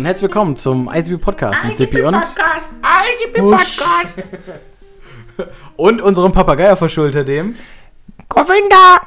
Und 0.00 0.06
herzlich 0.06 0.30
willkommen 0.30 0.56
zum 0.56 0.90
ICB 0.90 1.20
Podcast 1.20 1.62
mit 1.62 1.76
Sippi 1.76 2.00
und 2.00 2.14
Podcast, 2.14 2.66
ICP 3.22 3.38
Podcast. 3.38 4.22
und 5.76 6.00
unserem 6.00 6.32
Papageier 6.32 6.74
verschuldet 6.74 7.28
dem. 7.28 7.54
Govinda. 8.26 9.02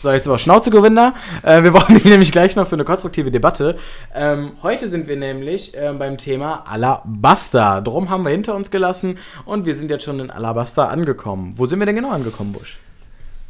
So, 0.00 0.10
jetzt 0.10 0.28
aber 0.28 0.38
Schnauzegewinder. 0.38 1.14
Äh, 1.42 1.62
wir 1.62 1.70
brauchen 1.70 1.98
die 1.98 2.08
nämlich 2.08 2.30
gleich 2.30 2.56
noch 2.56 2.68
für 2.68 2.74
eine 2.74 2.84
konstruktive 2.84 3.30
Debatte. 3.30 3.78
Ähm, 4.14 4.52
heute 4.62 4.86
sind 4.86 5.08
wir 5.08 5.16
nämlich 5.16 5.72
ähm, 5.74 5.98
beim 5.98 6.18
Thema 6.18 6.66
Alabasta. 6.66 7.80
Drum 7.80 8.10
haben 8.10 8.24
wir 8.24 8.30
hinter 8.30 8.54
uns 8.54 8.70
gelassen 8.70 9.16
und 9.46 9.64
wir 9.64 9.74
sind 9.74 9.90
jetzt 9.90 10.04
schon 10.04 10.20
in 10.20 10.30
Alabasta 10.30 10.88
angekommen. 10.88 11.54
Wo 11.56 11.64
sind 11.64 11.78
wir 11.78 11.86
denn 11.86 11.96
genau 11.96 12.10
angekommen, 12.10 12.52
Busch? 12.52 12.78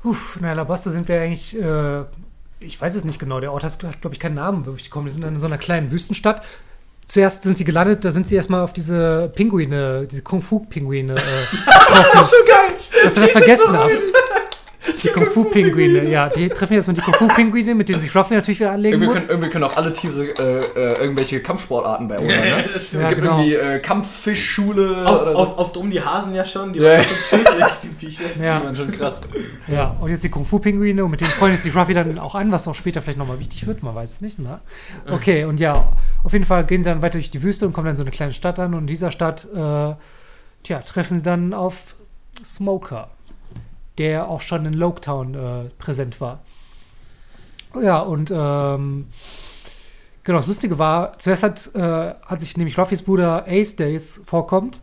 Uff, 0.05 0.37
in 0.39 0.47
Alabasta 0.47 0.91
sind 0.91 1.09
wir 1.09 1.21
eigentlich, 1.21 1.61
äh, 1.61 2.05
ich 2.61 2.81
weiß 2.81 2.95
es 2.95 3.05
nicht 3.05 3.19
genau, 3.19 3.41
der 3.41 3.53
Ort 3.53 3.65
hat, 3.65 3.79
glaube 3.79 4.15
ich, 4.15 4.21
keinen 4.21 4.35
Namen 4.35 4.67
wirklich 4.67 4.85
gekommen. 4.85 5.07
Wir 5.07 5.13
sind 5.13 5.23
in 5.25 5.37
so 5.39 5.47
einer 5.47 5.59
kleinen 5.59 5.91
Wüstenstadt. 5.91 6.43
Zuerst 7.07 7.43
sind 7.43 7.57
sie 7.57 7.65
gelandet, 7.65 8.05
da 8.05 8.11
sind 8.11 8.27
sie 8.27 8.37
erstmal 8.37 8.61
auf 8.61 8.75
diese 8.75 9.33
Pinguine, 9.35 10.07
diese 10.11 10.21
Kung-Fu-Pinguine 10.23 11.15
äh, 11.15 11.17
getroffen. 11.17 12.25
so 12.25 12.37
geil! 12.47 12.75
Dass 13.05 13.17
ihr 13.17 13.23
das 13.23 13.31
vergessen 13.33 13.73
habt. 13.73 14.03
Die 15.03 15.09
Kung-Fu-Pinguine, 15.09 16.09
ja. 16.11 16.29
Die 16.29 16.49
treffen 16.49 16.75
jetzt 16.75 16.87
mal 16.87 16.93
die 16.95 17.01
Kung-Fu-Pinguine, 17.01 17.75
mit 17.75 17.89
denen 17.89 18.01
sich 18.01 18.15
Ruffy 18.15 18.35
natürlich 18.35 18.61
wieder 18.61 18.73
anlegen 18.73 18.95
Irgendwie 18.95 19.09
muss. 19.09 19.19
können, 19.27 19.31
irgendwie 19.31 19.51
können 19.51 19.65
auch 19.65 19.77
alle 19.77 19.93
Tiere 19.93 20.25
äh, 20.39 20.61
äh, 20.61 21.01
irgendwelche 21.01 21.41
Kampfsportarten 21.41 22.09
bei 22.09 22.19
uns. 22.19 22.29
Ne? 22.29 22.65
Es 22.75 22.93
Ja, 22.93 23.09
gibt 23.09 23.21
genau. 23.23 23.39
irgendwie 23.39 23.55
äh, 23.55 23.79
Kampffischschule 23.81 25.07
Auf, 25.07 25.23
oder 25.23 25.33
so. 25.33 25.39
auf, 25.39 25.59
oft 25.59 25.77
um 25.77 25.91
die 25.91 26.01
Hasen 26.03 26.35
ja 26.35 26.45
schon. 26.45 26.73
Die 26.73 26.81
Ja. 26.81 26.95
waren 26.99 27.05
schon 27.05 27.45
chillig, 27.45 27.67
die 27.83 27.89
Viecher. 27.89 28.25
Die 28.37 28.43
Ja, 28.43 28.65
waren 28.65 28.75
schon 28.77 28.91
krass. 28.93 29.21
ja. 29.69 29.97
Und 30.01 30.11
jetzt 30.11 30.25
die 30.25 30.29
Kung-Fu-Pinguine 30.31 31.05
und 31.05 31.11
mit 31.11 31.21
denen 31.21 31.31
freundet 31.31 31.63
sich 31.63 31.75
Ruffy 31.75 31.95
dann 31.95 32.19
auch 32.19 32.35
an, 32.35 32.51
was 32.53 32.67
auch 32.69 32.75
später 32.75 33.01
vielleicht 33.01 33.19
nochmal 33.19 33.39
wichtig 33.41 33.67
wird, 33.67 33.83
man 33.83 33.95
weiß 33.95 34.13
es 34.15 34.21
nicht, 34.21 34.39
ne? 34.39 34.61
Okay, 35.11 35.45
und 35.45 35.61
ja, 35.61 35.93
auf 36.25 36.33
jeden 36.33 36.45
Fall 36.45 36.65
gehen 36.65 36.83
sie 36.83 36.89
dann 36.91 37.03
weiter 37.03 37.19
durch 37.19 37.31
die 37.31 37.43
Wüste 37.43 37.67
und 37.67 37.73
kommen 37.73 37.87
dann 37.87 37.93
in 37.95 37.97
so 37.99 38.03
eine 38.03 38.11
kleine 38.11 38.33
Stadt 38.33 38.59
an 38.59 38.75
und 38.75 38.81
in 38.81 38.87
dieser 38.87 39.11
Stadt, 39.11 39.47
äh, 39.55 39.95
tja, 40.65 40.79
treffen 40.87 41.19
sie 41.19 41.23
dann 41.23 41.55
auf 41.55 41.95
Smoker, 42.45 43.09
der 43.99 44.29
auch 44.29 44.41
schon 44.41 44.65
in 44.67 44.75
Loketown 44.75 45.35
äh, 45.35 45.39
präsent 45.79 46.21
war. 46.21 46.41
Ja, 47.81 48.01
und 48.01 48.31
ähm, 48.31 49.07
genau, 50.25 50.39
das 50.39 50.47
Lustige 50.47 50.79
war, 50.79 51.19
zuerst 51.19 51.43
hat, 51.43 51.71
äh, 51.75 52.15
hat 52.23 52.41
sich 52.41 52.57
nämlich 52.57 52.79
Ruffys 52.79 53.03
Bruder 53.03 53.45
Ace, 53.47 53.77
der 53.77 53.93
jetzt 53.93 54.27
vorkommt, 54.27 54.81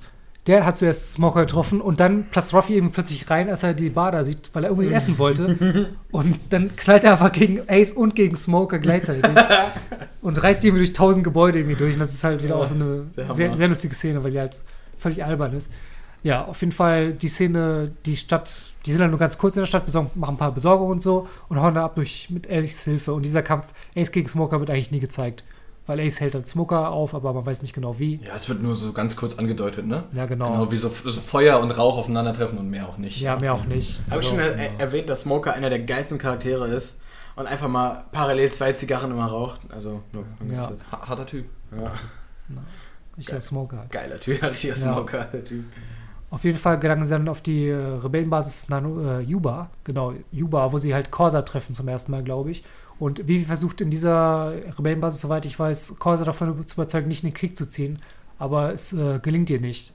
der 0.48 0.66
hat 0.66 0.78
zuerst 0.78 1.12
Smoker 1.14 1.42
getroffen 1.42 1.82
und 1.82 2.00
dann 2.00 2.30
platzt 2.30 2.54
Ruffy 2.54 2.76
irgendwie 2.76 2.94
plötzlich 2.94 3.30
rein, 3.32 3.50
als 3.50 3.64
er 3.64 3.74
die 3.74 3.90
Bar 3.90 4.12
da 4.12 4.24
sieht, 4.24 4.52
weil 4.54 4.66
er 4.66 4.72
unbedingt 4.72 4.96
essen 4.98 5.18
wollte. 5.18 5.96
Und 6.12 6.40
dann 6.50 6.76
knallt 6.76 7.04
er 7.04 7.14
einfach 7.14 7.32
gegen 7.32 7.62
Ace 7.68 7.94
und 7.94 8.16
gegen 8.16 8.36
Smoker 8.36 8.78
gleichzeitig. 8.78 9.24
und 10.22 10.42
reißt 10.42 10.62
die 10.62 10.68
irgendwie 10.68 10.86
durch 10.86 10.94
tausend 10.94 11.24
Gebäude 11.24 11.60
irgendwie 11.60 11.78
durch. 11.78 11.94
Und 11.96 12.00
das 12.00 12.14
ist 12.14 12.24
halt 12.24 12.44
wieder 12.44 12.56
Ja, 12.56 12.62
auch 12.62 12.68
so 12.68 12.76
eine 12.76 13.06
sehr, 13.34 13.58
sehr 13.58 13.68
lustige 13.68 13.96
Szene, 13.96 14.24
weil 14.24 14.32
die 14.32 14.40
halt 14.40 14.62
völlig 15.00 15.24
albern 15.26 15.54
ist. 15.54 15.72
Ja, 16.26 16.46
auf 16.46 16.60
jeden 16.62 16.72
Fall 16.72 17.14
die 17.14 17.28
Szene, 17.28 17.92
die 18.08 18.18
Stadt, 18.18 18.72
die 18.88 18.92
sind 18.92 19.00
dann 19.00 19.12
nur 19.12 19.20
ganz 19.20 19.38
kurz 19.38 19.56
in 19.58 19.62
der 19.62 19.68
Stadt, 19.68 19.86
besorgen, 19.86 20.10
machen 20.16 20.34
ein 20.34 20.38
paar 20.40 20.52
Besorgungen 20.54 20.94
und 20.94 21.02
so 21.04 21.28
und 21.50 21.62
hauen 21.62 21.76
da 21.76 21.86
ab 21.86 21.94
durch 21.94 22.32
mit 22.32 22.50
Ace 22.52 22.84
Hilfe. 22.84 23.14
Und 23.14 23.24
dieser 23.24 23.44
Kampf 23.44 23.66
Ace 23.96 24.12
gegen 24.12 24.28
Smoker 24.28 24.60
wird 24.60 24.72
eigentlich 24.72 24.90
nie 24.90 25.00
gezeigt. 25.00 25.44
Weil 25.86 26.00
Ace 26.00 26.20
hält 26.22 26.34
dann 26.34 26.44
Smoker 26.48 26.90
auf, 26.90 27.14
aber 27.14 27.32
man 27.32 27.46
weiß 27.46 27.62
nicht 27.62 27.74
genau 27.76 28.00
wie. 28.00 28.20
Ja, 28.26 28.36
es 28.36 28.50
wird 28.50 28.60
nur 28.64 28.76
so 28.76 28.92
ganz 28.92 29.16
kurz 29.16 29.36
angedeutet, 29.36 29.86
ne? 29.86 30.06
Ja, 30.14 30.26
genau. 30.26 30.50
Genau, 30.52 30.72
wie 30.72 30.78
so, 30.78 30.90
so 30.90 31.22
Feuer 31.22 31.60
und 31.60 31.70
Rauch 31.70 31.96
aufeinandertreffen 32.00 32.58
und 32.58 32.72
mehr 32.72 32.90
auch 32.90 32.98
nicht. 32.98 33.22
Ja, 33.22 33.36
mehr 33.38 33.54
auch 33.54 33.66
nicht. 33.66 34.00
Habe 34.10 34.22
ich 34.22 34.28
Also, 34.28 34.30
schon 34.30 34.40
er 34.40 34.80
erwähnt, 34.80 35.08
dass 35.10 35.22
Smoker 35.22 35.54
einer 35.54 35.70
der 35.70 35.82
geilsten 35.82 36.18
Charaktere 36.18 36.68
ist 36.70 37.00
und 37.36 37.46
einfach 37.46 37.68
mal 37.68 38.06
parallel 38.12 38.52
zwei 38.52 38.74
Zigarren 38.74 39.12
immer 39.12 39.28
raucht. 39.28 39.62
Also, 39.70 40.02
nur, 40.12 40.26
Ja. 40.52 40.72
Harter 40.92 41.28
Typ. 41.28 41.46
ja. 41.72 41.92
ich 43.16 43.28
der 43.28 43.42
Smoker. 43.42 43.78
halt. 43.78 43.92
Geiler 43.92 44.20
Typ, 44.20 44.42
richtiger 44.52 44.76
Smoker, 44.76 45.26
der 45.26 45.46
Typ. 45.46 45.66
Auf 46.32 46.44
jeden 46.44 46.58
Fall 46.58 46.80
gelangen 46.80 47.04
sie 47.04 47.12
dann 47.12 47.30
auf 47.30 47.42
die 47.42 47.68
äh, 47.68 47.76
Rebellenbasis 47.76 48.70
Nano, 48.70 49.00
äh, 49.00 49.22
Yuba, 49.22 49.70
genau, 49.84 50.14
Yuba, 50.32 50.72
wo 50.72 50.78
sie 50.78 50.94
halt 50.94 51.12
Corsa 51.12 51.44
treffen 51.44 51.74
zum 51.74 51.88
ersten 51.88 52.12
Mal, 52.12 52.24
glaube 52.24 52.52
ich. 52.52 52.64
Und 53.00 53.28
Vivi 53.28 53.46
versucht 53.46 53.82
in 53.82 53.90
dieser 53.90 54.54
Rebellenbasis, 54.78 55.22
soweit 55.22 55.46
ich 55.46 55.58
weiß, 55.58 55.96
Corsa 56.00 56.24
davon 56.24 56.66
zu 56.66 56.76
überzeugen, 56.76 57.08
nicht 57.08 57.24
in 57.24 57.30
den 57.30 57.36
Krieg 57.36 57.58
zu 57.58 57.70
ziehen. 57.70 57.98
Aber 58.40 58.74
es 58.74 58.94
äh, 58.94 59.20
gelingt 59.22 59.50
ihr 59.50 59.62
nicht. 59.62 59.94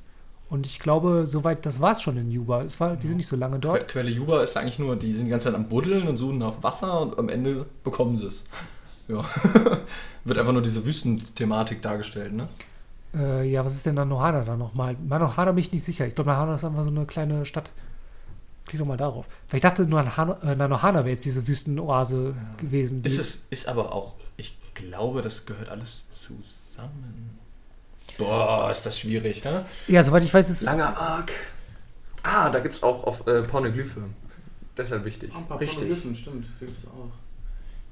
Und 0.51 0.67
ich 0.67 0.81
glaube, 0.81 1.27
soweit, 1.27 1.65
das 1.65 1.81
war 1.81 1.93
es 1.93 2.03
schon 2.03 2.17
in 2.17 2.31
Yuba. 2.31 2.63
Es 2.63 2.81
war, 2.81 2.97
die 2.97 3.07
sind 3.07 3.19
nicht 3.19 3.29
so 3.29 3.37
lange 3.37 3.59
dort. 3.59 3.87
Quelle 3.87 4.11
Juba 4.11 4.43
ist 4.43 4.57
eigentlich 4.57 4.81
nur, 4.81 4.97
die 4.97 5.13
sind 5.13 5.27
die 5.27 5.31
ganze 5.31 5.47
Zeit 5.47 5.55
am 5.55 5.69
Buddeln 5.69 6.09
und 6.09 6.17
suchen 6.17 6.39
nach 6.39 6.61
Wasser 6.63 7.01
und 7.01 7.19
am 7.19 7.29
Ende 7.29 7.67
bekommen 7.85 8.17
sie 8.17 8.27
es. 8.27 8.43
Ja. 9.07 9.25
Wird 10.25 10.39
einfach 10.39 10.53
nur 10.53 10.63
diese 10.63 10.85
Wüstenthematik 10.85 11.81
dargestellt, 11.83 12.33
ne? 12.33 12.49
Äh, 13.15 13.49
ja, 13.51 13.65
was 13.65 13.75
ist 13.75 13.87
denn 13.87 13.97
Nanohana 13.97 14.45
da 14.45 14.57
nochmal? 14.57 14.97
Nanohana 15.03 15.53
bin 15.53 15.59
ich 15.61 15.73
nicht 15.73 15.85
sicher. 15.85 16.07
Ich 16.07 16.15
glaube, 16.15 16.31
Nanohana 16.31 16.55
ist 16.55 16.65
einfach 16.65 16.85
so 16.85 16.91
eine 16.91 17.07
kleine 17.07 17.45
Stadt. 17.45 17.73
Klick 18.67 18.81
doch 18.81 18.87
mal 18.87 18.97
darauf. 18.97 19.27
Weil 19.49 19.57
ich 19.57 19.63
dachte, 19.63 19.85
nur 19.87 20.01
Nanohana, 20.03 20.39
äh, 20.43 20.55
Nanohana 20.55 20.99
wäre 21.01 21.11
jetzt 21.11 21.25
diese 21.25 21.47
Wüstenoase 21.47 22.35
gewesen. 22.59 23.03
die- 23.03 23.09
Ist 23.11 23.19
es, 23.19 23.43
ist 23.51 23.69
aber 23.69 23.93
auch, 23.93 24.15
ich 24.37 24.57
glaube, 24.75 25.23
das 25.23 25.45
gehört 25.47 25.69
alles 25.69 26.05
zusammen. 26.13 27.39
Boah, 28.19 28.71
ist 28.71 28.85
das 28.87 28.99
schwierig, 28.99 29.43
ne? 29.45 29.65
ja, 29.89 30.03
soweit 30.03 30.23
ich 30.25 30.33
weiß, 30.33 30.51
ist 30.51 30.63
Langer 30.63 30.97
Arc. 30.97 31.31
Ah, 32.23 32.51
da 32.51 32.61
gibt 32.61 32.75
es 32.75 32.83
auch 32.83 33.05
auf 33.05 33.27
äh, 33.27 33.43
Pornoglyphe. 33.43 34.03
Deshalb 34.77 35.05
wichtig. 35.05 35.33
Richtig. 35.59 36.19
stimmt. 36.19 36.47
Gibt's 36.61 36.85
auch. 36.87 37.11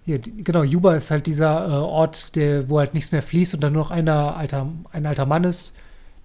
Hier, 0.08 0.20
genau, 0.20 0.62
Juba 0.62 0.94
ist 0.94 1.10
halt 1.10 1.26
dieser 1.26 1.69
äh, 1.69 1.70
Ort, 1.70 2.34
der, 2.34 2.70
wo 2.70 2.78
halt 2.78 2.94
nichts 2.94 3.12
mehr 3.12 3.22
fließt 3.22 3.52
und 3.52 3.60
dann 3.60 3.74
nur 3.74 3.82
noch 3.82 3.91
einer 3.91 4.38
alter, 4.38 4.66
ein 4.91 5.04
alter 5.04 5.26
Mann 5.26 5.44
ist, 5.44 5.74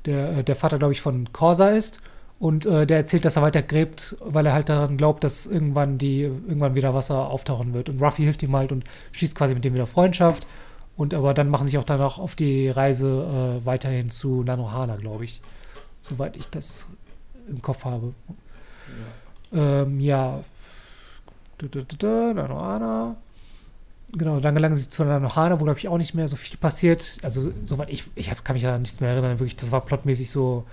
der, 0.05 0.37
äh, 0.37 0.43
der 0.45 0.55
Vater, 0.55 0.77
glaube 0.77 0.93
ich, 0.93 1.01
von 1.01 1.33
Corsa 1.33 1.67
ist. 1.67 1.99
Und 2.39 2.65
äh, 2.65 2.87
der 2.87 2.95
erzählt, 2.95 3.25
dass 3.25 3.35
er 3.35 3.41
weiter 3.41 3.61
gräbt, 3.61 4.15
weil 4.21 4.45
er 4.45 4.53
halt 4.53 4.69
daran 4.69 4.95
glaubt, 4.95 5.25
dass 5.25 5.47
irgendwann 5.47 5.97
die, 5.97 6.21
irgendwann 6.21 6.75
wieder 6.75 6.93
Wasser 6.93 7.29
auftauchen 7.29 7.73
wird. 7.73 7.89
Und 7.89 8.01
Ruffy 8.01 8.23
hilft 8.23 8.41
ihm 8.41 8.55
halt 8.55 8.71
und 8.71 8.85
schließt 9.11 9.35
quasi 9.35 9.53
mit 9.53 9.65
dem 9.65 9.73
wieder 9.73 9.85
Freundschaft. 9.85 10.47
Und 10.95 11.13
aber 11.13 11.33
dann 11.33 11.49
machen 11.49 11.67
sich 11.67 11.77
auch 11.77 11.83
danach 11.83 12.19
auf 12.19 12.35
die 12.35 12.69
Reise 12.69 13.59
äh, 13.61 13.65
weiterhin 13.65 14.09
zu 14.09 14.43
Nanohana, 14.43 14.95
glaube 14.95 15.25
ich. 15.25 15.41
Soweit 15.99 16.37
ich 16.37 16.49
das 16.49 16.87
im 17.49 17.61
Kopf 17.61 17.83
habe. 17.83 18.13
Ja. 19.51 19.81
Ähm, 19.81 19.99
ja. 19.99 20.39
Da, 21.57 21.67
da, 21.67 21.81
da, 21.97 22.33
Nanohana. 22.33 23.17
Genau, 24.15 24.39
dann 24.39 24.53
gelangen 24.53 24.75
sie 24.75 24.89
zu 24.89 25.03
Nanohana, 25.03 25.59
wo, 25.59 25.63
glaube 25.63 25.79
ich, 25.79 25.87
auch 25.87 25.97
nicht 25.97 26.13
mehr 26.13 26.27
so 26.27 26.35
viel 26.35 26.57
passiert. 26.57 27.17
Also, 27.23 27.51
soweit 27.65 27.89
ich, 27.89 28.03
ich 28.15 28.29
hab, 28.29 28.45
kann 28.45 28.53
mich 28.55 28.63
da 28.63 28.77
nichts 28.77 29.01
mehr 29.01 29.09
erinnern. 29.11 29.39
Wirklich, 29.39 29.55
das 29.55 29.71
war 29.71 29.81
plotmäßig 29.81 30.29
so. 30.29 30.65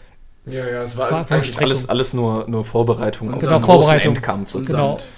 Ja, 0.46 0.66
ja, 0.68 0.82
es 0.82 0.96
war, 0.96 1.10
War 1.10 1.30
eigentlich 1.30 1.58
alles, 1.60 1.88
alles 1.88 2.12
nur, 2.14 2.48
nur 2.48 2.64
Vorbereitung 2.64 3.32
auf 3.32 3.40
Genau, 3.40 3.52
den 3.58 3.62
großen 3.62 3.82
Vorbereitung. 3.82 4.14
Endkampf. 4.14 4.54
Und 4.54 4.66
genau. 4.66 4.96
Sand. 4.96 5.08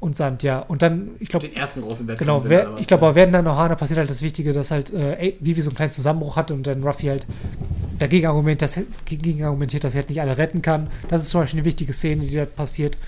Und 0.00 0.16
Sand, 0.16 0.42
ja. 0.42 0.58
Und 0.60 0.82
dann, 0.82 1.10
ich 1.20 1.28
glaube, 1.28 1.46
Den 1.46 1.56
ersten 1.56 1.82
großen 1.82 2.06
Wettkampf. 2.08 2.18
genau, 2.18 2.42
in 2.42 2.50
wer, 2.50 2.76
ich 2.78 2.88
glaube, 2.88 3.06
aber 3.06 3.14
während 3.14 3.32
Nanohana 3.32 3.76
passiert 3.76 3.98
halt 3.98 4.10
das 4.10 4.20
Wichtige, 4.22 4.52
dass 4.52 4.72
halt 4.72 4.92
äh, 4.92 5.34
Vivi 5.38 5.60
so 5.62 5.70
einen 5.70 5.76
kleinen 5.76 5.92
Zusammenbruch 5.92 6.34
hat 6.36 6.50
und 6.50 6.66
dann 6.66 6.82
Ruffy 6.82 7.06
halt 7.06 7.24
dagegen 8.00 8.26
argumentiert, 8.26 8.62
dass, 8.62 8.80
dagegen 9.08 9.44
argumentiert, 9.44 9.84
dass 9.84 9.94
er 9.94 10.00
halt 10.00 10.10
nicht 10.10 10.20
alle 10.20 10.36
retten 10.38 10.60
kann. 10.60 10.88
Das 11.08 11.22
ist 11.22 11.30
zum 11.30 11.40
Beispiel 11.42 11.60
eine 11.60 11.64
wichtige 11.66 11.92
Szene, 11.92 12.24
die 12.24 12.34
da 12.34 12.44
passiert. 12.44 12.98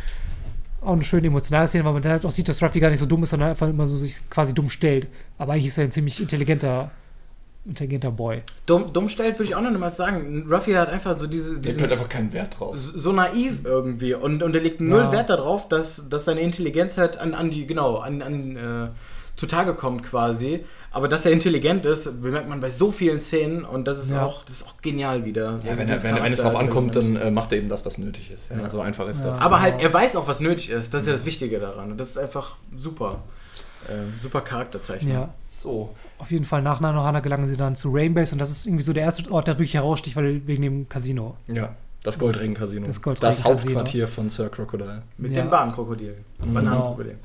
Auch 0.84 0.92
eine 0.92 1.02
schöne 1.02 1.26
emotionale 1.28 1.66
Szene, 1.68 1.84
weil 1.84 1.92
man 1.94 2.02
dann 2.02 2.12
halt 2.12 2.26
auch 2.26 2.30
sieht, 2.30 2.48
dass 2.48 2.62
Ruffy 2.62 2.78
gar 2.80 2.90
nicht 2.90 2.98
so 3.00 3.06
dumm 3.06 3.22
ist, 3.22 3.30
sondern 3.30 3.50
einfach 3.50 3.68
immer 3.68 3.86
so 3.88 3.96
sich 3.96 4.28
quasi 4.28 4.52
dumm 4.54 4.68
stellt. 4.68 5.08
Aber 5.38 5.52
eigentlich 5.54 5.66
ist 5.66 5.78
er 5.78 5.84
ein 5.84 5.90
ziemlich 5.90 6.20
intelligenter, 6.20 6.90
intelligenter 7.64 8.10
Boy. 8.10 8.42
Dumm, 8.66 8.92
dumm 8.92 9.08
stellt, 9.08 9.38
würde 9.38 9.44
ich 9.44 9.54
auch 9.56 9.62
noch 9.62 9.70
mal 9.78 9.90
sagen. 9.90 10.46
Ruffy 10.50 10.72
hat 10.72 10.90
einfach 10.90 11.18
so 11.18 11.26
diese. 11.26 11.54
Der 11.60 11.72
diesen- 11.72 11.82
hat 11.84 11.92
einfach 11.92 12.08
keinen 12.10 12.32
Wert 12.34 12.58
drauf. 12.60 12.76
so 12.78 13.12
naiv 13.12 13.60
irgendwie 13.64 14.12
und, 14.14 14.42
und 14.42 14.54
er 14.54 14.60
legt 14.60 14.80
null 14.82 15.00
Ja. 15.00 15.12
Wert 15.12 15.30
darauf, 15.30 15.68
dass, 15.68 16.08
dass 16.10 16.26
seine 16.26 16.40
Intelligenz 16.40 16.98
halt 16.98 17.16
an, 17.16 17.32
an 17.32 17.50
die, 17.50 17.66
genau, 17.66 17.96
an, 17.96 18.20
an 18.20 18.56
äh, 18.56 18.88
zutage 19.36 19.74
kommt 19.74 20.02
quasi. 20.04 20.64
Aber 20.90 21.08
dass 21.08 21.24
er 21.26 21.32
intelligent 21.32 21.84
ist, 21.84 22.22
bemerkt 22.22 22.48
man 22.48 22.60
bei 22.60 22.70
so 22.70 22.92
vielen 22.92 23.18
Szenen 23.20 23.64
und 23.64 23.86
das 23.88 23.98
ist 23.98 24.12
Ja. 24.12 24.24
auch, 24.24 24.44
das 24.44 24.56
ist 24.60 24.66
auch 24.68 24.80
genial 24.80 25.24
wieder. 25.24 25.58
Ja, 25.64 25.76
wenn, 25.76 25.86
Dieses 25.88 26.04
er, 26.04 26.14
wenn, 26.16 26.22
wenn 26.22 26.32
es 26.32 26.42
drauf 26.42 26.54
ankommt, 26.56 26.94
dann 26.96 27.16
äh, 27.16 27.30
macht 27.30 27.50
er 27.52 27.58
eben 27.58 27.68
das, 27.68 27.84
was 27.84 27.98
nötig 27.98 28.30
ist. 28.30 28.50
Ja, 28.50 28.58
Ja. 28.62 28.70
So 28.70 28.80
einfach 28.80 29.08
ist 29.08 29.20
Ja. 29.20 29.30
das. 29.30 29.40
Aber 29.40 29.60
halt, 29.60 29.80
er 29.82 29.92
weiß 29.92 30.14
auch, 30.16 30.28
was 30.28 30.40
nötig 30.40 30.70
ist. 30.70 30.94
Das 30.94 31.02
ist 31.02 31.06
ja 31.08 31.12
das 31.12 31.24
Wichtige 31.24 31.58
daran. 31.58 31.90
Und 31.92 31.98
das 31.98 32.10
ist 32.10 32.18
einfach 32.18 32.56
super. 32.76 33.22
Ähm, 33.90 34.14
super 34.22 34.40
Charakterzeichnung. 34.40 35.12
Ja. 35.12 35.28
So. 35.46 35.90
Auf 36.18 36.30
jeden 36.30 36.46
Fall 36.46 36.62
nach 36.62 36.80
Nanohana 36.80 37.20
gelangen 37.20 37.46
sie 37.46 37.56
dann 37.56 37.76
zu 37.76 37.90
Rainbase 37.92 38.32
und 38.32 38.38
das 38.38 38.50
ist 38.50 38.64
irgendwie 38.66 38.82
so 38.82 38.94
der 38.94 39.02
erste 39.02 39.30
Ort, 39.30 39.46
der 39.46 39.54
wirklich 39.56 39.74
heraussticht, 39.74 40.16
weil 40.16 40.46
wegen 40.46 40.62
dem 40.62 40.88
Casino. 40.88 41.36
Ja, 41.48 41.74
das 42.02 42.18
Goldring-Casino. 42.18 42.86
Das 42.86 42.94
Das, 42.96 43.02
Goldring-Casino. 43.02 43.50
Hauptquartier 43.50 44.08
von 44.08 44.30
Sir 44.30 44.48
Crocodile. 44.48 45.02
Mit 45.18 45.32
Ja. 45.32 45.42
den 45.42 45.50
Bahnkrokodilen. 45.50 46.24
Mhm. 46.38 46.54
Bananenkrokodilen. 46.54 47.18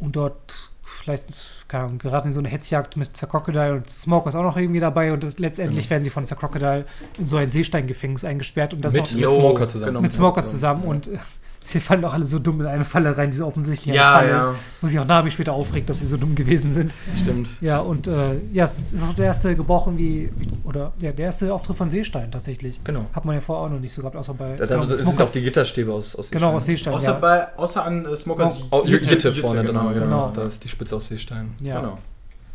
Und 0.00 0.16
dort 0.16 0.70
vielleicht, 1.04 1.28
keine 1.68 1.84
Ahnung, 1.84 1.98
geraten 1.98 2.28
in 2.28 2.34
so 2.34 2.40
eine 2.40 2.48
Hetzjagd 2.48 2.96
mit 2.96 3.16
Sir 3.16 3.26
Crocodile 3.28 3.74
und 3.74 3.90
Smoke 3.90 4.28
ist 4.28 4.34
auch 4.34 4.42
noch 4.42 4.56
irgendwie 4.56 4.80
dabei 4.80 5.12
und 5.12 5.38
letztendlich 5.38 5.86
Mhm. 5.86 5.90
werden 5.90 6.04
sie 6.04 6.10
von 6.10 6.26
Sir 6.26 6.36
Crocodile 6.36 6.86
in 7.18 7.26
so 7.26 7.36
ein 7.36 7.50
Seesteingefängnis 7.50 8.24
eingesperrt 8.24 8.74
und 8.74 8.82
das 8.84 8.94
mit, 8.94 9.02
auch 9.04 9.12
mit 9.12 9.32
Smoker 9.32 9.68
zusammen. 9.68 9.90
genau. 9.90 10.00
mit 10.00 10.12
Smoker 10.12 10.44
zusammen 10.44 10.82
und 10.84 11.08
äh, 11.08 11.18
Sie 11.66 11.80
fallen 11.80 12.02
doch 12.02 12.12
alle 12.12 12.26
so 12.26 12.38
dumm 12.38 12.60
in 12.60 12.66
eine 12.66 12.84
Falle 12.84 13.16
rein, 13.16 13.30
die 13.30 13.38
so 13.38 13.46
offensichtlich 13.46 13.94
Ja, 13.94 14.16
eine 14.18 14.28
Falle 14.28 14.30
ja. 14.44 14.50
ist. 14.52 14.58
Wo 14.82 14.86
sich 14.86 14.98
auch 14.98 15.06
Nami 15.06 15.30
später 15.30 15.54
aufregt, 15.54 15.88
dass 15.88 16.00
sie 16.00 16.06
so 16.06 16.18
dumm 16.18 16.34
gewesen 16.34 16.70
sind. 16.72 16.94
Stimmt. 17.20 17.48
Ja, 17.62 17.78
und 17.80 18.06
äh, 18.06 18.34
ja, 18.52 18.64
es 18.64 18.92
ist 18.92 19.02
auch 19.02 19.14
der 19.14 19.24
erste 19.26 19.56
gebrochen 19.56 19.96
wie, 19.96 20.30
oder 20.64 20.92
ja, 21.00 21.10
der 21.12 21.24
erste 21.24 21.52
Auftritt 21.54 21.76
von 21.76 21.88
Seestein 21.88 22.30
tatsächlich. 22.30 22.80
Genau. 22.84 23.06
Hat 23.14 23.24
man 23.24 23.34
ja 23.36 23.40
vorher 23.40 23.64
auch 23.66 23.70
noch 23.70 23.80
nicht 23.80 23.94
so 23.94 24.02
gehabt, 24.02 24.14
außer 24.16 24.34
bei 24.34 24.56
Da, 24.56 24.66
da 24.66 24.74
genau, 24.76 24.86
sind 24.86 24.98
Smokers- 25.08 25.28
auch 25.28 25.32
die 25.32 25.42
Gitterstäbe 25.42 25.90
aus, 25.92 26.14
aus 26.14 26.30
Genau, 26.30 26.52
aus 26.52 26.66
Seestein. 26.66 26.92
Seestein, 26.92 27.14
Außer, 27.14 27.28
ja. 27.28 27.46
bei, 27.46 27.56
außer 27.58 27.84
an 27.84 28.04
äh, 28.04 28.14
Smokers 28.14 28.52
Smoke- 28.52 28.66
Oh, 28.70 28.84
Jütte, 28.86 29.08
Jütte, 29.08 29.32
vorne, 29.32 29.60
Jütte, 29.62 29.72
genau, 29.72 29.88
genau. 29.88 29.94
genau. 29.94 30.04
genau. 30.28 30.30
Da 30.34 30.46
ist 30.46 30.62
die 30.62 30.68
Spitze 30.68 30.96
aus 30.96 31.08
Seestein. 31.08 31.52
ja. 31.62 31.80
Genau. 31.80 31.98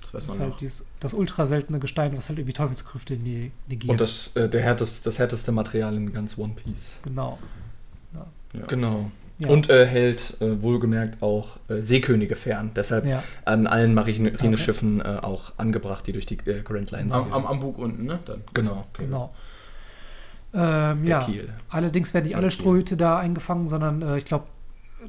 Das 0.02 0.14
weiß 0.14 0.26
Das 0.26 0.36
ist 0.36 0.40
man 0.42 0.50
halt 0.52 0.62
dieses, 0.62 0.86
das 1.00 1.14
ultra 1.14 1.46
seltene 1.46 1.78
Gestein, 1.80 2.16
was 2.18 2.30
halt 2.30 2.40
irgendwie 2.40 2.54
Teufelskrüfte 2.54 3.16
ne- 3.18 3.52
negiert. 3.68 3.92
Und 3.92 4.02
das, 4.02 4.32
äh, 4.36 4.48
der 4.50 4.62
härtest, 4.62 5.06
das 5.06 5.18
härteste 5.20 5.52
Material 5.52 5.96
in 5.96 6.14
ganz 6.14 6.38
One 6.38 6.54
Piece. 6.56 7.00
genau. 7.04 7.38
Ja. 8.54 8.66
Genau. 8.68 9.12
Ja. 9.38 9.48
Und 9.48 9.70
äh, 9.70 9.86
hält 9.86 10.36
äh, 10.42 10.62
wohlgemerkt 10.62 11.22
auch 11.24 11.60
äh, 11.70 11.82
Seekönige 11.82 12.36
fern. 12.36 12.72
Deshalb 12.76 13.06
Ja. 13.06 13.24
an 13.46 13.68
allen 13.68 13.94
Marine- 13.94 14.32
Marineschiffen 14.32 15.00
äh, 15.00 15.20
auch 15.22 15.54
angebracht, 15.58 16.06
die 16.08 16.12
durch 16.12 16.26
die 16.26 16.38
äh, 16.46 16.62
Grand 16.62 16.92
Line 16.92 17.04
Am, 17.14 17.24
segeln. 17.24 17.34
am, 17.34 17.46
am 17.48 17.60
Bug 17.62 17.78
unten, 17.78 18.04
ne? 18.06 18.20
Dann. 18.26 18.42
Genau. 18.54 18.86
Okay. 18.94 19.06
Genau. 19.06 19.34
Ähm, 20.54 21.04
Der 21.06 21.20
ja. 21.20 21.20
Kiel. 21.24 21.50
Allerdings 21.70 22.14
werden 22.14 22.26
nicht 22.26 22.36
alle. 22.36 22.52
Strohhüte 22.52 22.98
da 22.98 23.18
eingefangen, 23.20 23.68
sondern 23.70 24.02
äh, 24.02 24.18
ich 24.18 24.26
glaube, 24.26 24.46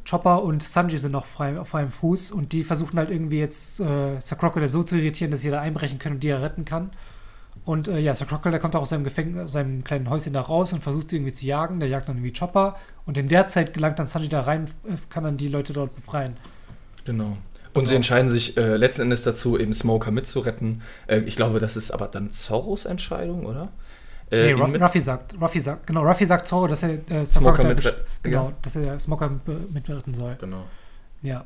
Chopper 0.08 0.44
und 0.44 0.62
Sanji 0.62 0.98
sind 0.98 1.10
noch 1.12 1.24
frei, 1.24 1.58
auf 1.58 1.68
freiem 1.68 1.88
Fuß 1.90 2.30
und 2.30 2.52
die 2.52 2.62
versuchen 2.62 2.98
halt 2.98 3.10
irgendwie 3.10 3.40
jetzt 3.40 3.80
äh, 3.80 4.20
Sir 4.20 4.36
Crocodile 4.36 4.68
so 4.68 4.84
zu 4.84 4.96
irritieren, 4.96 5.32
dass 5.32 5.40
sie 5.40 5.50
da 5.50 5.60
einbrechen 5.60 5.98
können 5.98 6.16
und 6.16 6.22
die 6.22 6.28
er 6.28 6.42
retten 6.42 6.64
kann. 6.64 6.90
Und 7.70 7.86
äh, 7.86 8.00
ja, 8.00 8.14
Sir 8.16 8.26
Crocodile 8.26 8.58
kommt 8.58 8.74
auch 8.74 8.80
aus 8.82 8.88
seinem 8.90 9.04
Gefängnis, 9.04 9.44
aus 9.44 9.52
seinem 9.52 9.84
kleinen 9.84 10.10
Häuschen 10.10 10.32
da 10.32 10.40
raus 10.40 10.72
und 10.72 10.82
versucht 10.82 11.10
sie 11.10 11.16
irgendwie 11.16 11.32
zu 11.32 11.46
jagen. 11.46 11.78
Der 11.78 11.88
jagt 11.88 12.08
dann 12.08 12.16
irgendwie 12.16 12.32
Chopper 12.36 12.76
und 13.06 13.16
in 13.16 13.28
der 13.28 13.46
Zeit 13.46 13.74
gelangt 13.74 13.98
dann 14.00 14.06
Sanji 14.06 14.28
da 14.28 14.40
rein, 14.40 14.64
kann 15.08 15.22
dann 15.22 15.36
die 15.36 15.46
Leute 15.46 15.72
dort 15.72 15.94
befreien. 15.94 16.36
Genau. 17.04 17.36
Und 17.72 17.86
sie 17.86 17.94
entscheiden 17.94 18.28
sich 18.28 18.56
äh, 18.56 18.74
letzten 18.76 19.02
Endes 19.02 19.22
dazu, 19.22 19.56
eben 19.56 19.72
Smoker 19.72 20.10
mitzuretten. 20.10 20.82
Äh, 21.06 21.18
ich 21.20 21.36
glaube, 21.36 21.60
das 21.60 21.76
ist 21.76 21.92
aber 21.92 22.08
dann 22.08 22.32
Zorros 22.32 22.86
Entscheidung, 22.86 23.46
oder? 23.46 23.68
Äh, 24.32 24.52
nee, 24.54 24.76
Ruffy 24.82 25.00
sagt, 25.00 25.40
Ruffy 25.40 25.60
sagt, 25.60 25.86
genau, 25.86 26.02
Ruffy 26.02 26.26
sagt 26.26 26.48
Zoro, 26.48 26.66
dass 26.66 26.82
er 26.82 27.08
äh, 27.08 27.24
Smoker 27.24 27.62
mit- 27.62 27.94
genau, 28.24 28.46
ja. 28.46 28.52
dass 28.62 28.74
er 28.76 28.98
Smoker 28.98 29.28
be- 29.44 29.56
mitretten 29.72 30.14
soll. 30.14 30.36
Genau. 30.40 30.64
Ja. 31.22 31.44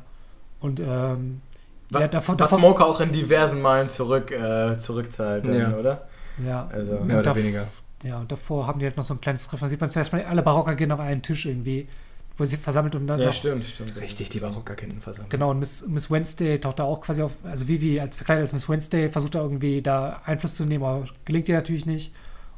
Und 0.61 0.81
ähm, 0.81 1.43
Was, 1.91 2.01
ja, 2.01 2.09
davon, 2.09 2.39
was 2.39 2.51
davon, 2.51 2.59
Smoker 2.61 2.87
auch 2.87 3.01
in 3.03 3.13
diversen 3.13 3.61
Malen 3.61 3.91
zurück, 3.91 4.31
äh, 4.31 4.79
zurückzahlt, 4.79 5.45
Ja. 5.47 5.75
oder? 5.77 6.09
Ja, 6.45 6.67
Also, 6.73 7.01
Mehr 7.01 7.21
oder 7.21 7.37
weniger. 7.37 7.67
Ja, 8.03 8.19
und 8.19 8.31
davor 8.31 8.67
haben 8.67 8.79
die 8.81 8.85
halt 8.87 8.97
noch 8.97 9.05
so 9.05 9.15
ein 9.15 9.21
kleines 9.21 9.47
Treffen. 9.49 9.65
Da 9.65 9.69
sieht 9.69 9.81
man 9.81 9.91
zuerst 9.91 10.13
mal, 10.13 10.23
alle 10.25 10.43
Barocker 10.43 10.75
gehen 10.75 10.93
auf 10.93 11.01
einen 11.01 11.23
Tisch 11.23 11.47
irgendwie, 11.47 11.89
wo 12.37 12.45
sie 12.45 12.57
versammelt 12.57 12.95
und 12.97 13.07
dann 13.07 13.21
ja, 13.21 13.33
stimmt, 13.33 13.65
stimmt. 13.65 13.99
Richtig, 13.99 14.29
die 14.29 14.41
Barockerketten 14.41 15.01
versammelt. 15.01 15.31
Genau, 15.31 15.51
und 15.53 15.59
Miss, 15.61 15.87
Miss 15.87 16.11
Wednesday 16.11 16.59
taucht 16.59 16.81
da 16.81 16.85
auch 16.85 17.01
quasi 17.01 17.23
auf, 17.23 17.33
also 17.45 17.67
Vivi 17.69 17.99
als 18.01 18.17
verkleidet 18.17 18.43
als 18.43 18.53
Miss 18.53 18.69
Wednesday 18.69 19.09
versucht 19.09 19.35
da 19.37 19.41
irgendwie 19.41 19.81
da 19.81 20.21
Einfluss 20.27 20.55
zu 20.55 20.65
nehmen, 20.67 20.85
aber 20.85 21.07
gelingt 21.25 21.49
ihr 21.49 21.55
natürlich 21.55 21.87
nicht. 21.87 22.13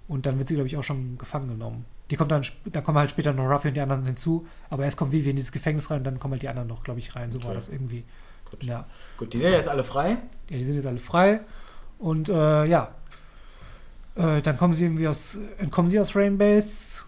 Und 0.08 0.24
dann 0.26 0.38
wird 0.38 0.48
sie, 0.48 0.54
glaube 0.54 0.68
ich, 0.68 0.76
auch 0.76 0.82
schon 0.84 1.18
gefangen 1.18 1.48
genommen. 1.48 1.84
Die 2.10 2.16
kommt 2.16 2.30
dann, 2.30 2.42
da 2.66 2.80
kommen 2.80 2.98
halt 2.98 3.10
später 3.10 3.32
noch 3.32 3.48
Ruffy 3.48 3.68
und 3.68 3.74
die 3.74 3.80
anderen 3.80 4.04
hinzu, 4.06 4.46
aber 4.70 4.84
erst 4.84 4.96
kommt 4.96 5.12
Vivi 5.12 5.30
in 5.30 5.36
dieses 5.36 5.52
Gefängnis 5.52 5.90
rein 5.90 5.98
und 5.98 6.04
dann 6.04 6.18
kommen 6.18 6.32
halt 6.32 6.42
die 6.42 6.48
anderen 6.48 6.68
noch, 6.68 6.82
glaube 6.82 6.98
ich, 7.00 7.14
rein. 7.14 7.30
So 7.30 7.40
war 7.40 7.48
Okay. 7.50 7.56
das 7.56 7.68
irgendwie. 7.68 8.04
Gut. 8.50 8.64
Ja. 8.64 8.86
Gut, 9.18 9.32
die 9.32 9.38
sind 9.38 9.52
jetzt 9.52 9.68
alle 9.68 9.84
frei. 9.84 10.16
Ja, 10.48 10.58
die 10.58 10.64
sind 10.64 10.76
jetzt 10.76 10.86
alle 10.86 10.98
frei. 10.98 11.40
Und 11.98 12.28
äh, 12.28 12.64
ja. 12.64 12.94
Äh, 14.16 14.40
dann 14.42 14.56
kommen 14.56 14.74
sie 14.74 14.84
irgendwie 14.84 15.08
aus, 15.08 15.38
entkommen 15.58 15.88
sie 15.88 16.00
aus 16.00 16.16
Rainbase. 16.16 17.04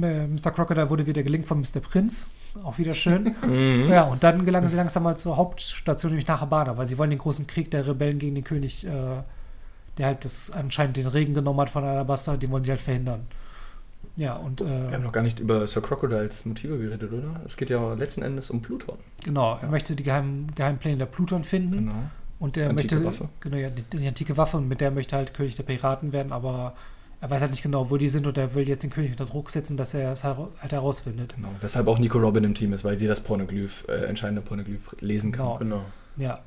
Äh, 0.00 0.26
Mr. 0.26 0.50
Crocodile 0.52 0.88
wurde 0.90 1.06
wieder 1.06 1.22
gelingt 1.22 1.46
von 1.46 1.60
Mr. 1.60 1.80
Prinz. 1.80 2.34
Auch 2.62 2.78
wieder 2.78 2.94
schön. 2.94 3.34
Mhm. 3.46 3.88
ja, 3.90 4.04
und 4.04 4.22
dann 4.22 4.44
gelangen 4.44 4.68
sie 4.68 4.76
langsam 4.76 5.02
mal 5.02 5.16
zur 5.16 5.36
Hauptstation, 5.36 6.12
nämlich 6.12 6.28
nach 6.28 6.40
Habana, 6.40 6.76
weil 6.76 6.86
sie 6.86 6.98
wollen 6.98 7.10
den 7.10 7.18
großen 7.18 7.46
Krieg 7.46 7.70
der 7.70 7.86
Rebellen 7.86 8.18
gegen 8.18 8.34
den 8.34 8.44
König, 8.44 8.86
äh, 8.86 8.90
der 9.98 10.06
halt 10.06 10.24
das 10.24 10.50
anscheinend 10.50 10.96
den 10.96 11.06
Regen 11.06 11.34
genommen 11.34 11.60
hat 11.60 11.70
von 11.70 11.84
Alabasta, 11.84 12.36
den 12.36 12.50
wollen 12.50 12.62
sie 12.62 12.70
halt 12.70 12.80
verhindern. 12.80 13.26
Ja, 14.16 14.34
und 14.36 14.60
Wir 14.60 14.66
haben 14.68 14.92
äh, 14.92 14.98
noch 14.98 15.12
gar 15.12 15.22
nicht 15.22 15.40
über 15.40 15.66
Sir 15.66 15.80
Crocodiles 15.80 16.44
Motive 16.44 16.78
geredet, 16.78 17.10
oder? 17.12 17.40
Es 17.46 17.56
geht 17.56 17.70
ja 17.70 17.94
letzten 17.94 18.22
Endes 18.22 18.50
um 18.50 18.60
Pluton. 18.60 18.98
genau, 19.24 19.58
er 19.60 19.68
möchte 19.68 19.96
die 19.96 20.02
geheimen, 20.02 20.48
Geheimpläne 20.54 20.98
der 20.98 21.06
Pluton 21.06 21.44
finden. 21.44 21.78
Genau. 21.78 21.94
Und 22.42 22.56
der 22.56 22.70
Antike 22.70 22.96
möchte, 22.96 23.06
Waffe. 23.06 23.28
Genau, 23.38 23.56
ja, 23.56 23.70
die, 23.70 23.82
die 23.96 24.08
antike 24.08 24.36
Waffe 24.36 24.56
und 24.56 24.66
mit 24.66 24.80
der 24.80 24.90
möchte 24.90 25.14
halt 25.14 25.32
König 25.32 25.54
der 25.54 25.62
Piraten 25.62 26.12
werden, 26.12 26.32
aber 26.32 26.74
er 27.20 27.30
weiß 27.30 27.40
halt 27.40 27.52
nicht 27.52 27.62
genau, 27.62 27.88
wo 27.88 27.96
die 27.96 28.08
sind 28.08 28.26
und 28.26 28.36
er 28.36 28.52
will 28.56 28.68
jetzt 28.68 28.82
den 28.82 28.90
König 28.90 29.12
unter 29.12 29.26
Druck 29.26 29.48
setzen, 29.50 29.76
dass 29.76 29.94
er 29.94 30.10
es 30.10 30.24
halt, 30.24 30.38
halt 30.60 30.72
herausfindet. 30.72 31.36
genau. 31.36 31.50
Weshalb 31.60 31.86
auch 31.86 32.00
Nico 32.00 32.18
Robin 32.18 32.42
im 32.42 32.54
Team 32.54 32.72
ist, 32.72 32.82
weil 32.82 32.98
sie 32.98 33.06
das 33.06 33.20
Pornoglyph, 33.20 33.86
äh, 33.86 34.06
entscheidende 34.06 34.42
Pornoglyph 34.42 34.96
lesen 34.98 35.30
kann. 35.30 35.58
Genau. 35.58 35.58
Genau. 35.58 35.84
Ja. 36.16 36.40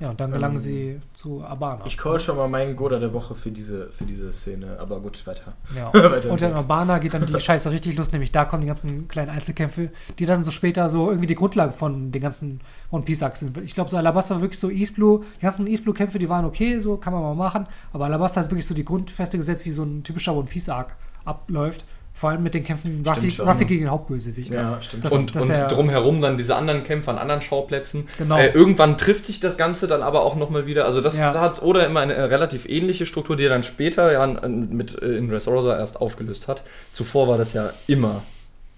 Ja, 0.00 0.08
und 0.08 0.18
dann 0.18 0.32
gelangen 0.32 0.56
Ähm, 0.56 0.62
sie 0.62 1.00
zu 1.12 1.44
Abana. 1.44 1.84
Ich 1.84 1.98
call 1.98 2.18
schon 2.18 2.38
mal 2.38 2.48
meinen 2.48 2.74
Goda 2.74 2.98
der 2.98 3.12
Woche 3.12 3.34
für 3.34 3.50
diese, 3.50 3.88
für 3.90 4.06
diese 4.06 4.32
Szene. 4.32 4.78
Aber 4.80 4.98
gut, 4.98 5.26
weiter. 5.26 5.52
ja. 5.76 5.92
Weiter 5.92 6.30
Und 6.30 6.40
in. 6.40 6.54
Abana 6.54 6.98
geht 6.98 7.12
dann 7.12 7.26
die 7.26 7.38
Scheiße 7.40 7.70
richtig 7.70 7.98
los, 7.98 8.10
nämlich 8.10 8.32
da 8.32 8.46
kommen 8.46 8.62
die 8.62 8.66
ganzen 8.66 9.08
kleinen 9.08 9.28
Einzelkämpfe, 9.28 9.90
die 10.18 10.24
dann 10.24 10.42
so 10.42 10.50
später 10.50 10.88
so 10.88 11.10
irgendwie 11.10 11.26
die 11.26 11.34
Grundlage 11.34 11.74
von 11.74 12.10
den 12.12 12.22
ganzen 12.22 12.62
One 12.90 13.04
Piece 13.04 13.22
Arcs 13.22 13.40
sind. 13.40 13.58
Ich 13.58 13.74
glaube, 13.74 13.90
so 13.90 13.98
Alabasta 13.98 14.36
war 14.36 14.40
wirklich 14.40 14.58
so 14.58 14.70
East 14.70 14.94
Blue, 14.94 15.22
die 15.38 15.42
ganzen 15.42 15.66
East 15.66 15.84
Blue 15.84 15.94
Kämpfe, 15.94 16.18
die 16.18 16.30
waren 16.30 16.46
okay, 16.46 16.80
so 16.80 16.96
kann 16.96 17.12
man 17.12 17.22
mal 17.22 17.34
machen, 17.34 17.66
aber 17.92 18.06
Alabasta 18.06 18.40
hat 18.40 18.50
wirklich 18.50 18.66
so 18.66 18.74
die 18.74 18.86
Grundfeste 18.86 19.36
gesetzt, 19.36 19.66
wie 19.66 19.70
so 19.70 19.82
ein 19.82 20.02
typischer 20.02 20.34
One 20.34 20.48
Piece 20.48 20.70
Arc 20.70 20.96
abläuft. 21.26 21.84
Vor 22.20 22.28
allem 22.28 22.42
mit 22.42 22.52
den 22.52 22.64
Kämpfen 22.64 23.02
Ruffy, 23.06 23.30
schon, 23.30 23.48
Ruffy 23.48 23.64
gegen 23.64 23.84
den 23.84 23.90
Hauptbösewicht. 23.90 24.52
Ja, 24.52 24.76
stimmt. 24.82 25.06
Das- 25.06 25.12
und 25.14 25.34
dass 25.34 25.44
und 25.44 25.50
er- 25.52 25.68
drumherum 25.68 26.20
dann 26.20 26.36
diese 26.36 26.54
anderen 26.54 26.82
Kämpfe 26.84 27.10
an 27.10 27.16
anderen 27.16 27.40
Schauplätzen. 27.40 28.08
Genau. 28.18 28.36
Äh, 28.36 28.48
irgendwann 28.50 28.98
trifft 28.98 29.24
sich 29.24 29.40
das 29.40 29.56
Ganze 29.56 29.88
dann 29.88 30.02
aber 30.02 30.22
auch 30.22 30.36
nochmal 30.36 30.66
wieder. 30.66 30.84
Also 30.84 31.00
das 31.00 31.18
Ja. 31.18 31.32
da 31.32 31.40
hat 31.40 31.62
Oda 31.62 31.80
immer 31.84 32.00
eine 32.00 32.12
äh, 32.12 32.22
relativ 32.24 32.68
ähnliche 32.68 33.06
Struktur, 33.06 33.36
die 33.36 33.44
er 33.44 33.48
dann 33.48 33.62
später 33.62 34.12
ja 34.12 34.26
mit 34.26 35.00
äh, 35.00 35.06
in 35.16 35.30
Dressrosa 35.30 35.78
erst 35.78 35.98
aufgelöst 35.98 36.46
hat. 36.46 36.60
Zuvor 36.92 37.26
war 37.26 37.38
das 37.38 37.54
ja 37.54 37.72
immer 37.86 38.22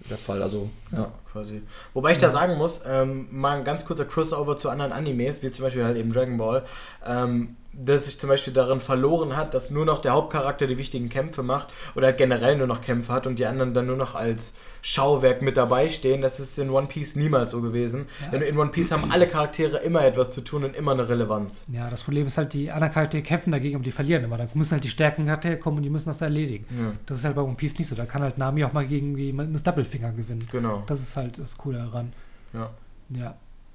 der 0.09 0.19
Fall. 0.19 0.41
Also 0.41 0.71
ja. 0.93 1.09
Quasi. 1.33 1.63
Wobei 1.95 2.13
ich 2.13 2.19
da 2.19 2.31
sagen 2.31 2.57
muss, 2.57 2.83
ähm, 2.87 3.29
mal 3.31 3.59
ein 3.59 3.65
ganz 3.65 3.85
kurzer 3.85 4.05
Crossover 4.05 4.57
zu 4.57 4.71
anderen 4.71 4.93
Animes, 4.93 5.43
wie 5.43 5.51
zum 5.51 5.65
Beispiel 5.65 5.85
halt 5.85 5.97
eben 5.97 6.13
Dragon 6.13 6.39
Ball, 6.39 6.65
ähm, 7.07 7.57
dass 7.73 8.05
sich 8.05 8.21
zum 8.21 8.29
Beispiel 8.29 8.53
darin 8.53 8.81
verloren 8.81 9.37
hat, 9.37 9.55
dass 9.55 9.71
nur 9.71 9.87
noch 9.87 10.03
der 10.03 10.13
Hauptcharakter 10.13 10.67
die 10.67 10.77
wichtigen 10.77 11.09
Kämpfe 11.09 11.43
macht 11.43 11.69
oder 11.95 12.09
halt 12.09 12.19
generell 12.19 12.57
nur 12.57 12.67
noch 12.67 12.83
Kämpfe 12.83 13.13
hat 13.13 13.27
und 13.27 13.39
die 13.39 13.47
anderen 13.47 13.73
dann 13.73 13.87
nur 13.87 13.97
noch 13.97 14.15
als 14.15 14.55
Schauwerk 14.83 15.43
mit 15.43 15.57
dabei 15.57 15.89
stehen. 15.89 16.23
Das 16.23 16.41
ist 16.41 16.59
in 16.59 16.69
One 16.69 16.89
Piece 16.89 17.15
niemals 17.17 17.53
so 17.53 17.63
gewesen. 17.63 18.07
Denn 18.33 18.43
in 18.43 18.59
One 18.59 18.71
Piece 18.71 18.91
haben 18.91 19.11
alle 19.11 19.29
Charaktere 19.29 19.79
immer 19.79 20.05
etwas 20.05 20.35
zu 20.35 20.41
tun 20.41 20.65
und 20.65 20.77
immer 20.77 20.93
eine 20.93 21.09
Relevanz. 21.09 21.65
Ja, 21.73 21.89
das 21.89 22.03
Problem 22.03 22.27
ist 22.27 22.37
halt, 22.37 22.53
die 22.53 22.71
anderen 22.71 22.93
Charaktere 22.93 23.23
kämpfen 23.23 23.53
dagegen, 23.53 23.77
aber 23.77 23.85
die 23.85 23.93
verlieren 23.93 24.25
immer. 24.25 24.37
Da 24.37 24.49
müssen 24.55 24.73
halt 24.73 24.85
die 24.85 24.91
stärkeren 24.91 25.27
Charaktere 25.27 25.57
kommen 25.57 25.79
und 25.79 25.85
die 25.85 25.91
müssen 25.91 26.09
das 26.09 26.21
erledigen. 26.21 26.67
Ja. 26.71 26.93
Das 27.07 27.19
ist 27.19 27.25
halt 27.25 27.37
bei 27.37 27.43
One 27.43 27.55
Piece 27.55 27.79
nicht 27.79 27.89
so. 27.89 27.95
Da 27.95 28.07
kann 28.07 28.23
halt 28.23 28.39
Nami 28.39 28.65
auch 28.65 28.73
mal 28.73 28.85
gegen 28.85 29.17
wie 29.17 29.33
Miss 29.33 29.63
Doublefinger 29.63 30.13
gewinnen. 30.13 30.49
Genau. 30.51 30.83
Das 30.87 31.01
ist 31.01 31.15
halt 31.15 31.22
das 31.31 31.57
Coole 31.59 31.79
daran. 31.79 32.13
Ja. 32.53 32.71
Ja, 33.11 33.35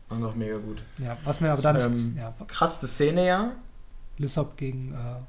Einfach 0.10 0.36
mega 0.36 0.58
gut. 0.58 0.84
ja. 1.00 1.18
Was 1.24 1.42
mir 1.42 1.52
aber 1.52 1.62
dann 1.62 1.80
Ähm, 1.80 2.16
ja, 2.18 2.34
Krasseste 2.48 2.88
Szene 2.88 3.26
ja. 3.28 3.52
Lissop 4.18 4.58
gegen 4.58 4.94
äh, 4.94 5.20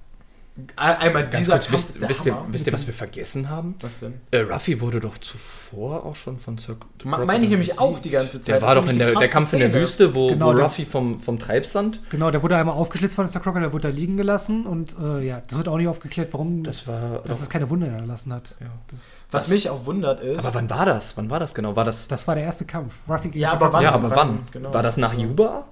Einmal 0.76 1.24
Ganz 1.24 1.36
dieser 1.38 1.52
kurz, 1.52 1.66
Kampf 1.66 1.72
wisst, 1.78 1.90
ist 1.90 2.00
der 2.02 2.08
wisst, 2.08 2.26
ihr, 2.26 2.34
Hammer. 2.34 2.46
wisst 2.50 2.66
ihr, 2.66 2.72
was 2.72 2.86
wir 2.86 2.94
vergessen 2.94 3.48
haben? 3.50 3.74
Was 3.80 4.00
denn? 4.00 4.14
Äh, 4.30 4.40
Ruffy 4.40 4.80
wurde 4.80 5.00
doch 5.00 5.18
zuvor 5.18 6.04
auch 6.04 6.16
schon 6.16 6.38
von 6.38 6.58
Sir 6.58 6.76
Ma- 7.04 7.24
Meine 7.24 7.44
ich 7.44 7.50
nämlich 7.50 7.78
auch 7.78 7.98
die 8.00 8.10
ganze 8.10 8.40
Zeit. 8.40 8.48
Der 8.56 8.62
war 8.62 8.74
doch 8.74 8.86
in 8.88 8.98
der, 8.98 9.14
der 9.14 9.28
Kampf 9.28 9.52
in 9.52 9.60
der 9.60 9.72
Wüste, 9.72 10.14
wo, 10.14 10.28
Genau, 10.28 10.48
wo 10.48 10.52
der- 10.54 10.64
Ruffy 10.64 10.84
vom, 10.86 11.18
vom 11.20 11.38
Treibsand. 11.38 12.00
Genau, 12.10 12.30
der 12.30 12.42
wurde 12.42 12.56
einmal 12.56 12.74
aufgeschlitzt 12.74 13.14
von 13.14 13.24
Mr. 13.26 13.40
Crocodile, 13.40 13.72
wurde 13.72 13.88
da 13.88 13.94
liegen 13.94 14.16
gelassen 14.16 14.66
und 14.66 14.96
äh, 15.00 15.24
ja, 15.26 15.42
das 15.46 15.56
wird 15.56 15.68
auch 15.68 15.76
nicht 15.76 15.88
aufgeklärt, 15.88 16.28
warum 16.32 16.62
Das 16.64 16.86
war. 16.88 17.20
dass 17.24 17.40
es 17.40 17.48
keine 17.50 17.70
Wunde 17.70 17.86
hinterlassen 17.86 18.32
hat. 18.32 18.56
ja. 18.60 18.66
Das, 18.90 19.26
Was 19.30 19.44
Das- 19.44 19.48
mich 19.54 19.70
auch 19.70 19.86
wundert 19.86 20.20
ist. 20.20 20.38
Aber 20.44 20.54
wann 20.54 20.68
war 20.70 20.86
das? 20.86 21.16
Wann 21.16 21.30
war 21.30 21.38
das 21.40 21.54
genau? 21.54 21.76
War 21.76 21.84
das. 21.84 22.08
das 22.08 22.26
war 22.26 22.34
der 22.34 22.44
erste 22.44 22.64
Kampf. 22.64 22.94
Ruffy 23.08 23.28
gegen 23.28 23.40
Ja, 23.40 23.52
aber 23.52 23.66
Crocodile. 23.66 23.84
ja, 23.90 23.94
aber 23.94 24.10
wann? 24.10 24.16
wann? 24.16 24.48
Genau. 24.52 24.74
War 24.74 24.82
das 24.82 24.96
nach 24.96 25.14
Juba? 25.14 25.66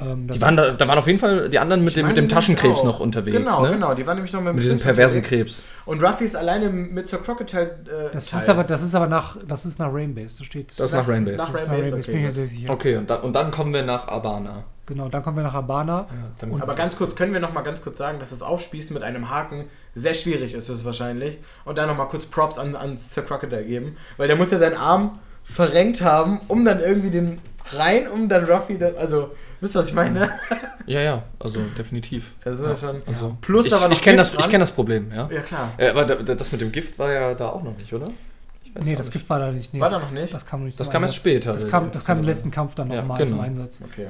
Ähm, 0.00 0.26
Die 0.28 0.40
waren 0.40 0.56
da, 0.56 0.72
da 0.72 0.88
waren 0.88 0.98
auf 0.98 1.06
jeden 1.06 1.20
Fall 1.20 1.48
die 1.48 1.58
anderen 1.58 1.84
mit 1.84 1.96
dem, 1.96 2.08
mit 2.08 2.16
dem 2.16 2.28
Taschenkrebs 2.28 2.80
auch. 2.80 2.84
noch 2.84 3.00
unterwegs. 3.00 3.36
Genau, 3.36 3.62
ne? 3.62 3.72
genau. 3.72 3.94
Die 3.94 4.04
waren 4.06 4.16
nämlich 4.16 4.32
noch 4.32 4.40
mit, 4.40 4.50
dem 4.50 4.56
Mit 4.56 4.64
diesem 4.64 4.80
perversen 4.80 5.18
unterwegs. 5.18 5.58
Krebs. 5.58 5.62
Und 5.86 6.02
Ruffy 6.02 6.24
ist 6.24 6.34
alleine 6.34 6.68
mit 6.68 7.06
Sir 7.06 7.18
Crocodile. 7.18 7.62
Äh, 7.62 8.12
das 8.12 8.26
Teil. 8.26 8.40
ist 8.40 8.48
aber, 8.48 8.64
das 8.64 8.82
ist 8.82 8.94
aber 8.94 9.06
nach, 9.06 9.36
das 9.46 9.64
ist 9.64 9.78
nach 9.78 9.92
Rainbase. 9.92 10.38
Das 10.38 10.46
steht. 10.46 10.70
Das 10.78 10.86
ist 10.86 10.92
nach 10.92 11.06
Rainbase. 11.06 11.36
Nach 11.36 11.50
das 11.50 11.62
ist 11.62 11.66
nach 11.66 11.72
Rainbase, 11.72 11.92
Rainbase, 11.92 11.92
bin 11.92 12.00
ich 12.00 12.08
okay. 12.08 12.24
mir 12.24 12.30
sehr 12.32 12.46
sicher. 12.46 12.70
Okay, 12.72 12.96
und 12.96 13.08
dann, 13.08 13.20
und 13.22 13.32
dann 13.32 13.50
kommen 13.52 13.72
wir 13.72 13.84
nach 13.84 14.08
Abana. 14.08 14.64
Genau, 14.86 15.08
dann 15.08 15.22
kommen 15.22 15.38
wir 15.38 15.44
nach 15.44 15.54
Habana. 15.54 16.06
Ja, 16.42 16.48
Aber 16.60 16.74
ganz 16.74 16.96
kurz, 16.96 17.16
können 17.16 17.32
wir 17.32 17.40
noch 17.40 17.52
mal 17.54 17.62
ganz 17.62 17.80
kurz 17.80 17.96
sagen, 17.96 18.18
dass 18.18 18.30
das 18.30 18.42
Aufspießen 18.42 18.92
mit 18.92 19.02
einem 19.02 19.30
Haken 19.30 19.66
sehr 19.94 20.12
schwierig 20.12 20.52
ist, 20.54 20.68
höchstwahrscheinlich. 20.68 21.38
Und 21.64 21.78
dann 21.78 21.88
noch 21.88 21.96
mal 21.96 22.04
kurz 22.06 22.26
Props 22.26 22.58
an, 22.58 22.76
an 22.76 22.98
Sir 22.98 23.22
Crocodile 23.22 23.64
geben. 23.64 23.96
Weil 24.18 24.28
der 24.28 24.36
muss 24.36 24.50
ja 24.50 24.58
seinen 24.58 24.76
Arm 24.76 25.20
verrenkt 25.42 26.02
haben, 26.02 26.40
um 26.48 26.64
dann 26.64 26.80
irgendwie 26.80 27.10
den 27.10 27.40
rein, 27.72 28.08
um 28.08 28.28
dann 28.28 28.44
Ruffy 28.44 28.78
dann. 28.78 28.96
Also, 28.96 29.30
wisst 29.64 29.74
ihr, 29.76 29.80
was 29.80 29.88
ich 29.88 29.94
meine? 29.94 30.30
ja, 30.86 31.00
ja, 31.00 31.22
also 31.40 31.60
definitiv. 31.76 32.34
Ist 32.44 32.62
ja 32.62 32.76
schon. 32.76 33.02
Also, 33.06 33.36
Plus, 33.40 33.66
ich 33.66 33.72
noch 33.72 33.90
ich 33.90 34.00
kenne 34.02 34.18
das, 34.18 34.30
ich 34.32 34.38
dran. 34.38 34.50
kenn 34.50 34.60
das 34.60 34.70
Problem, 34.70 35.10
ja. 35.12 35.28
Ja, 35.32 35.40
klar. 35.40 35.72
Äh, 35.76 35.88
aber 35.90 36.04
da, 36.04 36.14
da- 36.16 36.34
das 36.34 36.52
mit 36.52 36.60
dem 36.60 36.70
Gift 36.70 36.98
war 36.98 37.10
ja 37.12 37.34
da 37.34 37.48
auch 37.48 37.62
noch 37.62 37.76
nicht, 37.76 37.92
oder? 37.92 38.06
weiß 38.06 38.84
Nee, 38.84 38.94
das 38.96 39.06
nicht. 39.06 39.12
Gift 39.14 39.28
war 39.30 39.38
da 39.38 39.50
nicht. 39.50 39.72
Nee, 39.74 39.80
War 39.80 39.90
da 39.90 39.98
noch 39.98 40.10
nicht? 40.10 40.32
Das 40.34 40.44
kam 40.46 40.60
noch 40.60 40.66
nicht 40.66 40.78
Das 40.78 40.90
kam 40.90 41.02
erst 41.02 41.16
später. 41.16 41.52
Das 41.52 41.68
kam, 41.68 41.90
das 41.90 42.04
kam 42.04 42.18
im 42.18 42.24
letzten 42.24 42.50
Kampf 42.50 42.74
dann 42.74 42.90
Ja, 42.90 43.00
nochmal 43.00 43.18
genau. 43.18 43.30
zum 43.30 43.40
Einsatz. 43.40 43.80
Okay. 43.84 44.08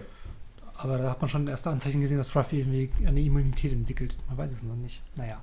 Aber 0.76 0.98
da 0.98 1.10
hat 1.10 1.20
man 1.20 1.28
schon 1.28 1.46
erste 1.48 1.70
Anzeichen 1.70 2.00
gesehen, 2.00 2.18
dass 2.18 2.34
Ruffy 2.36 2.58
irgendwie 2.60 2.90
eine 3.06 3.20
Immunität 3.20 3.72
entwickelt. 3.72 4.18
Man 4.28 4.36
weiß 4.38 4.50
es 4.52 4.62
noch 4.62 4.74
nicht. 4.76 5.00
Naja. 5.16 5.36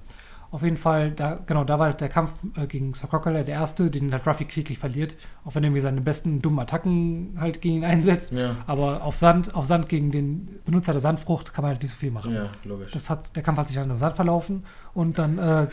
Auf 0.51 0.63
jeden 0.63 0.75
Fall, 0.75 1.11
da, 1.11 1.39
genau, 1.45 1.63
da 1.63 1.79
war 1.79 1.85
halt 1.87 2.01
der 2.01 2.09
Kampf 2.09 2.33
äh, 2.57 2.67
gegen 2.67 2.93
Sir 2.93 3.07
Crocodile 3.07 3.45
der 3.45 3.55
erste, 3.55 3.89
den 3.89 4.11
halt 4.11 4.27
Ruffy 4.27 4.43
kläglich 4.43 4.77
verliert. 4.77 5.15
Auch 5.45 5.55
wenn 5.55 5.63
er 5.63 5.67
irgendwie 5.67 5.81
seine 5.81 6.01
besten 6.01 6.41
dummen 6.41 6.59
Attacken 6.59 7.37
halt 7.39 7.61
gegen 7.61 7.77
ihn 7.77 7.85
einsetzt. 7.85 8.33
Ja. 8.33 8.57
Aber 8.67 9.03
auf 9.03 9.17
Sand, 9.17 9.55
auf 9.55 9.65
Sand 9.65 9.87
gegen 9.87 10.11
den 10.11 10.59
Benutzer 10.65 10.91
der 10.91 10.99
Sandfrucht 10.99 11.53
kann 11.53 11.63
man 11.63 11.71
halt 11.71 11.81
nicht 11.81 11.91
so 11.91 11.97
viel 11.97 12.11
machen. 12.11 12.33
Ja, 12.33 12.49
logisch. 12.65 12.91
Das 12.91 13.09
hat, 13.09 13.33
der 13.35 13.43
Kampf 13.43 13.59
hat 13.59 13.67
sich 13.67 13.77
dann 13.77 13.89
im 13.89 13.97
Sand 13.97 14.17
verlaufen 14.17 14.65
und 14.93 15.17
dann 15.17 15.37
äh, 15.37 15.67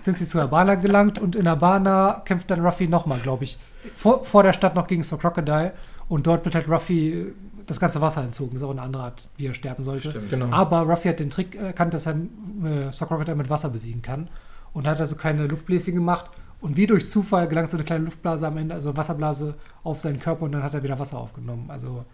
sind 0.00 0.18
sie 0.18 0.26
zu 0.26 0.40
Habana 0.40 0.74
gelangt 0.74 1.20
und 1.20 1.36
in 1.36 1.48
Habana 1.48 2.22
kämpft 2.24 2.50
dann 2.50 2.60
Ruffy 2.60 2.88
nochmal, 2.88 3.20
glaube 3.20 3.44
ich, 3.44 3.56
vor, 3.94 4.24
vor 4.24 4.42
der 4.42 4.52
Stadt 4.52 4.74
noch 4.74 4.88
gegen 4.88 5.04
Sir 5.04 5.18
Crocodile 5.18 5.74
und 6.08 6.26
dort 6.26 6.44
wird 6.44 6.56
halt 6.56 6.68
Ruffy 6.68 7.32
das 7.66 7.80
ganze 7.80 8.00
Wasser 8.00 8.22
entzogen. 8.22 8.52
Das 8.54 8.62
ist 8.62 8.66
auch 8.66 8.72
eine 8.72 8.82
andere 8.82 9.04
Art, 9.04 9.28
wie 9.36 9.46
er 9.46 9.54
sterben 9.54 9.82
sollte. 9.84 10.10
Stimmt. 10.10 10.30
Genau. 10.30 10.50
Aber 10.54 10.80
Ruffy 10.80 11.08
hat 11.08 11.20
den 11.20 11.30
Trick 11.30 11.54
erkannt, 11.54 11.94
dass 11.94 12.06
er 12.06 12.14
äh, 12.14 12.92
Sir 12.92 13.06
Crocodile 13.06 13.36
mit 13.36 13.50
Wasser 13.50 13.70
besiegen 13.70 14.02
kann 14.02 14.28
und 14.72 14.86
hat 14.86 15.00
also 15.00 15.16
kleine 15.16 15.46
Luftbläschen 15.46 15.94
gemacht 15.94 16.30
und 16.60 16.76
wie 16.76 16.86
durch 16.86 17.06
Zufall 17.06 17.48
gelangt 17.48 17.70
so 17.70 17.76
eine 17.76 17.84
kleine 17.84 18.04
Luftblase 18.04 18.46
am 18.46 18.56
Ende, 18.56 18.74
also 18.74 18.96
Wasserblase 18.96 19.54
auf 19.82 19.98
seinen 19.98 20.18
Körper 20.18 20.44
und 20.44 20.52
dann 20.52 20.62
hat 20.62 20.74
er 20.74 20.82
wieder 20.82 20.98
Wasser 20.98 21.18
aufgenommen. 21.18 21.70
Also 21.70 22.04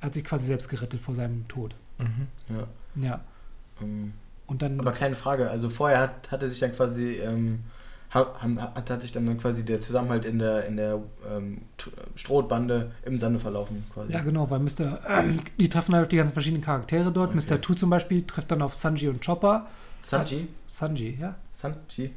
er 0.00 0.06
hat 0.06 0.14
sich 0.14 0.24
quasi 0.24 0.46
selbst 0.46 0.68
gerettet 0.68 1.00
vor 1.00 1.14
seinem 1.14 1.46
Tod. 1.48 1.74
Mhm. 1.98 2.26
Ja. 2.48 2.66
Ja. 3.02 3.20
Ähm, 3.82 4.12
Und 4.46 4.62
dann 4.62 4.80
Aber 4.80 4.92
kleine 4.92 5.14
Frage, 5.14 5.50
also 5.50 5.68
vorher 5.68 6.00
hat, 6.00 6.30
hatte 6.30 6.48
sich 6.48 6.58
dann 6.58 6.72
quasi, 6.72 7.16
ähm, 7.16 7.60
haben- 8.10 8.60
hat, 8.60 8.74
hatte 8.74 9.00
sich 9.00 9.12
dann 9.12 9.38
quasi 9.38 9.64
der 9.64 9.80
Zusammenhalt 9.80 10.24
in 10.24 10.38
der, 10.38 10.66
in 10.66 10.76
der 10.76 11.00
ähm, 11.30 11.62
Strohbande 12.16 12.90
im 13.04 13.18
Sande 13.18 13.38
verlaufen 13.38 13.84
quasi. 13.92 14.12
Ja, 14.12 14.22
genau, 14.22 14.50
weil 14.50 14.58
Mr. 14.60 15.00
Ähm, 15.08 15.40
die 15.58 15.68
treffen 15.68 15.94
halt 15.94 16.04
auf 16.04 16.08
die 16.08 16.16
ganzen 16.16 16.32
verschiedenen 16.32 16.62
Charaktere 16.62 17.12
dort. 17.12 17.34
Okay. 17.34 17.44
Mr. 17.54 17.60
Tu 17.60 17.74
zum 17.74 17.90
Beispiel 17.90 18.22
trifft 18.26 18.50
dann 18.50 18.62
auf 18.62 18.74
Sanji 18.74 19.08
und 19.08 19.24
Chopper. 19.24 19.66
Sanji? 20.00 20.48
Sanji, 20.66 21.18
ja. 21.20 21.36
Sanji? 21.52 22.10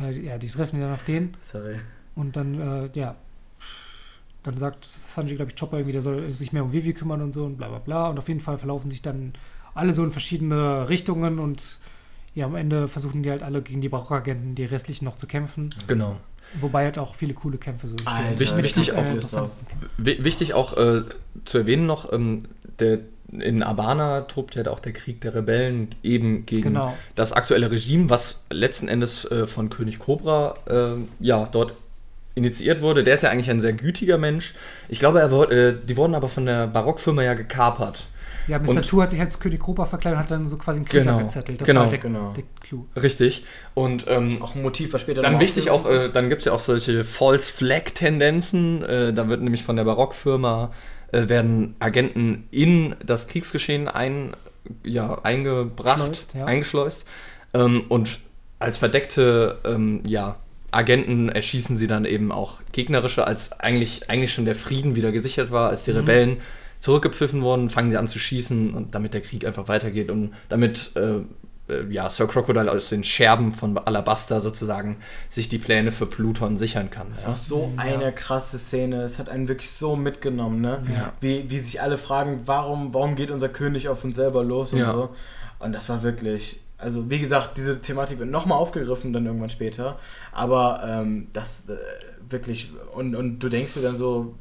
Äh, 0.00 0.12
ja, 0.20 0.38
die 0.38 0.48
treffen 0.48 0.80
dann 0.80 0.92
auf 0.92 1.02
den. 1.04 1.36
Sorry. 1.40 1.80
Und 2.14 2.36
dann, 2.36 2.60
äh, 2.60 2.90
ja. 2.98 3.16
Dann 4.42 4.56
sagt 4.56 4.84
Sanji, 4.86 5.36
glaube 5.36 5.50
ich, 5.50 5.58
Chopper 5.58 5.78
irgendwie, 5.78 5.92
der 5.92 6.02
soll 6.02 6.32
sich 6.32 6.52
mehr 6.52 6.64
um 6.64 6.72
Vivi 6.72 6.94
kümmern 6.94 7.20
und 7.20 7.32
so 7.34 7.44
und 7.44 7.56
bla 7.58 7.68
bla 7.68 7.78
bla. 7.78 8.08
Und 8.08 8.18
auf 8.18 8.28
jeden 8.28 8.40
Fall 8.40 8.58
verlaufen 8.58 8.90
sich 8.90 9.02
dann 9.02 9.32
alle 9.74 9.92
so 9.92 10.02
in 10.04 10.10
verschiedene 10.12 10.88
Richtungen 10.88 11.38
und 11.38 11.78
ja, 12.34 12.46
am 12.46 12.54
Ende 12.56 12.88
versuchen 12.88 13.22
die 13.22 13.30
halt 13.30 13.42
alle 13.42 13.60
gegen 13.62 13.80
die 13.80 13.88
Barockagenten, 13.88 14.54
die 14.54 14.64
restlichen 14.64 15.04
noch 15.04 15.16
zu 15.16 15.26
kämpfen. 15.26 15.74
Genau. 15.86 16.16
Wobei 16.60 16.84
halt 16.84 16.98
auch 16.98 17.14
viele 17.14 17.34
coole 17.34 17.58
Kämpfe 17.58 17.86
so 17.88 17.92
entstehen. 17.94 18.12
Alter, 18.16 18.40
Wichtig- 18.40 18.62
wichtig 18.64 18.92
auch 18.92 19.04
Wichtig 19.98 20.54
auch 20.54 20.76
äh, 20.76 21.02
zu 21.44 21.58
erwähnen 21.58 21.86
noch, 21.86 22.12
ähm, 22.12 22.40
der, 22.78 22.98
in 23.30 23.62
Abana 23.62 24.22
tobt 24.22 24.56
ja 24.56 24.66
auch 24.68 24.80
der 24.80 24.92
Krieg 24.92 25.20
der 25.20 25.34
Rebellen 25.34 25.88
eben 26.02 26.46
gegen 26.46 26.62
Genau. 26.62 26.96
das 27.14 27.32
aktuelle 27.32 27.70
Regime, 27.70 28.10
was 28.10 28.42
letzten 28.50 28.88
Endes 28.88 29.24
äh, 29.30 29.46
von 29.46 29.70
König 29.70 29.98
Cobra 30.00 30.56
äh, 30.66 30.88
ja, 31.24 31.48
dort 31.52 31.74
initiiert 32.34 32.80
wurde. 32.82 33.04
Der 33.04 33.14
ist 33.14 33.22
ja 33.22 33.30
eigentlich 33.30 33.50
ein 33.50 33.60
sehr 33.60 33.72
gütiger 33.72 34.18
Mensch. 34.18 34.54
Ich 34.88 34.98
glaube, 34.98 35.20
er, 35.20 35.30
äh, 35.52 35.74
die 35.86 35.96
wurden 35.96 36.14
aber 36.14 36.28
von 36.28 36.46
der 36.46 36.66
Barockfirma 36.66 37.22
ja 37.22 37.34
gekapert. 37.34 38.06
Ja, 38.50 38.58
Mr. 38.58 38.68
Und- 38.70 38.86
Chu 38.86 39.00
hat 39.00 39.10
sich 39.10 39.20
als 39.20 39.38
König 39.40 39.60
Cobra 39.60 39.86
verkleidet 39.86 40.18
und 40.18 40.22
hat 40.24 40.30
dann 40.30 40.48
so 40.48 40.56
quasi 40.56 40.78
einen 40.78 40.86
Krieger 40.86 41.04
Genau, 41.04 41.18
gezettelt. 41.18 41.60
Das 41.60 41.66
genau, 41.68 41.80
war 41.82 41.88
der, 41.88 41.98
genau. 41.98 42.32
der 42.32 42.44
Clou. 42.60 42.84
Richtig. 42.96 43.44
Und 43.74 44.06
ähm, 44.08 44.42
Auch 44.42 44.54
ein 44.54 44.62
Motiv, 44.62 44.92
was 44.92 45.02
später 45.02 45.22
Dann 45.22 45.34
noch 45.34 45.40
wichtig 45.40 45.70
auch, 45.70 45.86
äh, 45.86 46.08
dann 46.10 46.28
gibt 46.28 46.40
es 46.42 46.46
ja 46.46 46.52
auch 46.52 46.60
solche 46.60 47.04
False 47.04 47.52
Flag 47.52 47.84
Tendenzen. 47.94 48.82
Äh, 48.84 49.12
da 49.12 49.28
wird 49.28 49.40
nämlich 49.42 49.62
von 49.62 49.76
der 49.76 49.84
Barockfirma 49.84 50.72
äh, 51.12 51.28
werden 51.28 51.76
Agenten 51.78 52.48
in 52.50 52.96
das 53.04 53.28
Kriegsgeschehen 53.28 53.88
ein, 53.88 54.34
ja, 54.84 55.14
eingebracht, 55.22 56.00
Schleust, 56.02 56.34
ja. 56.34 56.44
eingeschleust. 56.44 57.04
Ähm, 57.54 57.84
und 57.88 58.18
als 58.58 58.78
verdeckte 58.78 59.58
ähm, 59.64 60.02
ja, 60.06 60.36
Agenten 60.72 61.28
erschießen 61.28 61.76
sie 61.76 61.86
dann 61.88 62.04
eben 62.04 62.30
auch 62.30 62.60
gegnerische, 62.72 63.26
als 63.26 63.58
eigentlich, 63.58 64.08
eigentlich 64.08 64.32
schon 64.32 64.44
der 64.44 64.54
Frieden 64.54 64.94
wieder 64.94 65.10
gesichert 65.12 65.50
war, 65.50 65.70
als 65.70 65.84
die 65.84 65.90
Mhm. 65.92 65.96
Rebellen 65.96 66.36
zurückgepfiffen 66.80 67.42
wurden, 67.42 67.70
fangen 67.70 67.90
sie 67.90 67.96
an 67.96 68.08
zu 68.08 68.18
schießen 68.18 68.74
und 68.74 68.94
damit 68.94 69.14
der 69.14 69.20
Krieg 69.20 69.44
einfach 69.46 69.68
weitergeht 69.68 70.10
und 70.10 70.32
damit 70.48 70.92
äh, 70.96 71.18
äh, 71.72 71.84
ja, 71.90 72.08
Sir 72.08 72.26
Crocodile 72.26 72.70
aus 72.72 72.88
den 72.88 73.04
Scherben 73.04 73.52
von 73.52 73.76
Alabasta 73.78 74.40
sozusagen 74.40 74.96
sich 75.28 75.48
die 75.48 75.58
Pläne 75.58 75.92
für 75.92 76.06
Pluton 76.06 76.56
sichern 76.56 76.90
kann. 76.90 77.08
Das 77.14 77.22
Ja. 77.22 77.28
war 77.28 77.36
so 77.36 77.72
Ja. 77.76 77.82
eine 77.82 78.12
krasse 78.12 78.58
Szene. 78.58 79.02
Es 79.02 79.18
hat 79.18 79.28
einen 79.28 79.46
wirklich 79.48 79.70
so 79.72 79.94
mitgenommen, 79.94 80.60
ne? 80.60 80.82
Ja. 80.92 81.12
Wie, 81.20 81.50
wie 81.50 81.58
sich 81.60 81.80
alle 81.82 81.98
fragen, 81.98 82.40
warum, 82.46 82.92
warum 82.94 83.14
geht 83.14 83.30
unser 83.30 83.48
König 83.50 83.88
auf 83.88 84.02
uns 84.04 84.16
selber 84.16 84.42
los 84.42 84.72
und 84.72 84.78
Ja. 84.80 84.92
so. 84.92 85.10
Und 85.58 85.72
das 85.72 85.88
war 85.90 86.02
wirklich, 86.02 86.58
also 86.78 87.10
wie 87.10 87.18
gesagt, 87.20 87.58
diese 87.58 87.82
Thematik 87.82 88.18
wird 88.18 88.30
nochmal 88.30 88.56
aufgegriffen 88.58 89.12
dann 89.12 89.26
irgendwann 89.26 89.50
später. 89.50 89.98
Aber 90.32 90.82
ähm, 90.86 91.28
das 91.34 91.68
äh, 91.68 91.76
wirklich, 92.30 92.70
und, 92.94 93.14
und 93.14 93.38
du 93.40 93.48
denkst 93.50 93.74
dir 93.74 93.82
dann 93.82 93.98
so, 93.98 94.34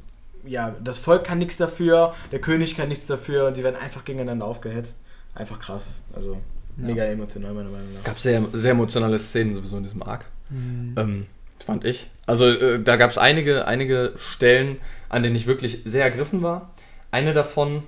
ja, 0.46 0.76
das 0.84 0.98
Volk 0.98 1.24
kann 1.24 1.38
nichts 1.40 1.58
dafür, 1.58 2.14
der 2.32 2.40
König 2.40 2.76
kann 2.78 2.88
nichts 2.90 3.08
dafür 3.08 3.48
und 3.48 3.58
die 3.58 3.64
werden 3.64 3.76
einfach 3.76 4.06
gegeneinander 4.06 4.46
aufgehetzt. 4.46 4.98
Einfach 5.36 5.60
krass. 5.60 6.00
Also 6.16 6.34
Ja. 6.78 6.88
mega 6.88 7.04
emotional, 7.06 7.54
meiner 7.54 7.70
Meinung 7.70 7.94
nach. 7.94 8.04
Gab 8.04 8.20
sehr, 8.20 8.44
sehr 8.54 8.72
emotionale 8.72 9.20
Szenen 9.20 9.56
sowieso 9.56 9.78
in 9.78 9.84
diesem 9.84 10.02
Arc. 10.04 10.26
Mhm. 10.50 10.96
Ähm, 10.98 11.26
fand 11.66 11.86
ich. 11.86 12.10
Also 12.26 12.48
äh, 12.48 12.82
da 12.82 12.96
gab 12.96 13.12
es 13.12 13.18
einige, 13.18 13.68
einige 13.68 14.14
Stellen, 14.18 14.78
an 15.10 15.24
denen 15.24 15.36
ich 15.36 15.46
wirklich 15.48 15.82
sehr 15.86 16.04
ergriffen 16.04 16.42
war. 16.42 16.72
Eine 17.12 17.34
davon 17.34 17.84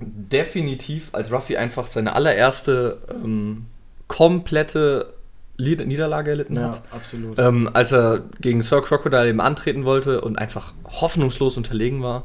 definitiv, 0.00 1.10
als 1.12 1.30
Ruffy 1.32 1.56
einfach 1.56 1.86
seine 1.86 2.14
allererste 2.14 2.98
ähm, 3.10 3.66
komplette 4.08 5.14
Niederlage 5.58 6.30
erlitten 6.30 6.56
Ja, 6.56 6.70
hat. 6.70 6.82
absolut. 6.90 7.38
Ähm, 7.38 7.68
als 7.72 7.92
er 7.92 8.24
gegen 8.40 8.62
Sir 8.62 8.82
Crocodile 8.82 9.28
eben 9.28 9.40
antreten 9.40 9.84
wollte 9.84 10.20
und 10.20 10.38
einfach 10.38 10.72
hoffnungslos 10.84 11.56
unterlegen 11.56 12.02
war. 12.02 12.24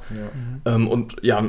ja. 0.65 0.73
Ähm, 0.73 0.87
und 0.87 1.17
ja, 1.21 1.43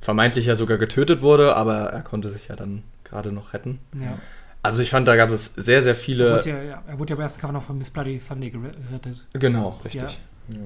vermeintlich 0.00 0.46
ja 0.46 0.56
sogar 0.56 0.76
getötet 0.78 1.22
wurde, 1.22 1.56
aber 1.56 1.76
er 1.90 2.02
konnte 2.02 2.30
sich 2.30 2.48
ja 2.48 2.56
dann 2.56 2.82
gerade 3.04 3.32
noch 3.32 3.52
retten. 3.54 3.78
ja. 4.00 4.18
Also 4.62 4.80
ich 4.80 4.88
fand, 4.88 5.06
da 5.06 5.14
gab 5.14 5.28
es 5.28 5.52
sehr, 5.56 5.82
sehr 5.82 5.92
Er 5.92 5.94
viele. 5.94 6.36
wurde 6.38 6.48
ja, 6.48 6.62
ja, 6.62 6.82
er 6.86 6.98
wurde 6.98 7.10
ja 7.10 7.16
beim 7.16 7.24
ersten 7.24 7.38
Kampf 7.38 7.52
noch 7.52 7.62
von 7.64 7.76
Miss 7.76 7.90
Bloody 7.90 8.18
Sunday 8.18 8.48
gere- 8.48 8.72
gerettet. 8.88 9.26
Genau, 9.34 9.78
richtig. 9.84 10.00
Ja. 10.48 10.54
Ja. 10.56 10.60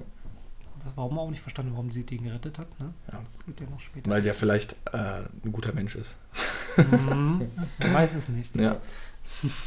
Das 0.84 0.96
war 0.96 1.02
auch 1.04 1.30
nicht 1.30 1.42
verstanden, 1.42 1.72
warum 1.72 1.90
sie 1.90 2.04
den 2.06 2.22
gerettet 2.22 2.60
hat. 2.60 2.68
Ne? 2.78 2.94
Ja. 3.10 3.18
Das 3.24 3.44
wird 3.48 3.60
ja 3.60 3.66
noch 3.68 3.80
später. 3.80 4.08
Weil 4.08 4.22
sie 4.22 4.28
ja 4.28 4.34
vielleicht 4.34 4.74
äh, 4.92 5.22
ein 5.44 5.50
guter 5.52 5.72
Mensch 5.72 5.96
ist. 5.96 6.14
Mhm. 6.76 7.48
Man 7.80 7.94
weiß 7.94 8.14
es 8.14 8.28
nicht. 8.28 8.54
Ja, 8.56 8.76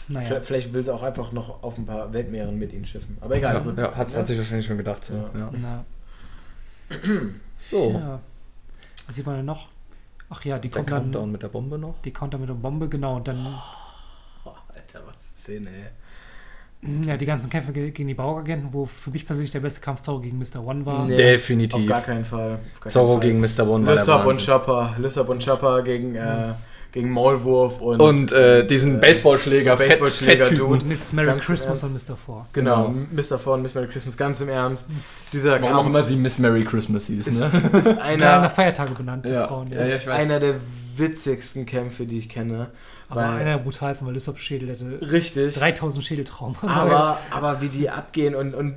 Naja. 0.07 0.27
Vielleicht- 0.27 0.45
Vielleicht 0.45 0.73
will 0.73 0.83
sie 0.83 0.93
auch 0.93 1.03
einfach 1.03 1.31
noch 1.31 1.63
auf 1.63 1.77
ein 1.77 1.85
paar 1.85 2.11
Weltmeeren 2.13 2.57
mit 2.59 2.73
ihnen 2.73 2.85
schiffen. 2.85 3.17
Aber 3.21 3.35
egal. 3.35 3.53
ja, 3.55 3.59
gut. 3.59 3.77
ja 3.77 3.95
hat, 3.95 4.15
hat 4.15 4.27
sich 4.27 4.37
wahrscheinlich 4.37 4.65
schon 4.65 4.77
gedacht. 4.77 5.05
So. 5.05 5.13
Ja. 5.15 5.49
Ja. 5.61 5.85
So, 7.57 7.91
ja. 7.91 8.19
Was 9.07 9.15
sieht 9.15 9.25
man 9.25 9.37
denn 9.37 9.45
noch? 9.45 9.69
Ach 10.29 10.43
ja, 10.45 10.57
die 10.59 10.69
der 10.69 10.79
kommt 10.79 10.91
dann. 10.91 11.01
Countdown 11.03 11.31
mit 11.31 11.43
der 11.43 11.47
Bombe 11.49 11.77
noch. 11.77 11.95
Die 12.03 12.11
Counter 12.11 12.37
mit 12.37 12.49
der 12.49 12.53
Bombe, 12.53 12.87
genau. 12.89 13.17
Und 13.17 13.27
dann 13.27 13.37
Oh, 14.45 14.49
Alter, 14.69 15.01
was 15.07 15.41
Szene, 15.41 15.69
ey. 15.69 17.05
ja, 17.07 17.15
die 17.17 17.25
ganzen 17.25 17.49
Kämpfe 17.49 17.71
ge- 17.71 17.91
gegen 17.91 18.07
die 18.07 18.13
Barockagenten, 18.13 18.73
wo 18.73 18.85
für 18.85 19.11
mich 19.11 19.25
persönlich 19.25 19.51
der 19.51 19.59
beste 19.59 19.81
Kampf 19.81 20.01
Zorro 20.01 20.19
gegen 20.19 20.37
Mr. 20.37 20.65
One 20.65 20.85
war. 20.85 21.05
Nee, 21.05 21.15
Definitiv. 21.15 21.81
Auf 21.81 21.87
gar 21.87 22.01
keinen 22.01 22.25
Fall. 22.25 22.59
Gar 22.79 22.89
Zorro 22.89 23.19
keinen 23.19 23.21
gegen 23.39 23.47
Fall. 23.47 23.65
Mr. 23.65 23.71
One 23.71 23.85
war 23.85 23.93
der 23.93 24.01
Lissab 24.03 24.21
und 24.21 24.27
Wahnsinn. 24.27 24.45
Chopper. 24.47 24.95
Lissab 24.97 25.29
und 25.29 25.45
Chopper 25.45 25.81
gegen, 25.83 26.15
äh, 26.15 26.51
gegen 26.91 27.09
Maulwurf 27.09 27.79
und. 27.81 28.01
Und 28.01 28.31
äh, 28.31 28.65
diesen 28.65 28.95
Äh, 28.97 28.99
Baseballschläger, 28.99 29.77
Fett, 29.77 29.89
Baseballschläger, 29.99 30.45
Fetttypen. 30.45 30.71
Und 30.71 30.87
Miss 30.87 31.13
Merry 31.13 31.27
Ganz 31.27 31.45
Christmas 31.45 31.83
und 31.83 31.93
Mr. 31.93 32.17
Four. 32.17 32.47
Genau, 32.53 32.89
Genau. 32.89 33.07
Mr. 33.11 33.39
Ford, 33.39 33.61
Miss 33.61 33.73
Merry 33.73 33.87
Christmas, 33.87 34.17
ganz 34.17 34.41
im 34.41 34.49
Ernst. 34.49 34.87
Dieser 35.31 35.61
Warum 35.61 35.75
auch 35.75 35.85
immer 35.85 36.03
sie 36.03 36.15
Miss 36.17 36.37
Merry 36.39 36.63
Christmas 36.65 37.05
hieß, 37.07 37.27
ist, 37.27 37.39
ne? 37.39 37.51
ist 37.73 37.83
sind 37.85 37.99
einer 38.01 38.33
einer, 38.39 38.49
Feiertage 38.49 38.91
benannt, 38.93 39.25
die 39.25 39.29
Ja. 39.33 39.47
Frauen. 39.47 39.71
Ja, 39.71 39.79
ist 39.81 39.89
ja, 39.89 39.95
ist 39.95 40.01
ich 40.03 40.07
weiß. 40.09 40.19
einer 40.19 40.39
der 40.39 40.55
witzigsten 40.97 41.65
Kämpfe, 41.65 42.05
die 42.05 42.17
ich 42.19 42.29
kenne. 42.29 42.67
aber 43.09 43.21
weil- 43.21 43.29
einer 43.41 43.51
der 43.51 43.57
brutalsten, 43.59 44.05
weil 44.07 44.13
Lysop 44.15 44.39
Schädel 44.39 44.69
hätte 44.69 44.99
Richtig. 45.11 45.55
3000 45.55 46.03
Schädeltrauma. 46.03 46.55
Aber, 46.63 47.19
aber 47.31 47.61
wie 47.61 47.69
die 47.69 47.89
abgehen 47.89 48.35
und, 48.35 48.53
und 48.53 48.75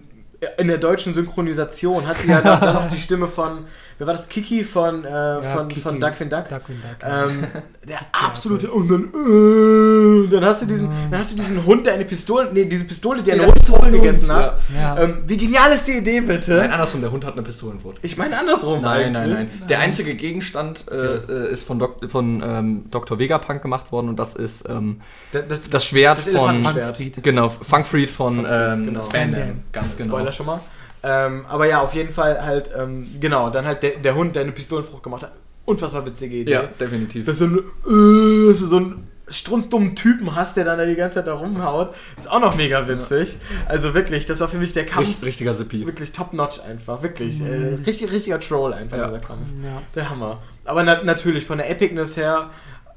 in 0.59 0.69
der 0.69 0.79
deutschen 0.79 1.15
Synchronisation 1.15 2.07
hat 2.07 2.19
sie 2.19 2.29
ja 2.29 2.37
noch, 2.43 2.61
dann 2.61 2.75
noch 2.85 2.89
die 2.89 3.01
Stimme 3.01 3.29
von, 3.29 3.65
wer 3.99 4.07
war 4.07 4.15
das? 4.15 4.29
Kiki 4.29 4.65
von, 4.65 5.05
äh, 5.05 5.43
von, 5.43 5.69
Kiki. 5.69 5.81
von 5.81 6.01
Darkwing 6.01 6.29
Duck. 6.31 6.49
Darkwing 6.49 6.77
Duck. 6.81 7.09
Ähm, 7.09 7.45
der 7.89 7.99
absolute 8.13 8.71
und 8.71 8.89
dann, 8.91 9.05
äh, 9.05 10.29
dann 10.29 10.45
hast 10.45 10.63
du 10.63 10.67
diesen, 10.67 10.89
dann 11.11 11.21
hast 11.21 11.33
du 11.33 11.37
diesen 11.37 11.65
Hund, 11.65 11.87
der 11.87 11.95
eine 11.95 12.05
Pistole, 12.05 12.51
nee, 12.53 12.65
diese 12.65 12.85
Pistole, 12.85 13.23
die 13.23 13.33
eine 13.33 13.43
Dieser 13.43 13.53
Pistolen 13.53 13.93
gegessen 13.93 14.33
hat. 14.33 14.59
ja. 14.75 14.99
Ähm, 14.99 15.25
wie 15.27 15.37
genial 15.37 15.73
ist 15.73 15.87
die 15.87 15.99
Idee 15.99 16.21
bitte? 16.21 16.55
Nein, 16.55 16.71
andersrum, 16.73 17.01
der 17.01 17.11
Hund 17.11 17.25
hat 17.25 17.35
eine 17.35 17.43
Pistolenwurst. 17.43 17.99
ich 18.03 18.17
meine 18.17 18.39
andersrum. 18.39 18.81
Nein, 18.83 19.13
nein, 19.13 19.23
eigentlich. 19.33 19.49
nein. 19.61 19.69
Der 19.69 19.79
einzige 19.81 20.15
Gegenstand 20.15 20.87
äh, 20.91 20.95
äh, 21.17 21.53
ist 21.53 21.67
von, 21.67 21.79
Dok 21.79 22.11
von 22.11 22.43
ähm, 22.45 22.85
Dr. 22.91 23.19
Vegapunk 23.19 23.63
gemacht 23.63 23.93
worden 23.93 24.09
und 24.09 24.19
das 24.19 24.35
ist 24.35 24.69
ähm, 24.69 25.01
Da- 25.33 25.43
das, 25.43 25.61
das 25.71 25.85
Schwert 25.85 26.19
Das 26.19 26.29
von. 26.29 26.65
Funkfried. 26.65 27.23
Genau, 27.23 27.49
Funkfried 27.49 28.11
von 28.11 28.35
Funkfried, 28.37 28.53
ähm, 28.73 28.85
genau. 28.87 29.09
Damme. 29.13 29.55
Ganz 29.73 29.97
genau. 29.97 30.15
Spoiler 30.17 30.33
schon 30.33 30.47
mal. 30.47 30.61
Ähm, 31.05 31.45
aber 31.49 31.67
ja, 31.67 31.83
auf 31.83 31.95
jeden 31.95 32.11
Fall 32.13 32.43
halt, 32.45 32.71
ähm, 32.77 33.07
genau, 33.21 33.51
dann 33.51 33.67
halt 33.67 33.83
der, 33.83 33.93
der 33.97 34.15
Hund, 34.15 34.35
der 34.35 34.43
eine 34.43 34.53
Pistolenfrucht 34.53 35.03
gemacht 35.03 35.23
hat. 35.23 35.33
Unfassbar 35.67 36.05
witzige 36.07 36.37
Idee. 36.37 36.53
Ja, 36.53 36.63
definitiv. 36.81 37.27
Dass 37.27 37.39
du, 37.39 37.47
so 37.49 37.55
einen, 37.55 38.47
äh, 38.47 38.51
dass 38.51 38.61
du 38.61 38.67
so 38.67 38.77
einen 38.77 39.09
strunzdummen 39.29 39.97
Typen 39.97 40.35
hast, 40.35 40.57
der 40.57 40.65
dann 40.65 40.79
da 40.79 40.85
die 40.85 40.95
ganze 40.97 41.17
Zeit 41.17 41.27
da 41.27 41.35
rumhaut. 41.35 41.95
Ist 42.17 42.31
auch 42.31 42.41
noch 42.41 42.57
mega 42.57 42.87
witzig. 42.89 43.37
Also 43.67 43.95
wirklich, 43.95 44.27
das 44.27 44.41
war 44.41 44.49
für 44.49 44.59
mich 44.59 44.73
der 44.75 44.85
Kampf. 44.85 45.09
Richt, 45.09 45.23
richtiger 45.25 45.55
Sippi. 45.55 45.87
Wirklich 45.87 46.13
top-notch 46.13 46.61
einfach, 46.61 47.03
wirklich. 47.03 47.39
Mhm. 47.41 47.47
Äh, 47.47 47.75
richtig, 47.87 48.13
richtiger 48.13 48.41
Troll 48.41 48.75
einfach, 48.75 48.99
Ja. 48.99 49.07
dieser 49.07 49.21
Kampf. 49.21 49.49
Ja. 49.63 49.81
Der 49.95 50.11
Hammer. 50.11 50.43
Aber 50.67 50.83
na 50.83 51.03
natürlich, 51.03 51.47
von 51.47 51.59
der 51.59 51.71
Epicness 51.71 52.17
her, 52.17 52.51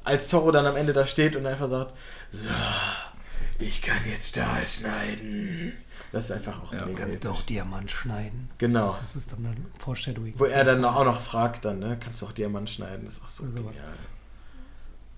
als 0.04 0.28
Zorro 0.30 0.52
dann 0.52 0.66
am 0.66 0.76
Ende 0.76 0.94
da 0.94 1.06
steht 1.06 1.36
und 1.36 1.46
einfach 1.46 1.70
sagt, 1.70 1.94
so, 2.32 2.50
ich 3.60 3.82
kann 3.82 3.98
jetzt 4.10 4.30
Stahl 4.30 4.68
schneiden. 4.68 5.74
Das 6.12 6.26
ist 6.26 6.32
einfach 6.32 6.64
auch 6.64 6.74
Ja, 6.74 6.86
mega 6.86 7.04
Kannst 7.04 7.24
du 7.26 7.30
auch 7.30 7.42
Diamant 7.44 7.92
schneiden. 7.92 8.50
Genau. 8.58 8.96
Das 9.02 9.16
ist 9.16 9.34
dann 9.34 9.46
ein 9.46 9.66
Foreshadowing. 9.78 10.34
Wo 10.38 10.46
er 10.46 10.64
dann 10.64 10.84
auch 10.86 11.04
noch 11.06 11.20
fragt, 11.20 11.66
dann, 11.66 11.80
ne, 11.80 11.98
kannst 12.00 12.22
du 12.22 12.28
auch 12.28 12.32
Diamant 12.32 12.70
schneiden? 12.70 13.06
Das 13.06 13.16
ist 13.18 13.24
auch 13.24 13.28
so 13.28 13.44
sowas. 13.44 13.74
genial. 13.74 13.94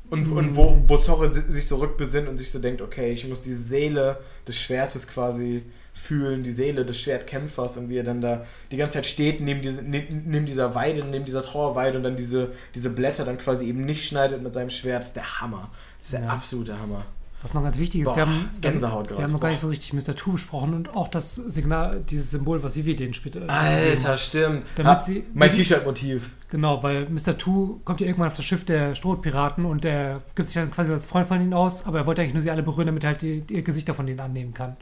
Und, 0.09 0.27
und 0.31 0.55
wo, 0.55 0.81
wo 0.87 0.97
Zorro 0.97 1.27
si- 1.31 1.51
sich 1.51 1.67
so 1.67 1.75
rückbesinnt 1.77 2.27
und 2.27 2.37
sich 2.37 2.51
so 2.51 2.57
denkt, 2.59 2.81
okay, 2.81 3.11
ich 3.11 3.27
muss 3.27 3.43
die 3.43 3.53
Seele 3.53 4.19
des 4.47 4.57
Schwertes 4.57 5.07
quasi 5.07 5.63
fühlen, 5.93 6.41
die 6.43 6.49
Seele 6.51 6.83
des 6.83 6.99
Schwertkämpfers 6.99 7.77
und 7.77 7.89
wie 7.89 7.97
er 7.97 8.03
dann 8.03 8.19
da 8.21 8.45
die 8.71 8.77
ganze 8.77 8.93
Zeit 8.95 9.05
steht 9.05 9.39
neben, 9.41 9.61
diese, 9.61 9.83
neben, 9.83 10.23
neben 10.25 10.45
dieser 10.47 10.73
Weide, 10.73 11.05
neben 11.05 11.25
dieser 11.25 11.43
Trauerweide 11.43 11.97
und 11.97 12.03
dann 12.03 12.15
diese, 12.15 12.53
diese 12.73 12.89
Blätter 12.89 13.23
dann 13.25 13.37
quasi 13.37 13.67
eben 13.67 13.85
nicht 13.85 14.07
schneidet 14.07 14.41
mit 14.41 14.53
seinem 14.55 14.71
Schwert, 14.71 15.01
das 15.01 15.07
ist 15.09 15.15
der 15.17 15.41
Hammer. 15.41 15.69
Das 15.99 16.07
ist 16.07 16.13
der 16.13 16.21
Ja. 16.21 16.29
absolute 16.29 16.79
Hammer. 16.79 17.05
Was 17.41 17.53
noch 17.53 17.63
ganz 17.63 17.77
wichtig 17.79 18.01
ist, 18.01 18.07
Boah, 18.09 18.15
wir 18.17 18.25
haben, 18.25 18.49
Gänsehaut 18.59 19.09
wir 19.11 19.23
haben 19.23 19.31
noch 19.31 19.39
gar 19.39 19.49
nicht 19.49 19.61
so 19.61 19.69
richtig 19.69 19.93
Mr. 19.93 20.13
Two 20.13 20.33
besprochen 20.33 20.73
und 20.73 20.93
auch 20.93 21.07
das 21.07 21.35
Signal, 21.35 22.01
dieses 22.09 22.31
Symbol, 22.31 22.61
was 22.63 22.75
Vivi 22.75 22.95
den 22.97 23.13
später. 23.13 23.49
Alter, 23.49 24.17
stimmt. 24.17 24.65
Ha, 24.83 24.99
sie- 24.99 25.23
mein 25.33 25.51
T-Shirt-Motiv. 25.53 26.31
Genau, 26.49 26.83
weil 26.83 27.07
Mr. 27.09 27.37
Two 27.37 27.79
kommt 27.85 28.01
ja 28.01 28.07
irgendwann 28.07 28.27
auf 28.27 28.33
das 28.33 28.43
Schiff 28.43 28.65
der 28.65 28.93
Strohpiraten 28.93 29.63
und 29.63 29.85
der 29.85 30.15
gibt 30.35 30.49
sich 30.49 30.55
dann 30.55 30.69
quasi 30.71 30.91
als 30.91 31.05
Freund 31.05 31.27
von 31.27 31.39
ihnen 31.39 31.53
aus, 31.53 31.85
aber 31.85 31.99
er 31.99 32.05
wollte 32.07 32.21
eigentlich 32.21 32.33
nur 32.33 32.41
sie 32.43 32.51
alle 32.51 32.63
berühren, 32.63 32.87
damit 32.87 33.03
er 33.05 33.11
halt 33.11 33.21
die, 33.21 33.41
die 33.41 33.63
Gesichter 33.63 33.93
von 33.93 34.05
denen 34.05 34.19
annehmen 34.19 34.53
kann. 34.53 34.75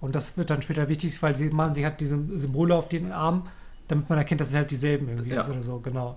Und 0.00 0.14
das 0.14 0.36
wird 0.36 0.50
dann 0.50 0.62
später 0.62 0.88
wichtig, 0.88 1.20
weil 1.22 1.34
sie 1.34 1.50
machen 1.50 1.74
sich 1.74 1.82
halt 1.84 1.98
diese 2.00 2.16
Symbole 2.38 2.76
auf 2.76 2.88
den 2.88 3.10
Arm, 3.10 3.48
damit 3.88 4.08
man 4.08 4.18
erkennt, 4.18 4.40
dass 4.40 4.50
es 4.50 4.54
halt 4.54 4.70
dieselben 4.70 5.08
irgendwie 5.08 5.30
Ja. 5.30 5.40
ist 5.40 5.50
oder 5.50 5.62
so, 5.62 5.80
genau. 5.80 6.16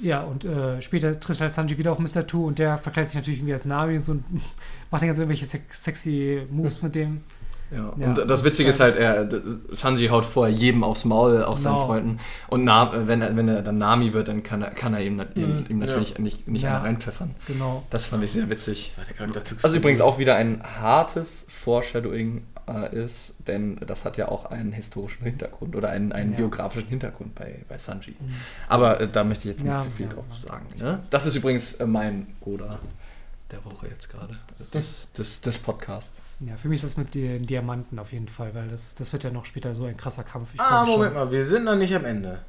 Ja, 0.00 0.22
und 0.22 0.44
äh, 0.44 0.80
später 0.80 1.18
trifft 1.18 1.40
halt 1.40 1.52
Sanji 1.52 1.76
wieder 1.78 1.90
auf 1.92 1.98
Mr. 1.98 2.26
Two 2.26 2.46
und 2.46 2.58
der 2.58 2.78
verkleidet 2.78 3.10
sich 3.10 3.16
natürlich 3.16 3.40
irgendwie 3.40 3.54
als 3.54 3.64
Nami 3.64 3.96
und 3.96 4.02
so 4.02 4.12
und 4.12 4.24
macht 4.90 5.02
dann 5.02 5.08
ganz 5.08 5.18
irgendwelche 5.18 5.46
sex 5.46 5.82
sexy 5.84 6.42
Moves 6.50 6.82
mit 6.82 6.94
dem. 6.94 7.22
Ja. 7.70 7.92
Ja, 7.98 8.06
und 8.06 8.16
das 8.16 8.26
das 8.26 8.44
Witzige 8.44 8.70
ist 8.70 8.80
halt, 8.80 8.96
er, 8.96 9.28
Sanji 9.70 10.06
haut 10.08 10.24
vorher 10.24 10.54
jedem 10.54 10.82
aufs 10.84 11.04
Maul, 11.04 11.42
auch 11.44 11.58
seinen 11.58 11.74
Genau. 11.74 11.86
Freunden. 11.86 12.18
Und 12.48 12.64
Na, 12.64 13.06
wenn, 13.06 13.20
er, 13.20 13.36
wenn 13.36 13.46
er 13.48 13.60
dann 13.60 13.76
Nami 13.76 14.14
wird, 14.14 14.28
dann 14.28 14.42
kann 14.42 14.62
er, 14.62 14.70
kann 14.70 14.94
er 14.94 15.02
ihm, 15.02 15.16
nat- 15.16 15.36
ihm, 15.36 15.58
Mhm. 15.58 15.66
ihm 15.68 15.78
natürlich 15.80 16.18
nicht, 16.18 16.48
nicht 16.48 16.62
Ja. 16.62 16.76
einen 16.76 16.84
reinpfeffern. 16.86 17.34
Genau. 17.46 17.82
Das 17.90 18.06
fand 18.06 18.24
ich 18.24 18.32
sehr 18.32 18.48
witzig. 18.48 18.94
Ja, 19.18 19.26
Also 19.26 19.68
so 19.68 19.76
übrigens 19.76 20.00
auch 20.00 20.18
wieder 20.18 20.36
ein 20.36 20.62
hartes 20.80 21.44
Foreshadowing 21.50 22.42
äh, 22.68 22.94
ist, 23.04 23.34
denn 23.46 23.76
das 23.86 24.04
hat 24.04 24.16
ja 24.16 24.28
auch 24.28 24.46
einen 24.46 24.72
historischen 24.72 25.24
Hintergrund 25.24 25.74
oder 25.76 25.90
einen, 25.90 26.12
einen 26.12 26.32
Ja. 26.32 26.38
biografischen 26.38 26.88
Hintergrund 26.88 27.34
bei, 27.34 27.64
bei 27.68 27.78
Sanji. 27.78 28.16
Aber 28.68 29.00
äh, 29.00 29.08
da 29.08 29.24
möchte 29.24 29.48
ich 29.48 29.54
jetzt 29.54 29.64
nicht 29.64 29.74
Ja, 29.74 29.82
zu 29.82 29.90
viel 29.90 30.06
ja, 30.06 30.12
drauf 30.12 30.24
sagen. 30.38 30.66
Ne? 30.78 31.00
Das 31.10 31.26
ist 31.26 31.34
übrigens 31.34 31.74
äh, 31.74 31.86
mein 31.86 32.26
Goda 32.40 32.78
der 33.50 33.64
Woche 33.64 33.88
jetzt 33.88 34.10
gerade. 34.10 34.36
Des, 34.74 35.10
des, 35.12 35.40
des 35.40 35.58
Podcasts. 35.58 36.20
Ja, 36.40 36.56
für 36.56 36.68
mich 36.68 36.82
ist 36.84 36.90
das 36.92 36.96
mit 36.98 37.14
den 37.14 37.46
Diamanten 37.46 37.98
auf 37.98 38.12
jeden 38.12 38.28
Fall, 38.28 38.54
weil 38.54 38.68
das, 38.68 38.94
das 38.94 39.12
wird 39.12 39.24
ja 39.24 39.30
noch 39.30 39.46
später 39.46 39.74
so 39.74 39.84
ein 39.86 39.96
krasser 39.96 40.22
Kampf. 40.22 40.50
Ich 40.54 40.60
Ah, 40.60 40.82
mich 40.82 40.90
schon. 40.90 40.98
Moment 40.98 41.14
mal, 41.14 41.30
wir 41.32 41.44
sind 41.46 41.64
noch 41.64 41.74
nicht 41.76 41.94
am 41.96 42.04
Ende. 42.04 42.40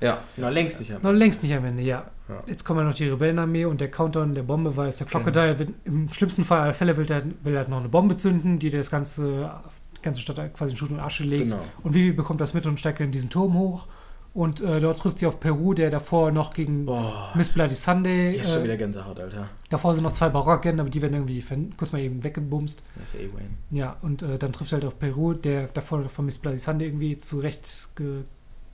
Ja, 0.00 0.18
Noch 0.36 0.50
längst 0.50 0.80
nicht 0.80 0.92
am 0.92 1.02
Noch 1.02 1.10
Ende. 1.10 1.18
längst 1.18 1.42
nicht 1.42 1.54
am 1.54 1.64
Ende, 1.64 1.82
ja. 1.82 2.04
Ja. 2.28 2.42
Jetzt 2.46 2.64
kommen 2.64 2.80
ja 2.80 2.86
noch 2.86 2.94
die 2.94 3.08
Rebellenarmee 3.08 3.64
und 3.66 3.80
der 3.80 3.90
Countdown 3.90 4.34
der 4.34 4.42
Bombe, 4.42 4.76
weil 4.76 4.88
es 4.88 4.96
der 4.98 5.06
Crocodile 5.06 5.58
will, 5.58 5.74
im 5.84 6.10
schlimmsten 6.12 6.44
Fall 6.44 6.60
aller 6.60 6.72
Fälle 6.74 6.96
will 6.96 7.10
er, 7.10 7.22
will 7.42 7.54
er 7.54 7.68
noch 7.68 7.78
eine 7.80 7.88
Bombe 7.88 8.16
zünden, 8.16 8.58
die 8.58 8.70
das 8.70 8.90
ganze, 8.90 9.50
die 9.98 10.02
ganze 10.02 10.20
Stadt 10.20 10.54
quasi 10.54 10.72
in 10.72 10.76
Schutt 10.76 10.90
und 10.90 11.00
Asche 11.00 11.24
legt. 11.24 11.50
Genau. 11.50 11.60
Und 11.82 11.94
Vivi 11.94 12.12
bekommt 12.12 12.40
das 12.40 12.54
mit 12.54 12.66
und 12.66 12.80
steigt 12.80 13.00
in 13.00 13.12
diesen 13.12 13.30
Turm 13.30 13.54
hoch. 13.54 13.86
Und 14.32 14.60
äh, 14.62 14.80
dort 14.80 14.98
trifft 14.98 15.18
sie 15.20 15.26
auf 15.26 15.38
Peru, 15.38 15.74
der 15.74 15.90
davor 15.90 16.32
noch 16.32 16.52
gegen 16.52 16.86
Boah. 16.86 17.30
Miss 17.36 17.50
Bloody 17.50 17.76
Sunday. 17.76 18.32
Jetzt 18.36 18.50
schon 18.50 18.62
Äh, 18.62 18.64
wieder 18.64 18.76
Gänsehaut, 18.76 19.20
Alter. 19.20 19.48
davor 19.70 19.94
sind 19.94 20.02
noch 20.02 20.10
zwei 20.10 20.28
Barocken, 20.28 20.80
aber 20.80 20.90
die 20.90 21.00
werden 21.02 21.14
irgendwie 21.14 21.44
kurz 21.76 21.92
mal 21.92 22.00
eben 22.00 22.24
weggebumst. 22.24 22.82
Das 22.96 23.08
ist 23.10 23.14
ja 23.14 23.20
eh 23.20 23.32
Wayne. 23.32 23.50
Ja, 23.70 23.96
und 24.02 24.22
äh, 24.22 24.36
dann 24.36 24.52
trifft 24.52 24.72
er 24.72 24.78
halt 24.78 24.86
auf 24.86 24.98
Peru, 24.98 25.34
der 25.34 25.68
davor 25.68 26.08
von 26.08 26.24
Miss 26.24 26.38
Bloody 26.38 26.58
Sunday 26.58 26.88
irgendwie 26.88 27.16
zurecht 27.16 27.90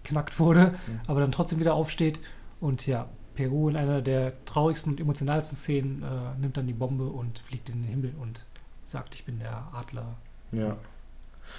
geknackt 0.02 0.38
wurde, 0.38 0.74
aber 1.06 1.20
dann 1.20 1.32
trotzdem 1.32 1.60
wieder 1.60 1.74
aufsteht. 1.74 2.20
Und 2.60 2.86
ja, 2.86 3.08
Peru 3.34 3.68
in 3.68 3.76
einer 3.76 4.02
der 4.02 4.32
traurigsten 4.44 4.92
und 4.92 5.00
emotionalsten 5.00 5.56
Szenen 5.56 6.02
äh, 6.02 6.40
nimmt 6.40 6.56
dann 6.56 6.66
die 6.66 6.72
Bombe 6.74 7.04
und 7.04 7.38
fliegt 7.38 7.68
in 7.68 7.82
den 7.82 7.88
Himmel 7.88 8.14
und 8.20 8.44
sagt, 8.82 9.14
ich 9.14 9.24
bin 9.24 9.38
der 9.38 9.68
Adler. 9.72 10.16
Ja. 10.52 10.76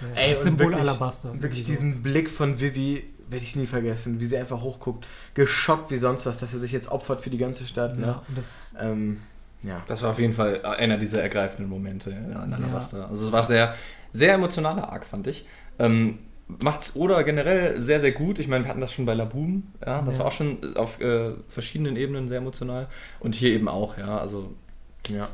Der, 0.01 0.23
Ey, 0.25 0.29
das 0.29 0.43
Symbol 0.43 0.67
wirklich- 0.67 0.81
Alabasta. 0.81 1.41
Wirklich 1.41 1.61
so. 1.65 1.71
diesen 1.71 2.01
Blick 2.03 2.29
von 2.29 2.59
Vivi 2.59 3.03
werde 3.29 3.43
ich 3.45 3.55
nie 3.55 3.65
vergessen, 3.65 4.19
wie 4.19 4.25
sie 4.25 4.37
einfach 4.37 4.61
hochguckt, 4.61 5.07
geschockt 5.33 5.89
wie 5.91 5.97
sonst 5.97 6.25
was, 6.25 6.37
dass 6.39 6.53
er 6.53 6.59
sich 6.59 6.71
jetzt 6.71 6.91
opfert 6.91 7.21
für 7.21 7.29
die 7.29 7.37
ganze 7.37 7.65
Stadt. 7.65 7.97
Ne? 7.97 8.07
Ja, 8.07 8.23
und 8.27 8.37
das, 8.37 8.75
Ähm, 8.79 9.21
ja. 9.63 9.81
das 9.87 10.01
war 10.03 10.11
auf 10.11 10.19
jeden 10.19 10.33
Fall 10.33 10.63
einer 10.65 10.97
dieser 10.97 11.21
ergreifenden 11.21 11.69
Momente 11.69 12.09
ja, 12.11 12.17
in 12.43 12.51
Ja. 12.51 12.57
Alabasta. 12.57 13.05
Also 13.05 13.25
es 13.25 13.31
war 13.31 13.43
sehr, 13.43 13.73
sehr 14.11 14.33
emotionaler 14.33 14.91
Arc, 14.91 15.05
fand 15.05 15.27
ich. 15.27 15.45
Ähm, 15.79 16.19
macht's 16.59 16.95
Oda 16.95 17.21
generell 17.23 17.81
sehr, 17.81 17.99
sehr 17.99 18.11
gut. 18.11 18.39
Ich 18.39 18.47
meine, 18.47 18.63
wir 18.65 18.69
hatten 18.69 18.81
das 18.81 18.93
schon 18.93 19.05
bei 19.05 19.13
Laboon, 19.13 19.71
ja, 19.85 20.01
das 20.01 20.17
Ja. 20.17 20.23
war 20.23 20.27
auch 20.27 20.31
schon 20.33 20.75
auf 20.75 20.99
äh, 21.01 21.31
verschiedenen 21.47 21.95
Ebenen 21.95 22.27
sehr 22.29 22.37
emotional. 22.39 22.87
Und 23.19 23.35
hier 23.35 23.49
eben 23.51 23.67
auch, 23.67 23.97
ja, 23.97 24.17
also 24.17 24.51
ja, 25.09 25.27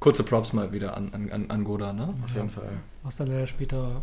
kurze 0.00 0.22
Props 0.22 0.52
mal 0.52 0.72
wieder 0.72 0.96
an, 0.96 1.10
an, 1.32 1.46
an- 1.50 1.64
Goda, 1.64 1.92
ne? 1.92 2.14
auf 2.24 2.34
jeden 2.34 2.50
Fall. 2.50 2.68
was 3.02 3.16
dann 3.16 3.26
leider 3.28 3.46
später 3.46 4.02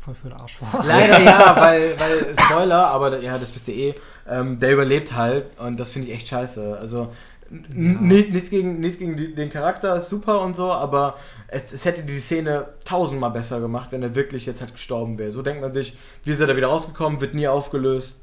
voll 0.00 0.14
für 0.14 0.28
den 0.28 0.38
Arsch 0.38 0.60
war. 0.62 0.84
Leider 0.84 1.18
ja, 1.24 1.56
weil, 1.58 1.94
weil 1.98 2.34
Spoiler, 2.38 2.86
aber 2.88 3.20
ja, 3.20 3.38
das 3.38 3.54
wisst 3.54 3.68
ihr 3.68 3.74
eh, 3.74 3.94
ähm, 4.28 4.58
der 4.60 4.72
überlebt 4.72 5.14
halt 5.16 5.46
und 5.58 5.78
das 5.80 5.90
finde 5.90 6.08
ich 6.08 6.14
echt 6.14 6.28
scheiße. 6.28 6.78
Also 6.78 7.12
Ja. 7.50 7.56
ni- 7.74 8.28
nichts 8.30 8.50
gegen, 8.50 8.80
nichts 8.80 8.98
gegen 8.98 9.34
den 9.36 9.50
Charakter, 9.50 9.96
ist 9.96 10.08
super 10.08 10.40
und 10.40 10.56
so, 10.56 10.72
aber 10.72 11.16
es, 11.48 11.72
es 11.72 11.84
hätte 11.84 12.02
die 12.02 12.18
Szene 12.18 12.66
tausendmal 12.84 13.30
besser 13.30 13.60
gemacht, 13.60 13.92
wenn 13.92 14.02
er 14.02 14.14
wirklich 14.14 14.46
jetzt 14.46 14.60
halt 14.60 14.72
gestorben 14.72 15.18
wäre. 15.18 15.30
So 15.32 15.42
denkt 15.42 15.60
man 15.60 15.72
sich, 15.72 15.96
wie 16.24 16.32
ist 16.32 16.40
er 16.40 16.46
da 16.48 16.56
wieder 16.56 16.66
rausgekommen, 16.68 17.20
wird 17.20 17.34
nie 17.34 17.46
aufgelöst. 17.48 18.18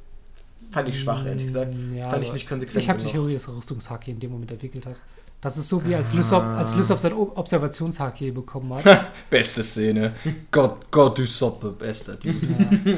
Fand 0.71 0.89
ich 0.89 0.99
schwach, 1.01 1.25
ehrlich 1.25 1.47
gesagt. 1.47 1.71
Mm, 1.73 1.95
Ja, 1.95 2.09
Fand 2.09 2.23
ich 2.23 2.33
nicht 2.33 2.49
konsequent 2.49 2.77
Ich 2.77 2.89
habe 2.89 2.99
die. 2.99 3.05
Theorie, 3.05 3.33
dass 3.35 3.47
er 3.47 3.55
Rüstungshaki 3.55 4.11
in 4.11 4.19
dem 4.19 4.31
Moment 4.31 4.51
entwickelt 4.51 4.85
hat. 4.85 4.95
Das 5.39 5.57
ist 5.57 5.67
so 5.69 5.85
wie 5.85 5.93
als 5.93 6.13
Lysop, 6.13 6.41
als 6.41 6.73
Lysop 6.75 6.99
sein 6.99 7.11
Observationshaki 7.13 8.31
bekommen 8.31 8.73
hat. 8.73 9.11
Beste 9.29 9.61
Szene. 9.61 10.13
Gott, 10.51 10.89
Gott, 10.89 11.17
du 11.17 11.25
Soppe, 11.27 11.69
bester 11.71 12.15
Dude. 12.15 12.37
ja. 12.85 12.93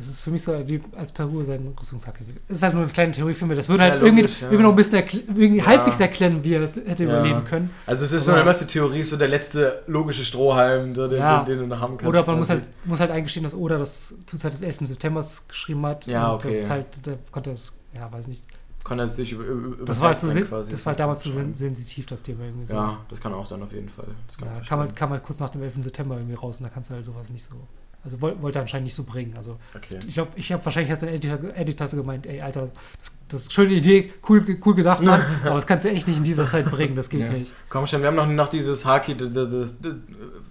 Das 0.00 0.08
ist 0.08 0.22
für 0.22 0.30
mich 0.30 0.42
so 0.42 0.52
wie 0.66 0.80
als 0.96 1.12
Peru 1.12 1.42
sein 1.44 1.74
Rüstungshaki 1.78 2.20
entwickelt. 2.20 2.42
Es 2.48 2.56
ist 2.56 2.62
halt 2.62 2.72
nur 2.74 2.82
eine 2.84 2.92
kleine 2.92 3.12
Theorie 3.12 3.34
für 3.34 3.44
mich. 3.46 3.56
Das 3.58 3.68
würde 3.68 3.84
Ja, 3.84 3.90
halt 3.90 4.02
irgendwie, 4.02 4.22
logisch, 4.22 4.40
ja. 4.40 4.46
irgendwie 4.48 4.62
noch 4.62 4.70
ein 4.70 4.76
bisschen 4.76 4.98
erkl- 4.98 5.22
irgendwie 5.28 5.58
Ja. 5.58 5.66
halbwegs 5.66 6.00
erklären, 6.00 6.42
wie 6.42 6.54
er 6.54 6.62
es 6.62 6.76
hätte 6.76 7.04
Ja. 7.04 7.10
überleben 7.10 7.44
können. 7.44 7.70
Also 7.86 8.06
es 8.06 8.12
ist 8.12 8.24
so 8.24 8.32
eine 8.32 8.44
erste 8.44 8.66
Theorie, 8.66 9.04
so 9.04 9.16
der 9.16 9.28
letzte 9.28 9.82
logische 9.86 10.24
Strohhalm, 10.24 10.94
den, 10.94 11.10
Ja. 11.12 11.44
den, 11.44 11.46
den 11.46 11.58
du 11.58 11.66
noch 11.74 11.80
haben 11.80 11.98
kannst. 11.98 12.08
Oder 12.08 12.26
man 12.26 12.38
muss 12.38 12.48
halt, 12.48 12.62
muss 12.86 12.98
halt 13.00 13.10
eingestehen, 13.10 13.44
dass 13.44 13.52
Oda 13.54 13.76
das 13.78 14.14
zur 14.26 14.38
Zeit 14.40 14.52
des 14.54 14.62
11. 14.62 14.86
September 14.86 15.24
geschrieben 15.48 15.84
hat. 15.84 16.06
Ja, 16.06 16.28
und 16.30 16.34
okay. 16.36 16.48
Das 16.48 16.56
ist 16.56 16.70
halt, 16.70 17.06
der 17.06 17.18
konnte 17.30 17.50
das, 17.50 17.72
ja, 17.94 18.10
weiß 18.10 18.26
nicht. 18.28 18.42
Kann 18.82 18.98
er 18.98 19.08
sich 19.08 19.32
über, 19.32 19.44
über 19.44 19.84
Das 19.84 20.00
war, 20.00 20.08
halt 20.08 20.18
so, 20.18 20.28
quasi. 20.28 20.70
das 20.70 20.86
war 20.86 20.92
halt 20.92 21.00
damals 21.00 21.22
so 21.22 21.30
sen 21.30 21.54
sensitiv, 21.54 22.06
das 22.06 22.22
Thema 22.22 22.44
irgendwie 22.44 22.66
so. 22.66 22.74
Ja, 22.74 22.98
das 23.10 23.20
kann 23.20 23.34
auch 23.34 23.44
sein, 23.44 23.62
auf 23.62 23.72
jeden 23.74 23.90
Fall. 23.90 24.06
Das 24.26 24.38
kann 24.38 24.48
Ja, 24.48 24.62
kam, 24.66 24.78
halt, 24.80 24.96
kam 24.96 25.10
halt 25.10 25.22
kurz 25.22 25.38
nach 25.38 25.50
dem 25.50 25.62
11. 25.62 25.82
September 25.82 26.16
irgendwie 26.16 26.34
raus 26.34 26.58
und 26.58 26.64
da 26.64 26.70
kannst 26.70 26.88
du 26.90 26.94
halt 26.94 27.04
sowas 27.04 27.28
nicht 27.28 27.44
so. 27.44 27.56
Also 28.02 28.20
woll, 28.22 28.34
wollte 28.40 28.58
er 28.58 28.62
anscheinend 28.62 28.84
nicht 28.84 28.94
so 28.94 29.04
bringen. 29.04 29.34
Also 29.36 29.56
Okay. 29.76 29.98
ich 30.08 30.14
glaube, 30.14 30.30
ich 30.36 30.50
habe 30.52 30.64
wahrscheinlich 30.64 30.88
erst 30.90 31.02
der 31.02 31.12
Editor, 31.12 31.38
Editor 31.54 31.88
gemeint, 31.88 32.26
ey, 32.26 32.40
Alter, 32.40 32.70
das, 32.98 33.12
das 33.28 33.42
ist 33.42 33.46
eine 33.48 33.52
schöne 33.68 33.78
Idee, 33.78 34.12
cool, 34.28 34.44
cool 34.64 34.74
gedacht, 34.74 35.02
Mann, 35.02 35.20
aber 35.44 35.56
das 35.56 35.66
kannst 35.66 35.84
du 35.84 35.90
echt 35.90 36.08
nicht 36.08 36.16
in 36.16 36.24
dieser 36.24 36.46
Zeit 36.46 36.70
bringen, 36.70 36.96
das 36.96 37.10
geht 37.10 37.20
Ja. 37.20 37.28
nicht. 37.30 37.52
Komm 37.68 37.86
schon, 37.86 38.00
wir 38.00 38.08
haben 38.08 38.16
noch, 38.16 38.26
noch 38.26 38.48
dieses 38.48 38.86
Haki, 38.86 39.16
das, 39.16 39.32
das, 39.34 39.48
das, 39.50 39.76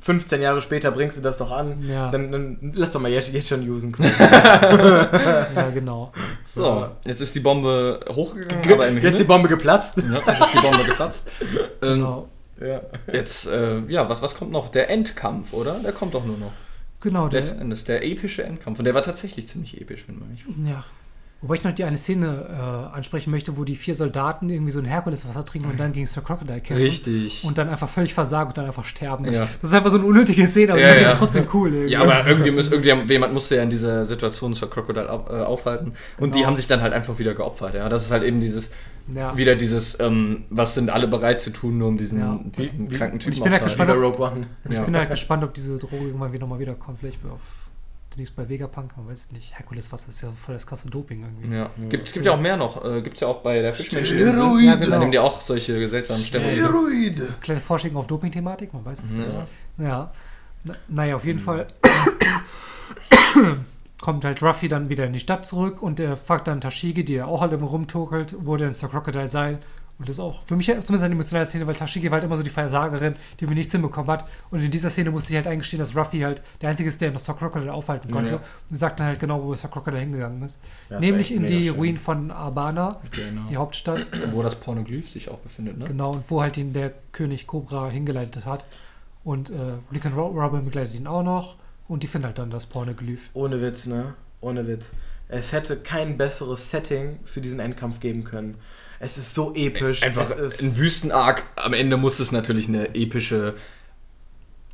15 0.02 0.42
Jahre 0.44 0.62
später 0.62 0.92
bringst 0.92 1.18
du 1.18 1.22
das 1.22 1.40
doch 1.40 1.52
an. 1.52 1.84
Ja, 1.84 2.12
Dann, 2.12 2.32
dann 2.32 2.72
lass 2.76 2.92
doch 2.92 3.02
mal 3.02 3.10
jetzt, 3.12 3.34
jetzt 3.34 3.48
schon 3.48 3.68
usen. 3.68 3.96
ja 4.00 5.70
genau. 5.74 6.12
So, 6.48 6.88
jetzt 7.06 7.22
ist 7.22 7.34
die 7.36 7.40
Bombe 7.40 8.00
hochgegangen, 8.10 8.74
aber 8.74 8.88
im 8.88 8.96
Jetzt 8.96 9.04
die 9.06 9.10
Himmel. 9.24 9.26
Bombe 9.26 9.50
geplatzt. 9.50 9.98
Ja, 9.98 10.22
jetzt 10.32 10.42
ist 10.42 10.54
die 10.54 10.60
Bombe 10.60 10.84
geplatzt. 10.86 11.32
Ähm, 11.82 12.00
Genau. 12.00 12.28
Ja. 12.62 12.82
Jetzt, 13.14 13.48
äh, 13.50 13.80
ja, 13.88 14.08
was, 14.10 14.22
was 14.22 14.36
kommt 14.36 14.52
noch? 14.52 14.70
Der 14.70 14.90
Endkampf, 14.90 15.54
oder? 15.54 15.80
Der 15.80 15.94
kommt 15.94 16.14
doch 16.14 16.26
nur 16.26 16.38
noch. 16.38 16.52
Genau, 17.02 17.28
der, 17.30 17.42
Letzten 17.42 17.62
Endes, 17.62 17.86
der 17.86 18.04
epische 18.06 18.44
Endkampf. 18.44 18.80
Und 18.80 18.86
der 18.86 18.94
war 18.94 19.04
tatsächlich 19.04 19.48
ziemlich 19.48 19.80
episch, 19.80 20.06
wenn 20.08 20.20
man 20.20 20.30
nicht. 20.32 20.46
Ja. 20.66 20.84
Wobei 21.42 21.56
ich 21.56 21.64
noch 21.64 21.72
die 21.72 21.86
eine 21.86 21.98
Szene 21.98 22.48
äh, 22.50 22.96
ansprechen 22.98 23.32
möchte, 23.32 23.56
wo 23.56 23.64
die 23.64 23.78
vier 23.78 23.96
Soldaten 23.96 24.50
irgendwie 24.50 24.74
so 24.74 24.80
ein 24.80 24.84
Herkuleswasser 24.86 25.46
trinken 25.46 25.70
und 25.70 25.80
dann 25.80 25.94
gegen 25.94 26.06
Sir 26.06 26.22
Crocodile 26.22 26.60
kämpfen. 26.60 26.84
Richtig. 26.84 27.46
Und 27.46 27.58
dann 27.58 27.70
einfach 27.70 27.88
völlig 27.88 28.14
versagen 28.14 28.50
und 28.50 28.58
dann 28.58 28.66
einfach 28.66 28.84
sterben. 28.84 29.24
Ja. 29.24 29.48
Das 29.62 29.70
ist 29.70 29.74
einfach 29.74 29.90
so 29.90 30.00
eine 30.00 30.06
unnötige 30.06 30.46
Szene, 30.48 30.74
aber 30.74 30.82
Ja, 30.82 30.96
die 30.96 31.04
ja. 31.04 31.14
trotzdem 31.14 31.48
cool. 31.54 31.74
Irgendwie. 31.74 31.94
Ja, 31.94 32.02
aber 32.02 32.28
irgendwie 32.28 32.52
muss, 32.52 32.70
irgendjemand 32.70 33.32
musste 33.34 33.56
ja 33.56 33.64
in 33.64 33.70
dieser 33.70 34.06
Situation 34.06 34.54
Sir 34.54 34.70
Crocodile 34.70 35.06
äh, 35.06 35.10
aufhalten. 35.44 35.94
Und 36.18 36.36
die 36.36 36.40
Genau. 36.40 36.48
haben 36.50 36.56
sich 36.58 36.68
dann 36.68 36.82
halt 36.82 36.92
einfach 36.92 37.18
wieder 37.20 37.34
geopfert. 37.34 37.74
Ja, 37.74 37.88
das 37.88 38.04
ist 38.04 38.12
halt 38.12 38.24
eben 38.24 38.42
dieses, 38.42 38.72
Ja. 39.14 39.36
wieder 39.38 39.56
dieses, 39.56 40.00
ähm, 40.00 40.44
was 40.50 40.76
sind 40.76 40.90
alle 40.90 41.08
bereit 41.08 41.42
zu 41.42 41.50
tun, 41.52 41.78
nur 41.78 41.88
um 41.88 41.98
diesen, 41.98 42.20
Ja. 42.20 42.40
diesen 42.58 42.90
Wie- 42.92 42.96
kranken 42.96 43.20
Typen 43.20 43.34
ich 43.34 43.42
bin 43.44 43.52
halt 43.52 43.64
gespannt, 43.64 43.92
Rogue 43.92 44.20
One. 44.20 44.48
Ich 44.66 44.72
Ja. 44.78 44.84
bin 44.84 44.96
halt 44.96 45.10
gespannt, 45.10 45.44
ob 45.44 45.54
diese 45.54 45.78
Droge 45.78 45.98
irgendwann 46.06 46.32
wieder 46.32 46.42
nochmal 46.42 46.60
wiederkommt. 46.60 47.00
Vielleicht 47.00 47.20
auf 47.26 47.40
demnächst 48.14 48.36
bei 48.36 48.50
Vegapunk, 48.50 48.98
man 48.98 49.08
weiß 49.08 49.20
es 49.26 49.32
nicht. 49.32 49.54
Herkuleswasser 49.58 50.10
ist 50.10 50.22
ja 50.22 50.30
voll 50.36 50.56
das 50.56 50.66
krasse 50.66 50.90
Doping 50.90 51.22
irgendwie. 51.24 51.56
Ja. 51.56 51.70
Gibt, 51.90 52.08
es 52.08 52.14
gibt 52.14 52.26
ja 52.26 52.34
auch 52.34 52.40
mehr 52.40 52.58
noch. 52.58 52.84
Äh, 52.84 53.02
gibt 53.02 53.16
es 53.16 53.22
ja 53.22 53.28
auch 53.28 53.42
bei 53.42 53.62
der 53.62 53.72
Fischmenschen. 53.74 54.18
Steroide. 54.18 54.66
Ja, 54.66 54.76
Da 54.76 54.86
genau. 54.86 55.00
nehmen 55.00 55.12
die 55.12 55.20
auch 55.20 55.40
solche 55.42 55.88
seltsamen 55.88 56.24
Steroide. 56.24 56.58
Steroide. 56.58 57.22
Kleine 57.42 57.62
Forschung 57.62 57.96
auf 57.96 58.08
Doping-Thematik, 58.08 58.74
man 58.74 58.84
weiß 58.84 59.04
es 59.04 59.12
nicht. 59.12 59.32
Ja. 59.78 59.84
Ja. 59.86 60.12
Na, 60.64 60.76
naja, 60.88 61.16
auf 61.16 61.24
jeden 61.26 61.40
Fall 61.40 61.68
kommt 64.02 64.24
halt 64.26 64.42
Ruffy 64.42 64.68
dann 64.68 64.90
wieder 64.90 65.06
in 65.06 65.14
die 65.14 65.20
Stadt 65.20 65.46
zurück 65.46 65.82
und 65.84 66.00
der 66.00 66.16
fragt 66.18 66.48
dann 66.48 66.62
Tashigi, 66.62 67.04
die 67.04 67.14
ja 67.16 67.26
auch 67.26 67.42
halt 67.42 67.52
immer 67.54 67.68
rumtokelt, 67.68 68.36
wo 68.40 68.56
denn 68.58 68.74
Sir 68.74 68.88
Crocodile 68.90 69.28
sei. 69.28 69.58
Und 69.98 70.08
das 70.08 70.16
ist 70.16 70.20
auch 70.22 70.44
für 70.44 70.56
mich 70.56 70.68
zumindest 70.68 71.04
eine 71.04 71.14
emotionale 71.14 71.46
Szene, 71.46 71.68
weil 71.68 71.76
Tashigi 71.76 72.06
war 72.10 72.14
halt 72.16 72.24
immer 72.24 72.38
so 72.38 72.44
die 72.44 72.50
Versagerin, 72.50 73.18
die 73.38 73.46
mir 73.48 73.56
nichts 73.56 73.74
hinbekommen 73.74 74.10
hat. 74.10 74.24
Und 74.50 74.62
in 74.62 74.72
dieser 74.72 74.90
Szene 74.90 75.12
musste 75.12 75.34
ich 75.34 75.36
halt 75.36 75.48
eingestehen, 75.48 75.80
dass 75.82 75.94
Ruffy 75.94 76.22
halt 76.22 76.42
der 76.62 76.70
Einzige 76.70 76.88
ist, 76.88 77.02
der 77.02 77.12
noch 77.12 77.20
Sir 77.20 77.34
Crocodile 77.34 77.74
aufhalten 77.74 78.10
konnte. 78.10 78.36
Ja. 78.36 78.40
Und 78.70 78.78
sagt 78.78 79.02
dann 79.02 79.08
halt 79.08 79.20
genau, 79.20 79.44
wo 79.44 79.54
Sir 79.56 79.68
Crocodile 79.68 80.00
hingegangen 80.00 80.42
ist. 80.44 80.62
Ja, 80.90 80.96
ist 80.96 81.02
Nämlich 81.02 81.32
echt 81.32 81.42
in 81.42 81.48
die 81.48 81.66
schön. 81.68 81.76
Ruinen 81.76 81.98
von 81.98 82.32
Abana, 82.32 83.02
Genau. 83.12 83.42
die 83.50 83.58
Hauptstadt. 83.58 84.08
Wo 84.32 84.42
das 84.42 84.56
Pornoglyph 84.56 85.10
sich 85.12 85.28
auch 85.30 85.40
befindet, 85.40 85.78
ne? 85.80 85.84
Genau, 85.86 86.12
und 86.12 86.24
wo 86.32 86.42
halt 86.42 86.56
ihn 86.56 86.72
der 86.72 86.94
König 87.12 87.46
Cobra 87.46 87.90
hingeleitet 87.90 88.46
hat. 88.46 88.64
Und 89.26 89.50
äh, 89.50 89.74
Lincoln 89.92 90.14
Ro- 90.14 90.28
Robin 90.30 90.64
begleitet 90.64 90.96
ihn 90.96 91.08
auch 91.08 91.24
noch. 91.24 91.58
Und 91.90 92.04
die 92.04 92.08
finden 92.08 92.28
halt 92.28 92.38
dann 92.38 92.50
das 92.52 92.66
Pornoglyph. 92.68 93.30
Ohne 93.34 93.62
Witz, 93.62 93.86
ne? 93.88 94.14
Ohne 94.40 94.66
Witz. 94.68 94.94
Es 95.28 95.52
hätte 95.52 95.76
kein 95.78 96.18
besseres 96.18 96.72
Setting 96.72 97.20
für 97.26 97.42
diesen 97.42 97.60
Endkampf 97.60 98.00
geben 98.00 98.24
können. 98.24 98.56
Es 99.00 99.18
ist 99.18 99.34
so 99.34 99.54
episch. 99.56 100.04
Einfach 100.04 100.30
es 100.30 100.38
ist 100.38 100.62
ein 100.62 100.78
Wüstenarg. 100.78 101.44
Am 101.58 101.74
Ende 101.74 101.98
muss 101.98 102.20
es 102.20 102.32
natürlich 102.32 102.68
eine 102.68 102.96
epische 102.96 103.56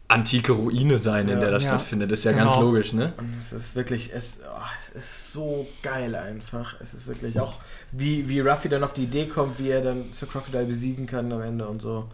antike 0.08 0.52
Ruine 0.52 1.00
sein, 1.00 1.28
in 1.28 1.36
Ja. 1.36 1.40
der 1.40 1.52
das 1.52 1.64
Ja. 1.64 1.70
stattfindet. 1.70 2.12
Das 2.12 2.20
ist 2.20 2.26
ja 2.26 2.32
Genau. 2.34 2.46
ganz 2.46 2.60
logisch, 2.60 2.94
ne? 2.94 3.14
Und 3.18 3.34
es 3.40 3.52
ist 3.52 3.76
wirklich, 3.76 4.14
es, 4.14 4.42
oh, 4.46 4.62
es 4.80 4.90
ist 4.90 5.34
so 5.34 5.68
geil 5.82 6.16
einfach. 6.16 6.80
Es 6.80 6.94
ist 6.94 7.08
wirklich 7.08 7.40
auch, 7.40 7.60
wie, 7.92 8.30
wie 8.30 8.40
Ruffy 8.40 8.70
dann 8.70 8.84
auf 8.84 8.94
die 8.94 9.04
Idee 9.06 9.28
kommt, 9.28 9.58
wie 9.58 9.70
er 9.70 9.82
dann 9.82 10.14
Sir 10.14 10.28
Crocodile 10.28 10.66
besiegen 10.66 11.08
kann 11.08 11.32
am 11.32 11.42
Ende 11.42 11.68
und 11.68 11.82
so. 11.82 12.08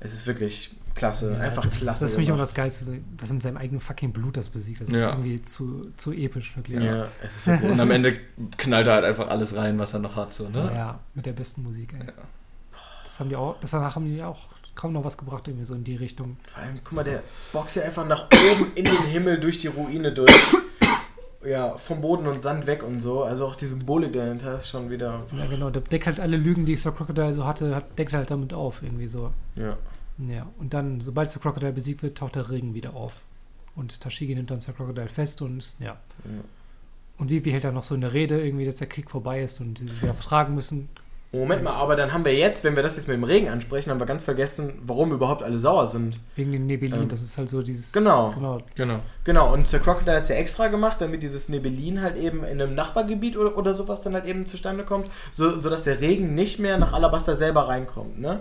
Es 0.00 0.12
ist 0.12 0.26
wirklich 0.26 0.72
klasse, 0.98 1.32
Ja, 1.32 1.38
einfach 1.38 1.62
das, 1.62 1.78
klasse. 1.78 2.00
Das 2.00 2.10
ist 2.10 2.14
für 2.14 2.20
mich 2.20 2.28
immer 2.28 2.38
das 2.38 2.54
Geilste, 2.54 2.84
dass 3.16 3.30
er 3.30 3.34
mit 3.34 3.42
seinem 3.42 3.56
eigenen 3.56 3.80
fucking 3.80 4.12
Blut 4.12 4.36
das 4.36 4.48
besiegt. 4.50 4.80
Das 4.80 4.88
ist 4.90 4.94
Ja. 4.96 5.10
irgendwie 5.10 5.40
zu, 5.42 5.90
zu 5.96 6.12
episch, 6.12 6.56
wirklich. 6.56 6.82
Ja, 6.82 7.06
es 7.22 7.36
ist 7.36 7.46
wirklich. 7.46 7.70
Und 7.72 7.80
am 7.80 7.90
Ende 7.90 8.14
knallt 8.58 8.86
er 8.86 8.94
halt 8.94 9.04
einfach 9.04 9.28
alles 9.28 9.54
rein, 9.56 9.78
was 9.78 9.94
er 9.94 10.00
noch 10.00 10.16
hat, 10.16 10.34
so, 10.34 10.48
ne? 10.48 10.70
Ja, 10.74 10.98
mit 11.14 11.24
der 11.26 11.32
besten 11.32 11.62
Musik, 11.62 11.94
ey. 11.98 12.06
Das 13.04 13.20
haben 13.20 13.30
die 13.30 13.36
auch, 13.36 13.58
das 13.60 13.70
danach 13.70 13.96
haben 13.96 14.04
die 14.04 14.22
auch 14.22 14.40
kaum 14.74 14.92
noch 14.92 15.04
was 15.04 15.16
gebracht, 15.16 15.48
irgendwie 15.48 15.64
so 15.64 15.74
in 15.74 15.82
die 15.82 15.96
Richtung. 15.96 16.36
Vor 16.52 16.62
allem, 16.62 16.78
guck 16.84 16.92
mal, 16.92 17.04
der 17.04 17.22
boxt 17.52 17.76
ja 17.76 17.82
einfach 17.84 18.06
nach 18.06 18.26
oben 18.52 18.72
in 18.74 18.84
den 18.84 19.02
Himmel 19.10 19.40
durch 19.40 19.58
die 19.60 19.68
Ruine 19.68 20.12
durch. 20.12 20.30
Ja, 21.44 21.78
vom 21.78 22.00
Boden 22.00 22.26
und 22.26 22.42
Sand 22.42 22.66
weg 22.66 22.82
und 22.82 23.00
so. 23.00 23.22
Also 23.22 23.46
auch 23.46 23.54
die 23.54 23.66
Symbolik 23.66 24.12
dahinter 24.12 24.58
ist 24.58 24.68
schon 24.68 24.90
wieder. 24.90 25.22
Ja, 25.32 25.46
genau, 25.46 25.70
der 25.70 25.82
deckt 25.82 26.06
halt 26.06 26.18
alle 26.20 26.36
Lügen, 26.36 26.64
die 26.64 26.74
Sir 26.76 26.90
Crocodile 26.92 27.32
so 27.32 27.44
hatte, 27.46 27.74
hat, 27.76 27.96
deckt 27.98 28.12
halt 28.12 28.30
damit 28.30 28.52
auf, 28.52 28.82
irgendwie 28.82 29.06
so. 29.06 29.32
Ja. 29.54 29.76
Ja, 30.18 30.46
und 30.58 30.74
dann, 30.74 31.00
sobald 31.00 31.30
Sir 31.30 31.40
Crocodile 31.40 31.72
besiegt 31.72 32.02
wird, 32.02 32.18
taucht 32.18 32.34
der 32.34 32.50
Regen 32.50 32.74
wieder 32.74 32.94
auf. 32.94 33.22
Und 33.76 34.00
Tashigi 34.00 34.34
nimmt 34.34 34.50
dann 34.50 34.60
Sir 34.60 34.72
Crocodile 34.72 35.08
fest 35.08 35.42
und 35.42 35.76
ja. 35.78 35.86
Ja. 36.24 36.44
Und 37.18 37.30
Vivi 37.30 37.50
hält 37.50 37.64
dann 37.64 37.74
noch 37.74 37.82
so 37.84 37.94
eine 37.94 38.12
Rede, 38.12 38.40
irgendwie, 38.40 38.64
dass 38.64 38.76
der 38.76 38.88
Krieg 38.88 39.10
vorbei 39.10 39.42
ist 39.42 39.60
und 39.60 39.78
sie 39.78 39.86
sich 39.86 40.02
wieder 40.02 40.14
vertragen 40.14 40.54
müssen. 40.54 40.88
Moment 41.30 41.62
mal, 41.62 41.74
aber 41.74 41.94
dann 41.94 42.14
haben 42.14 42.24
wir 42.24 42.34
jetzt, 42.34 42.64
wenn 42.64 42.74
wir 42.74 42.82
das 42.82 42.96
jetzt 42.96 43.06
mit 43.06 43.14
dem 43.14 43.24
Regen 43.24 43.50
ansprechen, 43.50 43.90
haben 43.90 44.00
wir 44.00 44.06
ganz 44.06 44.24
vergessen, 44.24 44.72
warum 44.86 45.12
überhaupt 45.12 45.42
alle 45.42 45.58
sauer 45.58 45.86
sind. 45.86 46.18
Wegen 46.36 46.52
den 46.52 46.66
Nebelin, 46.66 47.02
Ähm, 47.02 47.08
das 47.08 47.22
ist 47.22 47.36
halt 47.36 47.50
so 47.50 47.62
dieses. 47.62 47.92
genau. 47.92 48.30
genau. 48.32 48.62
Genau. 48.76 49.00
Genau, 49.24 49.52
und 49.52 49.66
Sir 49.66 49.80
Crocodile 49.80 50.16
hat 50.16 50.22
es 50.22 50.30
ja 50.30 50.36
extra 50.36 50.68
gemacht, 50.68 50.96
damit 51.00 51.22
dieses 51.22 51.50
Nebelin 51.50 52.00
halt 52.00 52.16
eben 52.16 52.44
in 52.44 52.62
einem 52.62 52.74
Nachbargebiet 52.74 53.36
oder, 53.36 53.58
oder 53.58 53.74
sowas 53.74 54.00
dann 54.00 54.14
halt 54.14 54.24
eben 54.24 54.46
zustande 54.46 54.84
kommt, 54.84 55.10
so, 55.30 55.60
sodass 55.60 55.84
der 55.84 56.00
Regen 56.00 56.34
nicht 56.34 56.58
mehr 56.60 56.78
nach 56.78 56.94
Alabasta 56.94 57.36
selber 57.36 57.68
reinkommt, 57.68 58.18
ne? 58.18 58.40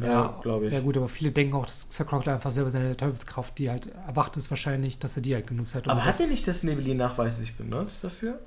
Ja, 0.00 0.38
glaube 0.42 0.66
ich. 0.66 0.72
Ja, 0.72 0.80
gut, 0.80 0.96
aber 0.96 1.08
viele 1.08 1.32
denken 1.32 1.54
auch, 1.54 1.66
dass 1.66 1.88
Sir 1.90 2.04
Crocodile 2.04 2.34
einfach 2.34 2.50
selber 2.50 2.70
seine 2.70 2.96
Teufelskraft, 2.96 3.58
die 3.58 3.70
halt 3.70 3.90
erwacht 4.06 4.36
ist, 4.36 4.50
wahrscheinlich, 4.50 4.98
dass 4.98 5.16
er 5.16 5.22
die 5.22 5.34
halt 5.34 5.46
genutzt 5.46 5.74
hat. 5.74 5.86
um 5.86 5.92
aber 5.92 6.04
hat 6.04 6.18
er 6.18 6.26
nicht 6.26 6.48
das 6.48 6.62
Nebelin 6.62 6.96
nachweislich 6.96 7.54
benutzt 7.56 8.02
dafür? 8.02 8.38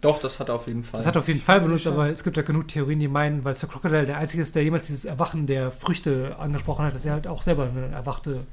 Doch, 0.00 0.18
das 0.18 0.40
hat 0.40 0.48
er 0.48 0.54
auf 0.54 0.66
jeden 0.66 0.82
Fall. 0.82 0.98
Das 0.98 1.06
hat 1.06 1.16
er 1.16 1.20
auf 1.20 1.28
jeden 1.28 1.40
Fall 1.40 1.60
benutzt, 1.60 1.86
aber 1.86 2.08
es 2.08 2.24
gibt 2.24 2.36
ja 2.36 2.42
genug 2.42 2.68
Theorien, 2.68 2.98
die 2.98 3.08
meinen, 3.08 3.44
weil 3.44 3.54
Sir 3.54 3.68
Crocodile 3.68 4.06
der 4.06 4.16
Einzige 4.16 4.42
ist, 4.42 4.54
der 4.54 4.64
jemals 4.64 4.86
dieses 4.86 5.04
Erwachen 5.04 5.46
der 5.46 5.70
Früchte 5.70 6.36
angesprochen 6.38 6.86
hat, 6.86 6.94
dass 6.94 7.04
er 7.04 7.12
halt 7.12 7.26
auch 7.26 7.42
selber 7.42 7.64
eine 7.64 7.88
erwachte, 7.88 8.46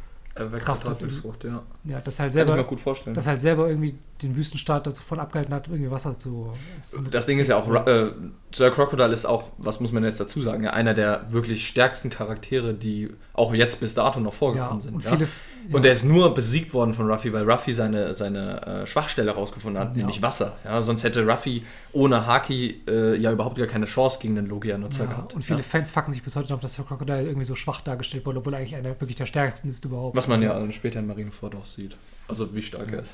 Kraft 0.60 0.88
hat. 0.88 1.00
Teufelsfrucht, 1.00 1.44
ja. 1.44 1.64
ja, 1.86 2.02
das 2.02 2.20
halt 2.20 2.34
Kann 2.34 2.42
ich 2.42 2.46
mir 2.48 2.54
selber, 2.54 2.70
gut 2.70 2.80
vorstellen. 2.80 3.16
das 3.16 3.28
halt 3.28 3.40
selber 3.40 3.70
irgendwie 3.70 3.96
den 4.22 4.36
Wüstenstaat 4.36 4.88
davon 4.88 5.20
abgehalten 5.20 5.54
hat, 5.54 5.68
irgendwie 5.68 5.92
Wasser 5.92 6.18
zu. 6.18 6.54
zu 6.82 7.02
Das 7.04 7.26
Ding 7.26 7.40
ist 7.40 7.48
ja 7.48 7.58
auch, 7.58 7.88
äh, 7.88 8.12
Sir 8.54 8.72
Crocodile 8.72 9.14
ist 9.14 9.26
auch, 9.26 9.50
was 9.58 9.80
muss 9.80 9.92
man 9.92 10.04
jetzt 10.04 10.20
dazu 10.20 10.42
sagen, 10.42 10.64
ja, 10.64 10.72
einer 10.72 10.94
der 10.94 11.32
wirklich 11.32 11.68
stärksten 11.68 12.10
Charaktere, 12.10 12.74
die 12.74 13.10
auch 13.38 13.54
jetzt 13.54 13.80
bis 13.80 13.94
dato 13.94 14.20
noch 14.20 14.34
ja, 14.34 14.38
vorgekommen 14.38 14.82
sind. 14.82 14.96
und 14.96 15.04
ja? 15.06 15.12
viele. 15.12 15.30
ja, 15.70 15.76
Und 15.76 15.86
er 15.86 15.92
ist 15.92 16.04
nur 16.04 16.34
besiegt 16.34 16.74
worden 16.74 16.94
von 16.96 17.10
Ruffy, 17.10 17.32
weil 17.32 17.50
Ruffy 17.50 17.74
seine, 17.74 18.16
seine 18.16 18.66
äh, 18.66 18.86
Schwachstelle 18.88 19.32
herausgefunden 19.32 19.80
hat, 19.82 19.92
Ja. 19.92 19.98
nämlich 20.00 20.22
Wasser. 20.24 20.58
Ja, 20.66 20.82
sonst 20.82 21.04
hätte 21.04 21.26
Ruffy 21.26 21.64
ohne 21.94 22.26
Haki 22.26 22.82
äh, 22.88 23.16
ja 23.16 23.32
überhaupt 23.32 23.58
gar 23.58 23.68
keine 23.68 23.86
Chance 23.86 24.18
gegen 24.20 24.36
den 24.36 24.48
Logia-Nutzer 24.48 25.04
ja, 25.04 25.10
gehabt. 25.12 25.36
und 25.36 25.44
viele 25.46 25.60
ja. 25.60 25.64
Fans 25.64 25.92
fucken 25.92 26.12
sich 26.12 26.24
bis 26.24 26.36
heute 26.36 26.52
noch, 26.52 26.60
dass 26.60 26.74
Sir 26.74 26.84
Crocodile 26.84 27.24
irgendwie 27.24 27.46
so 27.46 27.54
schwach 27.56 27.82
dargestellt 27.82 28.26
wurde, 28.26 28.40
obwohl 28.40 28.54
er 28.54 28.60
eigentlich 28.60 28.76
einer 28.76 29.00
wirklich 29.00 29.16
der 29.16 29.28
stärksten 29.28 29.70
ist 29.70 29.86
überhaupt. 29.86 30.18
Was 30.18 30.28
man 30.28 30.42
ja 30.42 30.70
später 30.72 31.00
in 31.00 31.06
Marineford 31.08 31.56
auch 31.56 31.66
sieht. 31.66 31.96
Also 32.28 32.54
wie 32.56 32.62
stark 32.64 32.92
er 32.92 33.02
ist. 33.02 33.14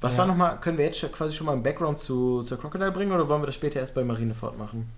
Was 0.00 0.14
Ja. 0.16 0.22
war 0.22 0.26
nochmal, 0.26 0.58
können 0.60 0.78
wir 0.78 0.84
jetzt 0.86 1.00
quasi 1.12 1.36
schon 1.36 1.46
mal 1.46 1.52
einen 1.52 1.62
Background 1.62 1.98
zu 1.98 2.42
Sir 2.42 2.56
Crocodile 2.56 2.90
bringen 2.90 3.12
oder 3.12 3.28
wollen 3.28 3.42
wir 3.42 3.46
das 3.46 3.54
später 3.54 3.78
erst 3.78 3.94
bei 3.94 4.02
Marineford 4.02 4.58
machen? 4.58 4.88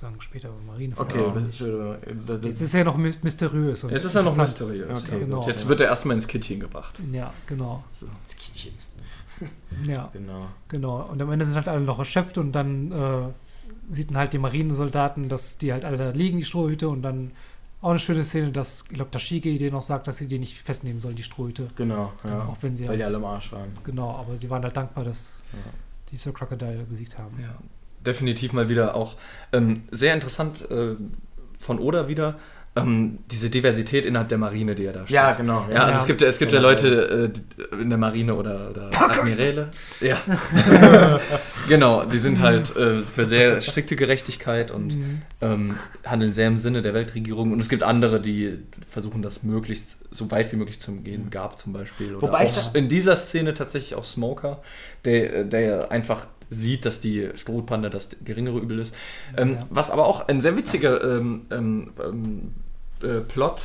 Sagen, 0.00 0.16
später 0.20 0.48
bei 0.48 0.64
Marine. 0.72 0.94
Okay, 0.96 1.18
Ja. 1.20 2.38
Jetzt 2.42 2.60
ist 2.62 2.74
er 2.74 2.84
noch 2.84 2.96
my- 2.96 3.12
mysteriös. 3.22 3.84
Und 3.84 3.90
Jetzt 3.90 4.04
ist 4.06 4.14
er 4.14 4.22
noch 4.22 4.36
mysteriös. 4.36 5.02
Okay, 5.04 5.12
ja. 5.12 5.18
genau. 5.18 5.46
Jetzt 5.46 5.68
wird 5.68 5.80
er 5.80 5.88
erstmal 5.88 6.14
ins 6.16 6.26
Kittchen 6.26 6.58
gebracht. 6.60 6.98
Ja, 7.12 7.32
genau. 7.46 7.84
so, 7.92 8.06
das 8.26 8.36
Kittchen. 8.36 8.72
Ja, 9.86 10.08
Genau. 10.12 10.46
genau. 10.68 11.02
Und 11.10 11.20
am 11.20 11.30
Ende 11.30 11.44
sind 11.44 11.54
halt 11.56 11.68
alle 11.68 11.80
noch 11.82 11.98
erschöpft 11.98 12.38
und 12.38 12.52
dann 12.52 12.92
äh, 12.92 13.94
sieht 13.94 14.10
man 14.10 14.20
halt 14.20 14.32
die 14.32 14.38
Marinesoldaten, 14.38 15.28
dass 15.28 15.58
die 15.58 15.72
halt 15.72 15.84
alle 15.84 15.96
da 15.98 16.10
liegen, 16.10 16.38
die 16.38 16.44
Strohhüte. 16.44 16.88
Und 16.88 17.02
dann 17.02 17.32
auch 17.82 17.90
eine 17.90 17.98
schöne 17.98 18.24
Szene, 18.24 18.52
dass, 18.52 18.82
ich 18.88 18.94
glaube, 18.96 19.10
Tashigi 19.10 19.58
denen 19.58 19.72
noch 19.72 19.82
sagt, 19.82 20.06
dass 20.06 20.16
sie 20.18 20.26
die 20.28 20.38
nicht 20.38 20.58
festnehmen 20.58 20.98
sollen, 21.00 21.16
die 21.16 21.22
Strohhüte. 21.22 21.66
Genau, 21.76 22.12
ja. 22.24 22.44
Auch 22.46 22.56
wenn 22.62 22.74
sie 22.76 22.88
Weil 22.88 22.96
die 22.96 23.02
halt, 23.04 23.14
alle 23.14 23.18
im 23.22 23.24
Arsch 23.26 23.52
waren. 23.52 23.68
Genau, 23.84 24.10
aber 24.16 24.34
die 24.36 24.48
waren 24.48 24.62
halt 24.62 24.76
dankbar, 24.76 25.04
dass 25.04 25.42
Ja. 25.52 25.58
die 26.10 26.16
Sir 26.16 26.32
Crocodile 26.32 26.84
besiegt 26.88 27.18
haben. 27.18 27.38
Ja, 27.40 27.54
definitiv 28.06 28.52
mal 28.52 28.68
wieder 28.68 28.94
auch 28.94 29.16
ähm, 29.52 29.82
sehr 29.90 30.14
interessant 30.14 30.70
äh, 30.70 30.96
von 31.58 31.78
Oda 31.78 32.08
wieder. 32.08 32.36
Ähm, 32.76 33.18
diese 33.28 33.50
Diversität 33.50 34.06
innerhalb 34.06 34.28
der 34.28 34.38
Marine, 34.38 34.76
die 34.76 34.84
er 34.84 34.92
da 34.92 35.04
Ja, 35.08 35.24
stellt. 35.24 35.38
genau. 35.38 35.66
Ja, 35.72 35.80
also 35.86 35.90
Ja. 35.96 36.00
es 36.02 36.06
gibt, 36.06 36.20
ja- 36.20 36.28
es 36.28 36.38
gibt 36.38 36.52
ja 36.52 36.58
Genau. 36.60 36.68
Leute 36.70 37.32
äh, 37.72 37.82
in 37.82 37.88
der 37.88 37.98
Marine 37.98 38.32
oder, 38.36 38.70
oder 38.70 38.90
Admiräle. 38.94 39.70
Ja. 40.00 40.16
genau, 41.68 42.04
die 42.04 42.18
sind 42.18 42.40
halt 42.40 42.74
äh, 42.76 43.02
für 43.02 43.24
sehr 43.24 43.60
strikte 43.60 43.96
Gerechtigkeit 43.96 44.70
und 44.70 44.94
Mhm. 44.96 45.22
ähm, 45.40 45.76
handeln 46.04 46.32
sehr 46.32 46.46
im 46.46 46.58
Sinne 46.58 46.80
der 46.80 46.94
Weltregierung. 46.94 47.52
Und 47.52 47.58
es 47.60 47.68
gibt 47.68 47.82
andere, 47.82 48.20
die 48.20 48.58
versuchen 48.88 49.20
das 49.22 49.42
möglichst 49.42 49.98
so 50.12 50.30
weit 50.30 50.52
wie 50.52 50.56
möglich 50.56 50.80
zu 50.80 50.92
umgehen. 50.92 51.28
Gab 51.30 51.58
zum 51.58 51.72
Beispiel. 51.72 52.14
Oder 52.14 52.22
Wobei 52.22 52.44
ich 52.46 52.52
auch 52.52 52.74
in 52.76 52.88
dieser 52.88 53.16
Szene 53.16 53.54
tatsächlich 53.54 53.96
auch 53.96 54.04
Smoker, 54.04 54.60
der, 55.04 55.42
der 55.44 55.90
einfach 55.90 56.26
sieht, 56.50 56.84
dass 56.84 57.00
die 57.00 57.28
Strohpanda 57.36 57.88
das 57.88 58.10
geringere 58.24 58.58
Übel 58.58 58.80
ist. 58.80 58.94
Ähm, 59.36 59.54
Ja. 59.54 59.66
Was 59.70 59.90
aber 59.90 60.06
auch 60.06 60.26
ein 60.28 60.40
sehr 60.40 60.56
witziger 60.56 61.02
ähm, 61.02 61.42
ähm, 61.50 61.90
ähm, 62.02 62.54
äh, 63.02 63.20
Plot, 63.20 63.62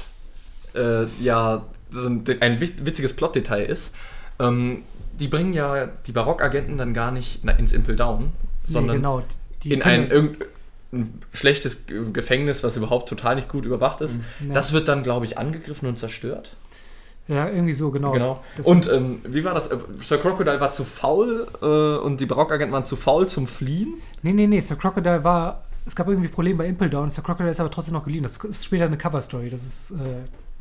äh, 0.76 1.06
ja, 1.20 1.66
ein, 1.94 2.24
ein 2.42 2.60
wit- 2.62 2.86
witziges 2.86 3.14
Plotdetail 3.16 3.66
ist. 3.66 3.94
Ähm, 4.40 4.84
die 5.20 5.28
bringen 5.28 5.54
ja 5.54 5.88
die 6.08 6.12
Barockagenten 6.12 6.78
dann 6.78 6.94
gar 6.94 7.12
nicht 7.12 7.44
ins 7.58 7.72
Impel 7.72 7.96
Down, 7.96 8.34
sondern 8.68 8.98
genau. 8.98 9.24
Die 9.64 9.72
in 9.74 9.82
ein, 9.82 10.12
irgendein 10.12 10.50
schlechtes 11.34 11.88
Ge- 11.88 12.12
Gefängnis, 12.12 12.64
was 12.64 12.76
überhaupt 12.78 13.08
total 13.10 13.36
nicht 13.36 13.48
gut 13.50 13.66
überwacht 13.66 14.02
ist. 14.02 14.18
Ja. 14.46 14.54
Das 14.54 14.74
wird 14.74 14.88
dann, 14.90 15.04
glaube 15.04 15.26
ich, 15.26 15.38
angegriffen 15.38 15.88
und 15.88 15.98
zerstört. 15.98 16.56
Ja, 17.28 17.50
irgendwie 17.50 17.74
so, 17.74 17.90
genau. 17.92 18.12
Genau. 18.12 18.44
Das- 18.56 18.68
und 18.68 18.88
ähm, 18.92 19.20
wie 19.24 19.44
war 19.44 19.54
das? 19.56 19.72
Äh, 19.72 19.78
Sir 20.02 20.20
Crocodile 20.20 20.60
war 20.60 20.72
zu 20.72 20.84
faul 20.84 21.48
äh, 21.62 21.66
und 22.06 22.22
die 22.22 22.26
Barockagenten 22.28 22.72
waren 22.74 22.86
zu 22.86 22.96
faul 22.96 23.28
zum 23.28 23.48
Fliehen. 23.48 23.96
Nee, 24.22 24.34
nee, 24.34 24.48
nee, 24.48 24.60
Sir 24.60 24.76
Crocodile 24.76 25.24
war. 25.24 25.64
Es 25.88 25.96
gab 25.96 26.08
irgendwie 26.08 26.28
Probleme 26.30 26.60
bei 26.60 26.66
Impel 26.68 26.90
Down. 26.90 27.10
Sir 27.12 27.24
Crocodile 27.24 27.52
ist 27.52 27.60
aber 27.60 27.72
trotzdem 27.72 27.94
noch 27.96 28.06
geliehen. 28.06 28.24
Das 28.24 28.38
ist 28.38 28.66
später 28.66 28.86
eine 28.86 28.98
Cover-Story. 28.98 29.50
Das 29.50 29.64
ist, 29.66 29.92
äh, 29.92 29.96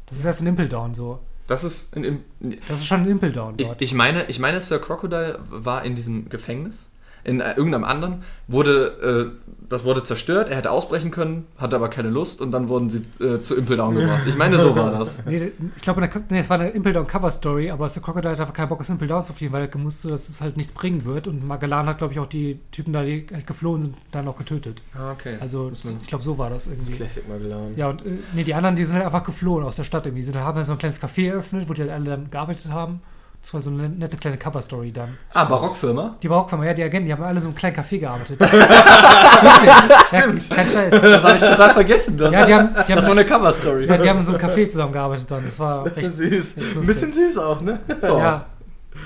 das 0.07 0.19
ist 0.19 0.25
erst 0.25 0.41
in 0.41 0.47
Impel 0.47 0.69
Down 0.69 0.95
so. 0.95 1.19
Das 1.47 1.65
ist 1.65 1.95
in, 1.95 2.05
in, 2.05 2.57
Das 2.69 2.81
ist 2.81 2.87
schon 2.87 3.05
in 3.05 3.11
Impel 3.13 3.33
Down 3.33 3.55
ich, 3.59 3.67
dort. 3.67 3.83
ich 3.83 3.93
meine, 3.95 4.25
ich 4.29 4.39
meine, 4.39 4.61
Sir 4.61 4.79
Crocodile 4.79 5.39
war 5.51 5.85
in 5.85 5.95
diesem 5.95 6.29
Gefängnis. 6.31 6.89
In 7.25 7.41
äh, 7.41 7.55
irgendeinem 7.55 7.85
anderen 7.85 8.23
wurde 8.49 9.33
äh, 9.33 9.55
das 9.69 9.85
wurde 9.85 10.05
zerstört. 10.05 10.49
Er 10.49 10.57
hätte 10.57 10.71
ausbrechen 10.71 11.11
können, 11.11 11.47
hatte 11.57 11.77
aber 11.77 11.89
keine 11.89 12.11
Lust 12.11 12.41
und 12.41 12.53
dann 12.53 12.69
wurden 12.69 12.91
sie 12.91 13.03
äh, 13.25 13.41
zu 13.41 13.57
Impel 13.57 13.77
Down 13.77 13.97
gebracht. 13.97 14.23
Ich 14.27 14.37
meine, 14.37 14.59
so 14.59 14.77
war 14.77 14.91
das. 14.91 15.25
Nee, 15.27 15.53
ich 15.75 15.83
glaube, 15.83 16.09
nee, 16.29 16.39
es 16.39 16.51
war 16.51 16.61
eine 16.61 16.71
Impel 16.71 16.93
Down 16.93 17.07
Cover 17.07 17.31
Story, 17.31 17.71
aber 17.71 17.89
Sir 17.89 18.03
Crocodile 18.03 18.33
hat 18.33 18.41
einfach 18.41 18.53
keinen 18.53 18.69
Bock, 18.69 18.81
aus 18.81 18.89
Impel 18.89 19.09
Down 19.09 19.25
zu 19.25 19.33
fliehen, 19.33 19.53
weil 19.53 19.63
er 19.63 19.69
gewusst, 19.69 20.05
dass 20.05 20.29
es 20.29 20.41
halt 20.41 20.57
nichts 20.57 20.73
bringen 20.73 21.05
wird. 21.05 21.27
Und 21.27 21.47
Magellan 21.47 21.87
hat, 21.87 21.99
glaube 21.99 22.13
ich, 22.13 22.21
auch 22.21 22.27
die 22.27 22.61
Typen 22.71 22.93
da, 22.93 23.03
die 23.03 23.27
halt 23.33 23.47
geflohen 23.47 23.81
sind, 23.81 23.97
dann 24.11 24.29
auch 24.29 24.37
getötet. 24.37 24.83
Ah, 24.95 25.13
okay. 25.13 25.37
Also, 25.41 25.73
ich 25.73 26.09
glaube, 26.09 26.25
so 26.25 26.37
war 26.37 26.51
das 26.51 26.67
irgendwie. 26.67 26.93
Classic 26.93 27.27
Magellan. 27.29 27.75
Ja, 27.77 27.89
und 27.89 28.03
äh, 28.03 28.11
nee, 28.35 28.45
die 28.45 28.55
anderen, 28.55 28.77
die 28.77 28.85
sind 28.85 28.95
halt 28.97 29.07
einfach 29.07 29.25
geflohen 29.25 29.65
aus 29.65 29.77
der 29.77 29.85
Stadt 29.85 30.07
irgendwie. 30.07 30.21
Die 30.21 30.27
sind, 30.31 30.37
haben 30.37 30.57
halt 30.57 30.67
so 30.67 30.73
ein 30.73 30.79
kleines 30.79 31.03
Café 31.03 31.31
eröffnet, 31.31 31.69
wo 31.69 31.73
die 31.73 31.83
halt 31.83 31.91
alle 31.91 32.05
dann 32.05 32.31
gearbeitet 32.31 32.71
haben. 32.71 33.01
Das 33.45 33.53
war 33.53 33.61
so 33.61 33.69
eine 33.69 33.91
nette 33.91 34.17
kleine 34.17 34.39
Cover-Story 34.39 34.91
dann. 34.91 35.19
Ah, 35.35 35.45
Barockfirma? 35.45 36.17
Die 36.23 36.29
Barockfirma, 36.29 36.65
ja, 36.65 36.73
die 36.73 36.83
Agenten, 36.83 37.05
die 37.05 37.13
haben 37.13 37.23
alle 37.23 37.41
so 37.43 37.49
im 37.51 37.55
kleinen 37.55 37.77
Café 37.77 37.99
gearbeitet. 37.99 38.39
Stimmt. 40.07 40.49
Ja, 40.49 40.57
kein 40.57 40.71
Scheiß. 40.71 40.91
Das 40.91 41.23
habe 41.25 41.37
ich 41.37 41.43
total 41.43 41.71
vergessen. 41.75 42.17
Das, 42.17 42.33
Ja, 42.35 42.47
die 42.47 42.55
haben- 42.55 42.69
die 42.73 42.79
haben- 42.79 42.95
das 42.97 43.05
war 43.05 43.13
eine 43.13 43.27
Cover-Story. 43.27 43.87
Ja, 43.87 43.99
die 43.99 44.09
haben 44.09 44.21
in 44.21 44.25
so 44.25 44.33
einem 44.35 44.41
Café 44.41 44.67
zusammengearbeitet 44.67 45.31
dann. 45.31 45.45
Das 45.45 45.61
war 45.61 45.85
Das 45.85 45.99
echt, 45.99 46.17
süß. 46.17 46.57
echt 46.57 46.77
Ein 46.77 46.87
bisschen 46.87 47.13
süß 47.13 47.37
auch, 47.37 47.61
ne? 47.61 47.81
Ja, 48.03 48.47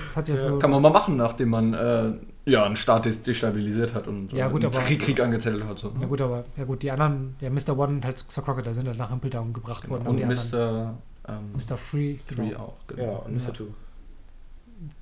das 0.07 0.17
hat 0.17 0.29
ja, 0.29 0.37
so... 0.37 0.59
Kann 0.61 0.71
man 0.71 0.83
mal 0.83 0.91
machen, 0.91 1.17
nachdem 1.17 1.49
man 1.49 1.75
äh, 1.75 2.13
ja, 2.49 2.65
einen 2.65 2.77
Staat 2.77 3.07
des- 3.07 3.23
destabilisiert 3.23 3.93
hat 3.95 4.07
und 4.07 4.33
Ja, 4.33 4.47
äh, 4.47 4.51
gut, 4.51 4.65
einen 4.65 4.73
aber- 4.73 4.85
Krieg, 4.85 5.01
Krieg 5.01 5.21
angezettelt 5.21 5.65
hat. 5.65 5.81
So. 5.81 5.93
Ja 6.01 6.07
gut, 6.07 6.21
aber 6.21 6.45
ja 6.57 6.63
gut, 6.65 6.83
die 6.83 6.93
anderen, 6.93 7.35
ja, 7.41 7.51
Mr. 7.51 7.77
One 7.77 7.95
und 7.95 8.05
halt 8.05 8.19
Sir 8.29 8.43
Crocodile 8.45 8.75
sind 8.75 8.87
halt 8.87 8.99
nach 8.99 9.11
Impel 9.11 9.31
Down 9.31 9.53
gebracht 9.53 9.89
worden. 9.89 10.03
aber 10.03 10.11
Und 10.11 10.17
die 10.19 10.23
anderen, 10.25 10.49
Mr. 10.53 10.95
Ähm, 11.29 11.35
Mr. 11.55 11.77
Free, 11.77 12.17
Three 12.27 12.51
genau. 12.51 12.61
auch. 12.61 12.75
Genau. 12.87 13.03
Ja, 13.03 13.11
und 13.19 13.35
Mr. 13.35 13.41
Ja. 13.49 13.51
Two. 13.53 13.65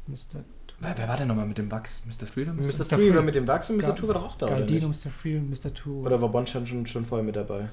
Mr. 0.06 0.44
Wer, 0.80 0.98
wer 0.98 1.08
war 1.08 1.16
denn 1.16 1.28
nochmal 1.28 1.46
mit 1.46 1.56
dem 1.58 1.70
Wachs? 1.70 2.02
Mr. 2.06 2.26
Freedom? 2.26 2.56
Mr. 2.56 2.64
Mr. 2.66 2.88
Three 2.96 3.14
war 3.14 3.22
mit 3.22 3.34
dem 3.34 3.46
Wachs 3.46 3.70
und 3.70 3.76
Mr. 3.76 3.94
Two 3.94 4.08
war 4.08 4.14
doch 4.14 4.26
auch 4.26 4.36
da, 4.36 4.46
oder 4.46 4.56
Galdino? 4.56 4.88
Mr. 4.88 5.10
Free 5.10 5.38
und 5.38 5.48
Mr. 5.48 5.72
Two. 5.72 6.02
Oder 6.04 6.20
war 6.20 6.28
Bon 6.28 6.46
schon, 6.46 6.86
schon, 6.86 7.04
vorher 7.04 7.24
mit 7.24 7.36
dabei? 7.36 7.68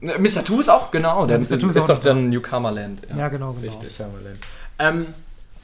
Mr. 0.00 0.44
Two 0.44 0.60
ist 0.60 0.70
auch, 0.70 0.90
genau. 0.90 1.26
Der 1.26 1.38
Mr. 1.38 1.42
ist, 1.42 1.60
Two 1.60 1.68
ist 1.68 1.76
ist 1.76 1.88
doch 1.88 2.00
dann 2.00 2.30
Newcomer 2.30 2.70
Land. 2.70 3.02
ja, 3.16 3.28
genau, 3.28 3.52
genau. 3.52 3.66
Richtig. 3.66 3.94
Shyamalan. 3.94 4.38
Ähm, 4.78 5.06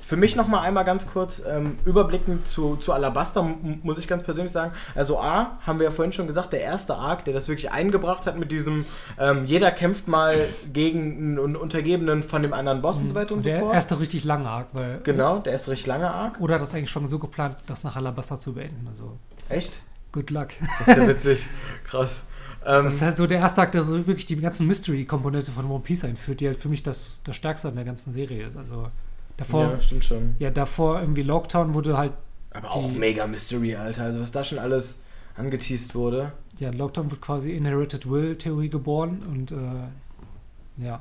für 0.07 0.17
mich 0.17 0.37
noch 0.37 0.49
mal 0.49 0.61
einmal 0.61 0.85
ganz 0.85 1.07
kurz 1.07 1.43
ähm, 1.49 1.79
überblickend 1.85 2.47
zu, 2.47 2.77
zu 2.77 2.93
Alabaster, 2.93 3.43
muss 3.83 3.99
ich 3.99 4.07
ganz 4.07 4.23
persönlich 4.23 4.53
sagen. 4.53 4.73
Also 4.95 5.19
A, 5.19 5.59
haben 5.67 5.79
wir 5.79 5.85
ja 5.85 5.91
vorhin 5.91 6.13
schon 6.13 6.27
gesagt, 6.27 6.53
der 6.53 6.61
erste 6.61 6.95
Arc, 6.97 7.25
der 7.25 7.33
das 7.35 7.49
wirklich 7.49 7.71
eingebracht 7.71 8.27
hat 8.27 8.39
mit 8.39 8.53
diesem, 8.53 8.85
ähm, 9.19 9.47
jeder 9.47 9.71
kämpft 9.71 10.07
mal 10.09 10.49
gegen 10.73 11.39
einen 11.39 11.57
Untergebenen 11.57 12.23
von 12.23 12.43
dem 12.43 12.53
anderen 12.53 12.83
Boss 12.83 13.01
und 13.01 13.09
so 13.09 13.15
weiter 13.15 13.33
und, 13.33 13.39
Und 13.39 13.45
so 13.45 13.51
der 13.51 13.61
fort. 13.61 13.75
erste 13.75 13.99
richtig 13.99 14.25
lange 14.25 14.49
Arc, 14.49 14.69
weil... 14.73 15.01
Genau, 15.05 15.39
der 15.39 15.55
ist 15.55 15.69
recht 15.69 15.87
lange 15.87 16.11
Arc. 16.11 16.41
Oder 16.41 16.57
hat 16.57 16.63
das 16.63 16.75
eigentlich 16.75 16.91
schon 16.91 17.09
so 17.09 17.19
geplant, 17.19 17.57
das 17.67 17.83
nach 17.85 17.97
Alabasta 17.97 18.39
zu 18.39 18.53
beenden. 18.55 18.87
Also, 18.91 19.17
Echt? 19.49 19.81
good 20.13 20.31
luck. 20.31 20.49
Das 20.81 20.89
ist 20.89 20.97
ja 21.03 21.09
witzig. 21.09 21.47
Krass. 21.85 22.21
Ähm, 22.67 22.85
Das 22.85 22.95
ist 22.95 23.03
halt 23.03 23.17
so 23.17 23.27
der 23.27 23.39
erste 23.39 23.63
Arc, 23.63 23.73
der 23.73 23.83
so 23.83 24.07
wirklich 24.07 24.27
die 24.27 24.37
ganzen 24.41 24.67
Mystery-Komponente 24.67 25.51
von 25.51 25.71
One 25.71 25.81
Piece 25.83 26.05
einführt, 26.05 26.41
die 26.41 26.47
halt 26.47 26.59
für 26.59 26.69
mich 26.69 26.83
das, 26.83 27.23
das 27.25 27.37
Stärkste 27.37 27.69
an 27.69 27.75
der 27.77 27.85
ganzen 27.85 28.13
Serie 28.13 28.47
ist. 28.47 28.57
Also 28.57 28.89
davor, 29.37 29.73
ja, 29.73 29.81
stimmt 29.81 30.05
schon. 30.05 30.37
ja, 30.39 30.51
davor 30.51 31.01
irgendwie 31.01 31.23
Lockdown 31.23 31.75
wurde 31.75 31.97
halt, 31.99 32.13
Aber 32.53 32.73
auch 32.73 32.91
mega 32.93 33.27
Mystery, 33.27 33.75
Alter. 33.77 34.05
Also 34.05 34.21
was 34.21 34.33
da 34.33 34.45
schon 34.45 34.59
alles 34.59 35.03
angeteased 35.37 35.95
wurde. 35.95 36.33
ja, 36.59 36.71
Lockdown 36.71 37.11
wird 37.11 37.21
quasi 37.21 37.53
Inherited 37.53 38.09
Will-Theorie 38.09 38.69
geboren 38.69 39.19
und 39.31 39.51
äh, 39.53 40.85
ja. 40.85 41.01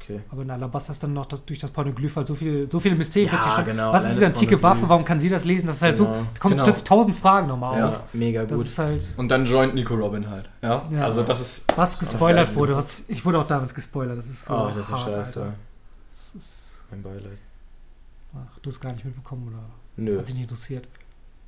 Okay. 0.00 0.18
Aber 0.32 0.42
in 0.42 0.50
Alabasta 0.50 0.92
ist 0.92 1.00
dann 1.04 1.12
noch 1.12 1.26
das, 1.26 1.44
durch 1.44 1.60
das 1.60 1.70
Pornoglyph 1.70 2.16
halt 2.16 2.26
so 2.26 2.34
viel, 2.34 2.68
so 2.68 2.80
viele 2.80 2.96
Mysterien 2.96 3.30
Ja, 3.32 3.38
plötzlich. 3.38 3.66
genau, 3.66 3.92
Was 3.92 4.02
ist 4.02 4.14
diese 4.14 4.26
antike 4.26 4.56
Pornoglyph. 4.56 4.82
Waffe? 4.82 4.88
Warum 4.90 5.04
kann 5.04 5.20
sie 5.20 5.28
das 5.28 5.44
lesen? 5.44 5.68
Das 5.68 5.76
ist 5.76 5.82
halt 5.82 5.96
Genau. 5.96 6.08
so, 6.10 6.14
da 6.34 6.40
kommen 6.40 6.52
Genau. 6.54 6.64
plötzlich 6.64 6.84
tausend 6.84 7.14
Fragen 7.14 7.46
nochmal 7.46 7.78
Ja, 7.78 7.88
auf. 7.88 8.02
mega 8.12 8.44
Das 8.44 8.58
gut. 8.58 8.66
ist 8.66 8.78
halt, 8.80 9.04
Und 9.16 9.28
dann 9.28 9.46
joint 9.46 9.76
Nico 9.76 9.94
Robin 9.94 10.28
halt. 10.28 10.50
Ja. 10.60 10.82
Ja. 10.90 11.04
Also 11.04 11.22
das 11.22 11.40
ist. 11.40 11.64
was 11.76 12.00
gespoilert 12.00 12.48
ist. 12.48 12.56
wurde. 12.56 12.76
Was, 12.76 13.04
ich 13.06 13.24
wurde 13.24 13.38
auch 13.38 13.46
damals 13.46 13.72
gespoilert. 13.74 14.18
Das 14.18 14.26
ist 14.26 14.44
so 14.44 14.54
oh, 14.54 14.70
das 14.74 14.78
ist 14.78 14.90
hart, 14.90 15.02
scheiße. 15.12 15.40
Alter. 15.40 15.54
Das 16.10 16.42
ist, 16.42 16.70
Mein 16.90 17.02
Beileid. 17.02 17.38
Ach, 18.34 18.58
du 18.60 18.70
hast 18.70 18.80
gar 18.80 18.92
nicht 18.92 19.04
mitbekommen 19.04 19.48
oder 19.48 19.70
Nö. 19.96 20.18
hat 20.18 20.26
sich 20.26 20.34
nicht 20.34 20.44
interessiert. 20.44 20.88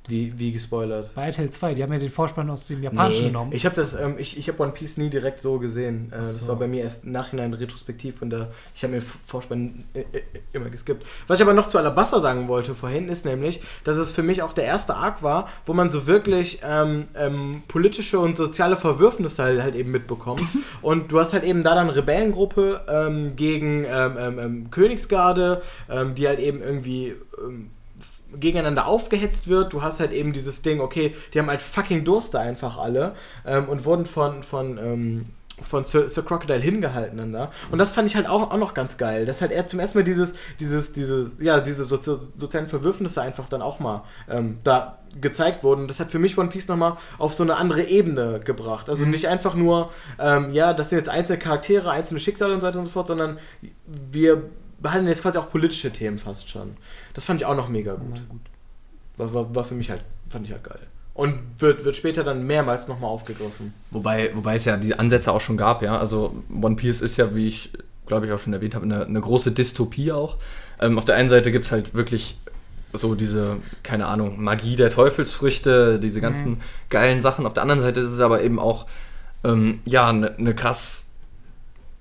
Wie, 0.07 0.33
wie 0.37 0.51
gespoilert? 0.51 1.13
Bei 1.15 1.25
RTL 1.25 1.49
2, 1.49 1.73
die 1.73 1.83
haben 1.83 1.91
ja 1.93 1.99
den 1.99 2.09
Vorspann 2.11 2.49
aus 2.49 2.67
dem 2.67 2.83
Japanischen 2.83 3.21
Nee, 3.23 3.27
genommen. 3.29 3.51
ich 3.53 3.65
habe 3.65 3.75
das, 3.75 3.93
ähm, 3.99 4.15
ich, 4.17 4.37
ich 4.37 4.47
habe 4.49 4.61
One 4.61 4.71
Piece 4.71 4.97
nie 4.97 5.09
direkt 5.09 5.41
so 5.41 5.57
gesehen. 5.59 6.09
Äh, 6.11 6.15
Ach 6.17 6.19
Das 6.21 6.37
so. 6.41 6.47
war 6.47 6.55
bei 6.57 6.67
mir 6.67 6.83
erst 6.83 7.05
im 7.05 7.11
Nachhinein 7.11 7.53
retrospektiv 7.53 8.21
und 8.21 8.29
da, 8.29 8.49
ich 8.75 8.83
habe 8.83 8.93
mir 8.93 9.01
Vorspann 9.01 9.83
äh, 9.93 9.99
äh, 10.01 10.21
immer 10.53 10.69
geskippt. 10.69 11.05
Was 11.27 11.39
ich 11.39 11.43
aber 11.43 11.53
noch 11.53 11.67
zu 11.67 11.77
Alabasta 11.77 12.19
sagen 12.19 12.47
wollte 12.47 12.75
vorhin, 12.75 13.09
ist 13.09 13.25
nämlich, 13.25 13.61
dass 13.83 13.95
es 13.97 14.11
für 14.11 14.23
mich 14.23 14.41
auch 14.41 14.53
der 14.53 14.65
erste 14.65 14.95
Arc 14.95 15.23
war, 15.23 15.49
wo 15.65 15.73
man 15.73 15.89
so 15.91 16.07
wirklich 16.07 16.59
ähm, 16.63 17.05
ähm, 17.15 17.63
politische 17.67 18.19
und 18.19 18.37
soziale 18.37 18.75
Verwürfnisse 18.75 19.43
halt, 19.43 19.61
halt 19.61 19.75
eben 19.75 19.91
mitbekommt. 19.91 20.43
und 20.81 21.11
du 21.11 21.19
hast 21.19 21.33
halt 21.33 21.43
eben 21.43 21.63
da 21.63 21.75
dann 21.75 21.89
Rebellengruppe 21.89 22.81
ähm, 22.87 23.35
gegen 23.35 23.85
ähm, 23.87 24.17
ähm, 24.39 24.71
Königsgarde, 24.71 25.61
die 26.17 26.27
halt 26.27 26.39
eben 26.39 26.61
irgendwie 26.61 27.15
gegeneinander 28.39 28.87
aufgehetzt 28.87 29.47
wird. 29.47 29.73
Du 29.73 29.81
hast 29.81 29.99
halt 29.99 30.11
eben 30.11 30.33
dieses 30.33 30.61
Ding, 30.61 30.79
okay, 30.79 31.15
die 31.33 31.39
haben 31.39 31.49
halt 31.49 31.61
fucking 31.61 32.03
Durste 32.03 32.39
einfach 32.39 32.77
alle 32.77 33.15
ähm, 33.45 33.69
und 33.69 33.85
wurden 33.85 34.05
von, 34.05 34.43
von, 34.43 34.77
ähm, 34.77 35.25
von 35.61 35.85
Sir, 35.85 36.09
Sir 36.09 36.23
Crocodile 36.23 36.59
hingehalten 36.59 37.17
dann 37.17 37.33
da. 37.33 37.51
Und 37.71 37.79
das 37.79 37.91
fand 37.91 38.09
ich 38.09 38.15
halt 38.15 38.27
auch, 38.27 38.51
auch 38.51 38.57
noch 38.57 38.73
ganz 38.73 38.97
geil, 38.97 39.25
dass 39.25 39.41
halt 39.41 39.51
er 39.51 39.67
zum 39.67 39.79
ersten 39.79 39.99
Mal 39.99 40.03
dieses, 40.03 40.35
dieses, 40.59 40.93
dieses, 40.93 41.39
ja, 41.39 41.59
diese 41.59 41.85
sozi 41.85 42.15
sozialen 42.35 42.67
Verwürfnisse 42.67 43.21
einfach 43.21 43.47
dann 43.47 43.61
auch 43.61 43.79
mal 43.79 44.03
ähm, 44.29 44.57
da 44.63 44.99
gezeigt 45.19 45.63
wurden. 45.63 45.87
Das 45.87 45.99
hat 45.99 46.11
für 46.11 46.19
mich 46.19 46.37
One 46.37 46.49
Piece 46.49 46.67
nochmal 46.67 46.97
auf 47.17 47.33
so 47.33 47.43
eine 47.43 47.55
andere 47.55 47.83
Ebene 47.83 48.41
gebracht. 48.43 48.89
Also 48.89 49.05
nicht 49.05 49.27
einfach 49.27 49.55
nur, 49.55 49.91
ähm, 50.19 50.53
ja, 50.53 50.73
das 50.73 50.89
sind 50.89 50.99
jetzt 50.99 51.09
einzelne 51.09 51.39
Charaktere, 51.39 51.89
einzelne 51.89 52.19
Schicksale 52.19 52.53
und 52.53 52.61
so 52.61 52.67
weiter 52.67 52.79
und 52.79 52.85
so 52.85 52.91
fort, 52.91 53.07
sondern 53.07 53.37
wir 53.85 54.43
behandeln 54.79 55.07
jetzt 55.07 55.21
quasi 55.21 55.37
auch 55.37 55.49
politische 55.49 55.91
Themen 55.91 56.19
fast 56.19 56.49
schon. 56.49 56.75
Das 57.15 57.25
fand 57.25 57.41
ich 57.41 57.47
auch 57.47 57.55
noch 57.55 57.69
mega 57.69 57.95
gut. 57.95 58.13
Na 58.13 58.21
gut. 58.29 58.41
War, 59.17 59.33
war, 59.33 59.55
war 59.55 59.63
für 59.63 59.75
mich 59.75 59.89
halt, 59.89 60.01
fand 60.29 60.45
ich 60.45 60.51
halt 60.51 60.63
geil. 60.63 60.79
Und 61.13 61.39
wird, 61.59 61.85
wird 61.85 61.95
später 61.95 62.23
dann 62.23 62.45
mehrmals 62.45 62.87
nochmal 62.87 63.09
aufgegriffen. 63.09 63.73
Wobei, 63.91 64.31
wobei 64.35 64.55
es 64.55 64.65
ja 64.65 64.75
die 64.75 64.99
Ansätze 64.99 65.31
auch 65.31 65.39
schon 65.39 65.55
gab, 65.55 65.81
ja. 65.81 65.97
Also 65.97 66.43
One 66.61 66.75
Piece 66.75 67.01
ist 67.01 67.17
ja, 67.17 67.33
wie 67.33 67.47
ich 67.47 67.71
glaube 68.05 68.25
ich 68.25 68.31
auch 68.31 68.39
schon 68.39 68.53
erwähnt 68.53 68.75
habe, 68.75 68.85
eine, 68.85 69.05
eine 69.05 69.21
große 69.21 69.51
Dystopie 69.51 70.11
auch. 70.11 70.37
Ähm, 70.79 70.97
auf 70.97 71.05
der 71.05 71.15
einen 71.15 71.29
Seite 71.29 71.51
gibt 71.51 71.65
es 71.65 71.71
halt 71.71 71.93
wirklich 71.93 72.37
so 72.93 73.15
diese, 73.15 73.57
keine 73.83 74.07
Ahnung, 74.07 74.41
Magie 74.41 74.75
der 74.75 74.89
Teufelsfrüchte, 74.89 75.99
diese 75.99 76.21
ganzen 76.21 76.61
geilen 76.89 77.21
Sachen. 77.21 77.45
Auf 77.45 77.53
der 77.53 77.63
anderen 77.63 77.81
Seite 77.81 77.99
ist 77.99 78.11
es 78.11 78.19
aber 78.19 78.41
eben 78.41 78.59
auch, 78.59 78.85
ähm, 79.43 79.79
ja, 79.85 80.09
eine 80.09 80.33
ne 80.37 80.55
krass 80.55 81.07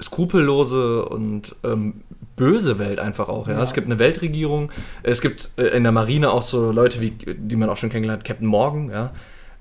skrupellose 0.00 1.04
und 1.04 1.54
ähm, 1.64 2.02
böse 2.36 2.78
Welt 2.78 2.98
einfach 2.98 3.28
auch. 3.28 3.48
Ja? 3.48 3.54
Ja. 3.54 3.62
Es 3.62 3.72
gibt 3.74 3.86
eine 3.86 3.98
Weltregierung, 3.98 4.70
es 5.02 5.20
gibt 5.20 5.50
äh, 5.56 5.68
in 5.68 5.82
der 5.82 5.92
Marine 5.92 6.30
auch 6.32 6.42
so 6.42 6.70
Leute, 6.72 7.00
wie, 7.00 7.10
die 7.10 7.56
man 7.56 7.68
auch 7.68 7.76
schon 7.76 7.90
kennengelernt 7.90 8.22
hat, 8.22 8.26
Captain 8.26 8.46
Morgan, 8.48 8.90
ja. 8.90 9.12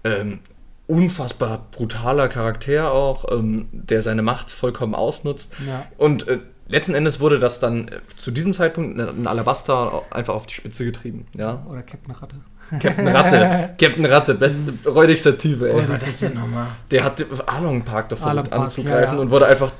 Ähm, 0.03 0.39
unfassbar 0.87 1.67
brutaler 1.71 2.27
Charakter 2.27 2.91
auch, 2.91 3.31
ähm, 3.31 3.67
der 3.71 4.01
seine 4.01 4.21
Macht 4.21 4.51
vollkommen 4.51 4.95
ausnutzt. 4.95 5.49
Ja. 5.65 5.85
Und 5.97 6.27
äh, 6.27 6.39
letzten 6.67 6.93
Endes 6.93 7.19
wurde 7.19 7.39
das 7.39 7.59
dann 7.59 7.87
äh, 7.87 7.99
zu 8.17 8.31
diesem 8.31 8.53
Zeitpunkt 8.53 8.99
in- 8.99 9.27
Alabasta 9.27 10.01
einfach 10.11 10.33
auf 10.33 10.45
die 10.45 10.53
Spitze 10.55 10.83
getrieben. 10.85 11.25
Ja? 11.37 11.65
Oder 11.69 11.83
Captain 11.83 12.13
Ratte. 12.13 12.35
Captain 12.79 13.07
Ratte, 13.07 13.75
Captain 13.79 14.05
Ratte, 14.05 14.35
best, 14.35 14.87
räudigster 14.87 15.37
Typ, 15.37 15.61
ey. 15.61 15.73
was 15.87 16.01
ist 16.03 16.07
das 16.07 16.31
denn 16.31 16.39
nochmal? 16.39 16.67
Der 16.91 17.03
hat 17.03 17.23
Along 17.45 17.83
Park 17.83 18.09
doch 18.09 18.17
versucht 18.17 18.49
Park, 18.49 18.61
anzugreifen 18.61 19.13
ja, 19.13 19.13
ja. 19.15 19.19
und 19.19 19.29
wurde 19.31 19.47
einfach 19.47 19.71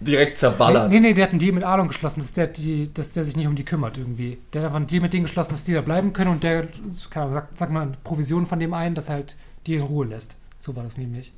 direkt 0.00 0.36
zerballert. 0.38 0.90
Nee, 0.90 1.00
nee, 1.00 1.12
der 1.14 1.24
hat 1.24 1.30
einen 1.30 1.38
Deal 1.38 1.52
mit 1.52 1.64
Arlong 1.64 1.88
geschlossen, 1.88 2.20
dass 2.20 2.32
der, 2.32 2.46
die, 2.48 2.92
dass 2.92 3.12
der 3.12 3.24
sich 3.24 3.36
nicht 3.36 3.46
um 3.46 3.54
die 3.54 3.64
kümmert 3.64 3.98
irgendwie. 3.98 4.38
Der 4.52 4.60
hat 4.62 4.66
einfach 4.66 4.76
einen 4.76 4.86
Deal 4.86 5.02
mit 5.02 5.12
denen 5.12 5.24
geschlossen, 5.24 5.52
dass 5.52 5.64
die 5.64 5.74
da 5.74 5.80
bleiben 5.80 6.12
können 6.12 6.30
und 6.30 6.42
der, 6.42 6.68
keine 7.10 7.26
Ahnung, 7.26 7.42
sag 7.54 7.70
mal, 7.70 7.82
eine 7.82 7.92
Provision 8.04 8.46
von 8.46 8.58
dem 8.60 8.74
ein, 8.74 8.94
dass 8.94 9.08
halt 9.08 9.36
die 9.66 9.74
in 9.74 9.82
Ruhe 9.82 10.06
lässt. 10.06 10.38
So 10.58 10.74
war 10.76 10.82
das 10.84 10.96
nämlich. 10.98 11.32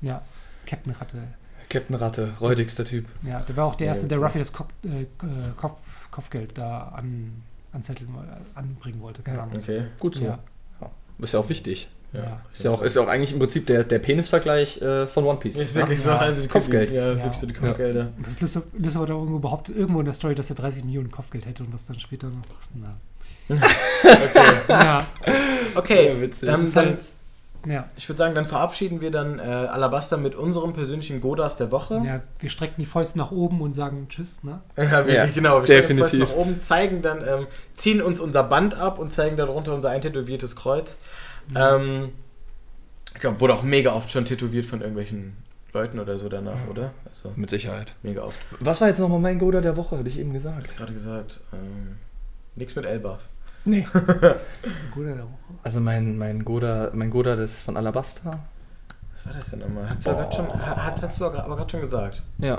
Ja, 0.00 0.22
Captain 0.66 0.92
Ratte. 0.92 1.22
Captain 1.68 1.96
Ratte, 1.96 2.34
räudigster 2.40 2.84
Typ. 2.84 3.06
Ja, 3.22 3.40
der 3.40 3.56
war 3.56 3.64
auch 3.66 3.74
der 3.74 3.88
Erste, 3.88 4.06
der. 4.06 4.18
Ruffy 4.18 4.38
das 4.38 4.52
Kopf, 4.52 4.68
äh, 4.84 5.02
äh, 5.02 5.06
Kopf, 5.56 5.80
Kopfgeld 6.10 6.56
da 6.58 6.88
an, 6.94 7.42
anzetteln, 7.72 8.10
woll- 8.14 8.28
anbringen 8.54 9.00
wollte. 9.00 9.22
Keine 9.22 9.42
Ahnung. 9.42 9.56
Okay. 9.58 9.84
Gut 9.98 10.16
so. 10.16 10.24
Ja. 10.24 10.38
Ist 11.18 11.32
ja 11.32 11.40
auch 11.40 11.48
wichtig. 11.48 11.88
Ja. 12.14 12.40
Ist 12.52 12.62
ja 12.64 12.70
auch, 12.70 12.82
ist 12.82 12.94
ja 12.96 13.02
auch 13.02 13.08
eigentlich 13.08 13.32
im 13.32 13.38
Prinzip 13.40 13.66
der, 13.66 13.84
der 13.84 13.98
Penisvergleich 13.98 14.80
äh, 14.80 15.06
von 15.06 15.24
One 15.24 15.38
Piece. 15.38 15.56
Ist 15.56 15.74
wirklich 15.74 16.00
so, 16.00 16.10
Ja. 16.10 16.18
also 16.18 16.42
die 16.42 16.48
Kopfgeld. 16.48 16.90
Ja, 16.92 17.08
ist 17.10 17.18
Ja. 17.18 17.24
wirklich 17.24 17.40
so 17.40 17.46
die 17.46 17.54
Kopfgelder. 17.54 18.08
Das 18.22 18.40
löst, 18.40 18.58
löst 18.78 18.96
aber 18.96 19.06
da 19.06 19.14
irgendwo 19.14 19.36
überhaupt 19.36 19.68
irgendwo 19.68 19.98
in 20.00 20.04
der 20.04 20.14
Story, 20.14 20.34
dass 20.34 20.48
er 20.50 20.56
30 20.56 20.84
Millionen 20.84 21.10
Kopfgeld 21.10 21.44
hätte 21.46 21.64
und 21.64 21.72
was 21.74 21.86
dann 21.86 21.98
später 21.98 22.28
noch. 22.28 22.44
Na. 22.74 22.94
ja, 24.68 25.06
Okay, 25.74 26.04
Sehr 26.06 26.20
witzig. 26.20 26.48
dann, 26.48 26.72
dann, 26.72 26.86
halt. 26.86 26.98
Ja, 27.66 27.88
ich 27.96 28.06
würde 28.08 28.18
sagen, 28.18 28.34
dann 28.34 28.46
verabschieden 28.46 29.00
wir 29.00 29.10
dann 29.10 29.38
äh, 29.38 29.42
Alabasta 29.42 30.18
mit 30.18 30.34
unserem 30.34 30.74
persönlichen 30.74 31.20
Godas 31.22 31.56
der 31.56 31.70
Woche. 31.70 32.02
ja, 32.04 32.20
wir 32.38 32.50
strecken 32.50 32.74
die 32.78 32.84
Fäuste 32.86 33.16
nach 33.18 33.30
oben 33.32 33.62
und 33.62 33.74
sagen 33.74 34.06
Tschüss, 34.10 34.44
ne? 34.44 34.60
Ja, 34.76 35.06
wir, 35.06 35.14
Ja, 35.14 35.26
genau, 35.26 35.54
wir 35.54 35.60
uns 35.60 35.68
definitiv. 35.68 36.20
fast 36.20 36.30
nach 36.32 36.36
oben, 36.36 36.60
zeigen 36.60 37.00
dann, 37.00 37.26
ähm, 37.26 37.46
ziehen 37.74 38.02
uns 38.02 38.20
unser 38.20 38.42
Band 38.44 38.74
ab 38.74 38.98
und 38.98 39.12
zeigen 39.14 39.36
darunter 39.38 39.74
unser 39.74 39.88
eintätowiertes 39.90 40.56
Kreuz. 40.56 40.98
Ähm, 41.54 42.12
ich 43.14 43.20
glaube, 43.20 43.40
wurde 43.40 43.54
auch 43.54 43.62
mega 43.62 43.92
oft 43.92 44.10
schon 44.10 44.24
tätowiert 44.24 44.66
von 44.66 44.80
irgendwelchen 44.80 45.36
Leuten 45.72 45.98
oder 45.98 46.18
so 46.18 46.28
danach, 46.28 46.68
oder? 46.68 46.92
Also, 47.08 47.32
Mit 47.36 47.50
Sicherheit. 47.50 47.94
mega 48.02 48.22
oft. 48.22 48.38
Was 48.60 48.80
war 48.80 48.88
jetzt 48.88 48.98
nochmal 49.00 49.20
mein 49.20 49.38
Goda 49.38 49.60
der 49.60 49.76
Woche, 49.76 49.98
hatte 49.98 50.08
ich 50.08 50.18
eben 50.18 50.32
gesagt. 50.32 50.62
Hast 50.62 50.76
gerade 50.76 50.92
gesagt, 50.92 51.40
ähm, 51.52 51.96
nichts 52.54 52.74
mit 52.76 52.84
Elbaf. 52.84 53.28
Nee. 53.64 53.86
Guter 54.94 55.14
der 55.14 55.24
Woche. 55.24 55.54
Also 55.62 55.80
mein, 55.80 56.18
mein 56.18 56.44
Goda, 56.44 56.90
mein 56.92 57.10
Goda 57.10 57.34
des 57.34 57.62
von 57.62 57.76
Alabasta. 57.76 58.30
Was 59.12 59.26
war 59.26 59.32
das 59.32 59.50
denn 59.50 59.60
nochmal? 59.60 59.88
Hat's 59.88 60.04
ja 60.04 60.12
grad 60.12 60.34
schon, 60.34 60.46
hat, 60.52 60.76
hat, 60.76 61.02
hast 61.02 61.20
du 61.20 61.24
aber 61.26 61.56
gerade 61.56 61.70
schon 61.70 61.80
gesagt. 61.80 62.22
Ja. 62.38 62.58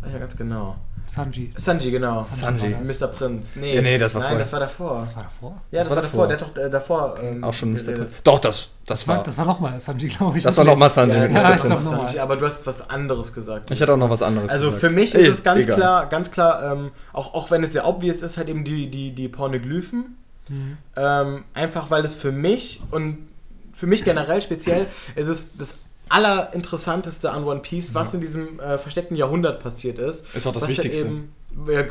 Weiß 0.00 0.12
ja 0.12 0.18
ganz 0.18 0.36
genau. 0.36 0.76
Sanji. 1.08 1.52
Sanji, 1.56 1.90
genau. 1.90 2.20
Sanji. 2.20 2.76
das. 2.84 3.00
Mr. 3.00 3.06
Prinz. 3.08 3.56
Nee, 3.56 3.76
Ja, 3.76 3.82
nee, 3.82 3.96
das 3.98 4.14
war 4.14 4.20
Nein, 4.20 4.28
vorher. 4.30 4.44
das 4.44 4.52
war 4.52 4.60
davor. 4.60 5.00
Das 5.00 5.16
war 5.16 5.22
davor. 5.24 5.50
ja, 5.70 5.78
das, 5.78 5.88
das 5.88 5.90
war 5.90 5.96
war 5.96 6.02
davor. 6.02 6.28
davor. 6.28 6.28
Der 6.28 6.46
hat 6.46 6.56
doch 6.56 6.62
äh, 6.62 6.70
davor. 6.70 7.14
Ähm, 7.22 7.44
Auch 7.44 7.54
schon 7.54 7.72
Mr. 7.72 7.92
Prinz. 7.92 8.10
Doch, 8.22 8.38
das, 8.38 8.68
das 8.86 9.08
war, 9.08 9.22
das 9.22 9.38
war 9.38 9.46
nochmal 9.46 9.80
Sanji, 9.80 10.08
glaube 10.08 10.36
ich. 10.38 10.44
Das 10.44 10.56
war 10.56 10.64
nochmal 10.64 10.90
Sanji. 10.90 11.16
Ja, 11.16 11.26
Ja, 11.26 11.42
war 11.42 11.54
ich 11.56 11.62
glaub. 11.62 11.78
Sanji, 11.78 12.18
aber 12.18 12.36
du 12.36 12.46
hast 12.46 12.66
was 12.66 12.88
anderes 12.90 13.32
gesagt. 13.32 13.70
Ich 13.70 13.80
hatte 13.80 13.92
auch 13.94 13.96
noch 13.96 14.10
was 14.10 14.22
anderes 14.22 14.50
Also 14.50 14.66
gesagt. 14.66 14.80
für 14.82 14.90
mich 14.90 15.14
Ey, 15.14 15.26
ist 15.26 15.34
es 15.38 15.42
ganz 15.44 15.64
egal. 15.64 15.76
klar, 15.76 16.06
ganz 16.06 16.30
klar, 16.30 16.72
ähm, 16.72 16.90
auch, 17.12 17.34
auch 17.34 17.50
wenn 17.50 17.64
es 17.64 17.72
sehr 17.72 17.86
obvious 17.86 18.22
ist, 18.22 18.36
halt 18.36 18.48
eben 18.48 18.64
die, 18.64 18.90
die, 18.90 19.12
die 19.12 19.28
Pornoglyphen. 19.28 20.16
Mhm. 20.48 20.76
Ähm, 20.96 21.44
einfach 21.54 21.90
weil 21.90 22.04
es 22.04 22.14
für 22.14 22.32
mich 22.32 22.80
und 22.90 23.28
für 23.72 23.86
mich 23.86 24.04
generell 24.04 24.42
speziell, 24.42 24.86
es 25.14 25.28
ist 25.28 25.60
das 25.60 25.80
allerinteressanteste 26.08 27.30
an 27.30 27.44
One 27.44 27.60
Piece, 27.60 27.94
was 27.94 28.14
in 28.14 28.20
diesem 28.20 28.60
äh, 28.60 28.78
versteckten 28.78 29.16
Jahrhundert 29.16 29.62
passiert 29.62 29.98
ist. 29.98 30.26
Ist 30.34 30.46
auch 30.46 30.52
das 30.52 30.68
Wichtigste. 30.68 31.04
Eben, 31.06 31.32
ja, 31.66 31.84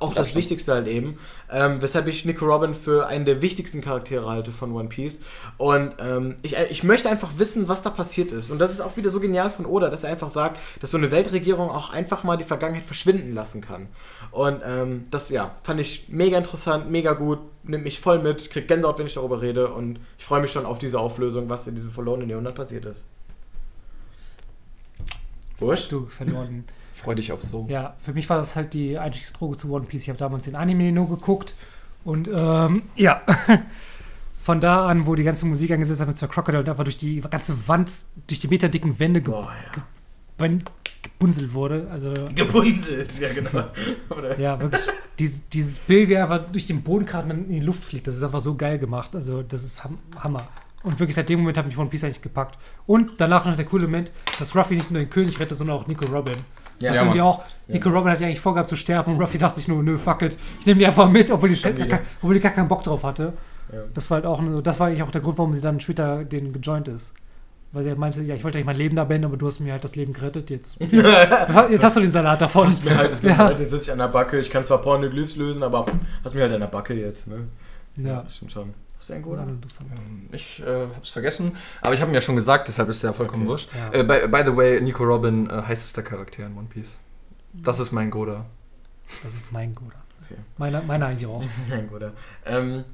auch 0.00 0.10
das 0.10 0.18
Abstand. 0.18 0.34
Wichtigste 0.34 0.72
halt 0.72 0.86
eben. 0.86 1.18
Ähm, 1.50 1.80
weshalb 1.80 2.06
ich 2.08 2.24
Nico 2.24 2.44
Robin 2.44 2.74
für 2.74 3.06
einen 3.06 3.24
der 3.24 3.40
wichtigsten 3.40 3.80
Charaktere 3.80 4.28
halte 4.28 4.52
von 4.52 4.72
One 4.72 4.88
Piece. 4.88 5.20
Und 5.56 5.94
ähm, 5.98 6.36
ich, 6.42 6.56
ich 6.70 6.82
möchte 6.84 7.08
einfach 7.08 7.30
wissen, 7.38 7.68
was 7.68 7.82
da 7.82 7.90
passiert 7.90 8.32
ist. 8.32 8.50
Und 8.50 8.58
das 8.58 8.72
ist 8.72 8.80
auch 8.80 8.96
wieder 8.96 9.10
so 9.10 9.20
genial 9.20 9.50
von 9.50 9.66
Oda, 9.66 9.88
dass 9.88 10.04
er 10.04 10.10
einfach 10.10 10.28
sagt, 10.28 10.58
dass 10.80 10.90
so 10.90 10.98
eine 10.98 11.10
Weltregierung 11.10 11.70
auch 11.70 11.92
einfach 11.92 12.24
mal 12.24 12.36
die 12.36 12.44
Vergangenheit 12.44 12.84
verschwinden 12.84 13.34
lassen 13.34 13.60
kann. 13.60 13.88
Und 14.30 14.60
ähm, 14.66 15.06
das, 15.10 15.30
ja, 15.30 15.54
fand 15.62 15.80
ich 15.80 16.06
mega 16.08 16.36
interessant, 16.36 16.90
mega 16.90 17.12
gut, 17.12 17.38
nimmt 17.62 17.84
mich 17.84 18.00
voll 18.00 18.18
mit, 18.18 18.50
krieg 18.50 18.68
Gänsehaut, 18.68 18.98
wenn 18.98 19.06
ich 19.06 19.14
darüber 19.14 19.40
rede. 19.40 19.68
Und 19.68 20.00
ich 20.18 20.24
freue 20.24 20.40
mich 20.40 20.52
schon 20.52 20.66
auf 20.66 20.78
diese 20.78 20.98
Auflösung, 20.98 21.48
was 21.48 21.66
in 21.66 21.74
diesem 21.74 21.90
verlorenen 21.90 22.28
Jahrhundert 22.28 22.56
passiert 22.56 22.84
ist. 22.84 23.06
Wurscht. 25.58 25.92
Du 25.92 26.06
verloren. 26.06 26.64
Freu 26.94 27.14
dich 27.14 27.32
auf 27.32 27.42
so. 27.42 27.66
Ja, 27.68 27.94
für 28.00 28.12
mich 28.12 28.28
war 28.30 28.38
das 28.38 28.56
halt 28.56 28.72
die 28.72 28.96
Einstiegsdroge 28.98 29.56
zu 29.56 29.72
One 29.72 29.84
Piece. 29.84 30.02
Ich 30.02 30.08
habe 30.08 30.18
damals 30.18 30.44
den 30.44 30.54
Anime 30.54 30.92
nur 30.92 31.08
geguckt 31.08 31.54
und 32.04 32.28
ähm, 32.28 32.82
ja, 32.96 33.20
von 34.40 34.60
da 34.60 34.86
an, 34.86 35.06
wo 35.06 35.14
die 35.14 35.24
ganze 35.24 35.44
Musik 35.46 35.70
eingesetzt 35.72 36.00
hat 36.00 36.08
mit 36.08 36.16
Sir 36.18 36.28
Crocodile 36.28 36.60
und 36.60 36.68
einfach 36.68 36.84
durch 36.84 36.96
die 36.96 37.20
ganze 37.20 37.68
Wand, 37.68 37.90
durch 38.26 38.40
die 38.40 38.48
meterdicken 38.48 38.98
Wände 38.98 39.20
ge 39.22 39.32
Boah, 39.32 39.52
ja. 39.76 39.82
ben- 40.38 40.62
gebunzelt 41.02 41.52
wurde. 41.52 41.88
Also 41.90 42.12
Gebunzelt, 42.34 43.18
ja 43.18 43.32
genau. 43.32 43.64
Ja, 44.38 44.58
wirklich 44.60 44.82
dieses, 45.18 45.48
dieses 45.48 45.78
Bild, 45.80 46.08
wie 46.08 46.14
er 46.14 46.30
einfach 46.30 46.50
durch 46.50 46.66
den 46.66 46.82
Boden 46.82 47.04
gerade 47.06 47.30
in 47.32 47.48
die 47.48 47.60
Luft 47.60 47.84
fliegt, 47.84 48.06
das 48.06 48.16
ist 48.16 48.22
einfach 48.22 48.40
so 48.40 48.54
geil 48.54 48.78
gemacht. 48.78 49.14
Also 49.14 49.42
das 49.42 49.64
ist 49.64 49.82
ham 49.84 49.98
Hammer. 50.18 50.46
Und 50.84 51.00
wirklich 51.00 51.16
seit 51.16 51.28
dem 51.28 51.40
Moment 51.40 51.58
hat 51.58 51.66
mich 51.66 51.76
One 51.78 51.88
Piece 51.88 52.04
eigentlich 52.04 52.22
gepackt. 52.22 52.58
Und 52.86 53.12
danach 53.18 53.46
noch 53.46 53.56
der 53.56 53.64
coole 53.64 53.84
Moment, 53.86 54.12
dass 54.38 54.54
Ruffy 54.54 54.76
nicht 54.76 54.90
nur 54.90 55.00
den 55.00 55.10
König 55.10 55.40
rettet, 55.40 55.58
sondern 55.58 55.76
auch 55.76 55.86
Nico 55.86 56.04
Robin. 56.06 56.34
Ja, 56.78 56.88
das 56.88 56.96
ja, 56.96 57.02
irgendwie 57.02 57.22
auch. 57.22 57.42
Nico 57.68 57.88
Robin 57.88 58.12
hat 58.12 58.20
ja 58.20 58.26
eigentlich 58.26 58.40
vorgehabt 58.40 58.68
zu 58.68 58.76
sterben 58.76 59.12
und 59.12 59.20
Ruffy 59.20 59.38
dachte 59.38 59.56
sich 59.56 59.66
nur, 59.68 59.82
nö, 59.82 59.96
fuck 59.96 60.22
it. 60.22 60.36
Ich 60.60 60.66
nehme 60.66 60.80
die 60.80 60.86
einfach 60.86 61.08
mit, 61.08 61.30
obwohl 61.30 61.48
die, 61.48 61.60
gar, 61.60 62.00
obwohl 62.20 62.34
die 62.34 62.40
gar 62.40 62.52
keinen 62.52 62.68
Bock 62.68 62.82
drauf 62.82 63.02
hatte. 63.02 63.32
Ja. 63.72 63.78
Das 63.94 64.10
war 64.10 64.16
halt 64.16 64.26
auch, 64.26 64.42
das 64.62 64.78
war 64.78 64.88
eigentlich 64.88 65.02
auch 65.02 65.10
der 65.10 65.22
Grund, 65.22 65.38
warum 65.38 65.54
sie 65.54 65.62
dann 65.62 65.80
später 65.80 66.24
den 66.24 66.52
gejoint 66.52 66.88
ist. 66.88 67.14
Weil 67.72 67.82
sie 67.82 67.90
halt 67.90 67.98
meinte, 67.98 68.22
ja, 68.22 68.34
ich 68.34 68.44
wollte 68.44 68.58
eigentlich 68.58 68.66
mein 68.66 68.76
Leben 68.76 68.94
da 68.94 69.04
beenden, 69.04 69.24
aber 69.24 69.36
du 69.36 69.46
hast 69.46 69.58
mir 69.60 69.72
halt 69.72 69.82
das 69.82 69.96
Leben 69.96 70.12
gerettet. 70.12 70.50
Jetzt, 70.50 70.76
das, 70.80 71.70
jetzt 71.70 71.82
hast 71.82 71.96
du 71.96 72.00
den 72.00 72.10
Salat 72.10 72.40
davon. 72.40 72.68
Hast 72.68 72.84
mir 72.84 72.96
halt 72.96 73.10
das 73.10 73.22
Ja. 73.22 73.36
halt, 73.38 73.58
jetzt 73.58 73.70
sitze 73.70 73.84
ich 73.84 73.92
an 73.92 73.98
der 73.98 74.08
Backe. 74.08 74.38
Ich 74.38 74.50
kann 74.50 74.64
zwar 74.64 74.78
Pornoglyphs 74.78 75.36
lösen, 75.36 75.62
aber 75.62 75.86
hast 76.22 76.34
mir 76.34 76.42
halt 76.42 76.52
an 76.52 76.60
der 76.60 76.68
Backe 76.68 76.94
jetzt, 76.94 77.26
ne? 77.26 77.48
Ja, 77.96 78.24
stimmt 78.28 78.52
schon. 78.52 78.74
Goda? 79.22 79.42
interessant. 79.44 79.90
Ähm, 79.96 80.28
Ich 80.32 80.60
äh, 80.62 80.86
hab's 80.94 81.10
vergessen, 81.10 81.52
aber 81.80 81.94
ich 81.94 82.00
habe 82.00 82.10
mir 82.10 82.16
ja 82.16 82.20
schon 82.20 82.36
gesagt, 82.36 82.68
deshalb 82.68 82.88
ist 82.88 82.96
es 82.96 83.02
ja 83.02 83.12
vollkommen 83.12 83.42
Okay. 83.42 83.50
wurscht. 83.50 83.70
Ja. 83.74 83.92
Äh, 83.92 84.02
by, 84.04 84.28
by 84.28 84.42
the 84.50 84.56
way, 84.56 84.80
Nico 84.80 85.04
Robin 85.04 85.48
äh, 85.50 85.62
heißester 85.62 86.02
Charakter 86.02 86.46
in 86.46 86.56
One 86.56 86.66
Piece. 86.68 86.88
Das 87.52 87.78
ist 87.80 87.92
mein 87.92 88.10
Goda. 88.10 88.46
Das 89.22 89.34
ist 89.34 89.52
mein 89.52 89.74
Guter. 89.74 89.98
Okay. 90.24 90.36
Meiner, 90.56 90.82
meiner 90.82 91.06
eigentlich 91.06 91.26
auch. 91.26 91.44
Ein 91.70 91.88
Goda. 91.88 92.12
Ähm, 92.46 92.84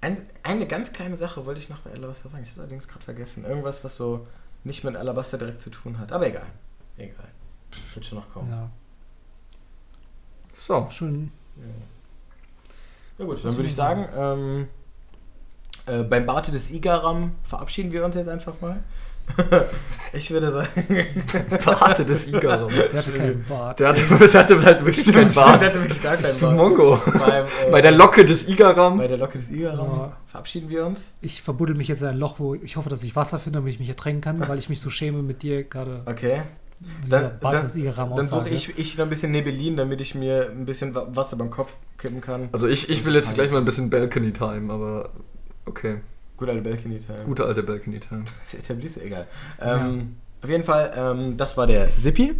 ein, 0.00 0.18
eine 0.42 0.66
ganz 0.66 0.92
kleine 0.92 1.16
Sache 1.16 1.44
wollte 1.44 1.60
ich 1.60 1.68
noch 1.68 1.80
bei 1.80 1.90
Alabaster 1.90 2.28
sagen. 2.28 2.44
Ich 2.44 2.50
habe 2.52 2.60
allerdings 2.62 2.86
gerade 2.86 3.04
vergessen. 3.04 3.44
Irgendwas, 3.44 3.82
was 3.82 3.96
so 3.96 4.26
nicht 4.62 4.84
mit 4.84 4.94
Alabaster 4.96 5.36
direkt 5.38 5.60
zu 5.62 5.70
tun 5.70 5.98
hat. 5.98 6.12
Aber 6.12 6.26
egal. 6.28 6.46
Egal. 6.96 7.28
Wird 7.94 8.06
schon 8.06 8.18
noch 8.18 8.32
kommen. 8.32 8.50
Ja, 8.50 8.70
So. 10.54 10.86
schön. 10.90 11.32
Na 13.18 13.24
gut, 13.24 13.44
dann 13.44 13.56
würde 13.56 13.68
ich 13.68 13.74
sagen, 13.74 14.06
ähm, 14.16 14.68
äh, 15.86 16.02
beim 16.02 16.26
Barte 16.26 16.52
des 16.52 16.70
Igaram 16.70 17.32
verabschieden 17.44 17.92
wir 17.92 18.04
uns 18.04 18.16
jetzt 18.16 18.28
einfach 18.28 18.54
mal. 18.60 18.78
ich 20.12 20.30
würde 20.30 20.52
sagen, 20.52 20.68
Barte 21.64 22.04
des 22.04 22.28
Igaram. 22.28 22.70
Der 22.70 22.92
hatte 22.92 23.12
keinen 23.12 23.44
Bart. 23.44 23.80
Der 23.80 23.88
hatte, 23.88 24.02
der 24.28 24.40
hatte 24.40 24.62
halt 24.62 24.84
wirklich 24.84 25.04
keinen 25.12 25.32
Stimmt, 25.32 25.34
Bart. 25.34 25.60
der 25.60 25.68
hatte 25.70 25.80
wirklich 25.80 26.02
gar 26.02 26.16
keinen 26.16 26.32
ein 26.34 26.40
Bart. 26.40 26.54
Mongo. 26.56 27.00
Beim, 27.04 27.44
äh, 27.46 27.70
Bei 27.72 27.82
der 27.82 27.90
Locke 27.92 28.24
des 28.24 28.48
Igaram. 28.48 28.98
Bei 28.98 29.08
der 29.08 29.16
Locke 29.18 29.38
des 29.38 29.50
Igaram 29.50 29.86
Ja. 29.98 30.16
verabschieden 30.28 30.68
wir 30.70 30.86
uns. 30.86 31.12
Ich 31.22 31.42
verbuddel 31.42 31.74
mich 31.74 31.88
jetzt 31.88 32.02
in 32.02 32.08
ein 32.08 32.18
Loch, 32.18 32.38
wo 32.38 32.54
ich 32.54 32.76
hoffe, 32.76 32.88
dass 32.88 33.02
ich 33.02 33.16
Wasser 33.16 33.40
finde, 33.40 33.58
damit 33.58 33.72
ich 33.74 33.80
mich 33.80 33.88
ertränken 33.88 34.20
kann, 34.20 34.48
weil 34.48 34.58
ich 34.60 34.68
mich 34.68 34.80
so 34.80 34.90
schäme 34.90 35.22
mit 35.22 35.42
dir 35.42 35.64
gerade 35.64 36.02
Okay. 36.06 36.42
Dann, 37.08 37.38
Bart 37.40 37.54
dann, 37.54 37.64
des 37.64 37.74
Igaram 37.74 38.14
dann 38.14 38.26
suche 38.26 38.50
ich, 38.50 38.78
ich 38.78 38.98
noch 38.98 39.06
ein 39.06 39.10
bisschen 39.10 39.32
Nebelin, 39.32 39.76
damit 39.78 40.00
ich 40.02 40.14
mir 40.14 40.50
ein 40.50 40.66
bisschen 40.66 40.94
Wa- 40.94 41.06
Wasser 41.10 41.36
beim 41.36 41.50
Kopf 41.50 41.72
kippen 41.96 42.20
kann. 42.20 42.50
Also 42.52 42.68
ich, 42.68 42.90
ich 42.90 43.04
will 43.06 43.14
jetzt 43.14 43.32
gleich 43.34 43.50
mal 43.50 43.58
ein 43.58 43.64
bisschen 43.64 43.88
Balcony 43.88 44.32
Time, 44.32 44.70
aber 44.72 45.08
okay. 45.66 46.00
Gut, 46.36 46.48
alte 46.48 46.62
Balcony 46.62 46.98
Time. 46.98 47.24
Gute 47.24 47.44
alte 47.44 47.62
Balcony 47.62 48.00
Time. 48.08 48.24
Das 48.42 48.54
etabliert 48.54 48.96
egal. 48.98 49.26
Ähm, 49.60 50.16
Auf 50.42 50.50
jeden 50.50 50.64
Fall, 50.64 50.92
ähm, 50.94 51.36
das 51.36 51.56
war 51.56 51.66
der 51.66 51.88
Sippi. 51.96 52.34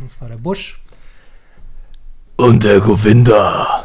Das 0.00 0.20
war 0.20 0.28
der 0.28 0.36
Busch. 0.36 0.80
Und 2.36 2.64
der 2.64 2.80
Govinda. 2.80 3.84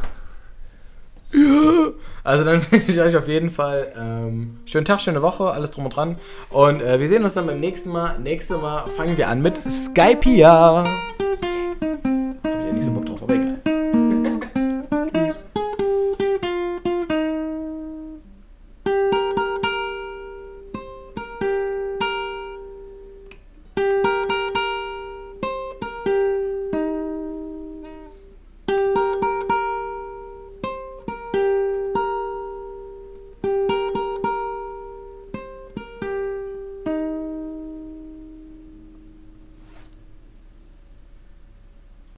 Also 2.23 2.43
dann 2.43 2.61
wünsche 2.71 2.91
ich 2.91 2.99
euch 2.99 3.15
auf 3.15 3.27
jeden 3.27 3.49
Fall 3.49 3.93
ähm, 3.97 4.59
schönen 4.65 4.85
Tag, 4.85 5.01
schöne 5.01 5.21
Woche, 5.21 5.51
alles 5.51 5.71
drum 5.71 5.85
und 5.85 5.95
dran. 5.95 6.17
Und 6.49 6.81
äh, 6.81 6.99
wir 6.99 7.07
sehen 7.07 7.23
uns 7.23 7.33
dann 7.33 7.47
beim 7.47 7.59
nächsten 7.59 7.89
Mal. 7.89 8.19
Nächstes 8.19 8.59
Mal 8.59 8.85
fangen 8.87 9.17
wir 9.17 9.29
an 9.29 9.41
mit 9.41 9.59
Skypia. 9.71 10.83
Hab 10.83 10.85
ich 12.43 12.67
ja 12.67 12.73
nicht 12.73 12.85
so 12.85 12.91
Bock 12.91 13.08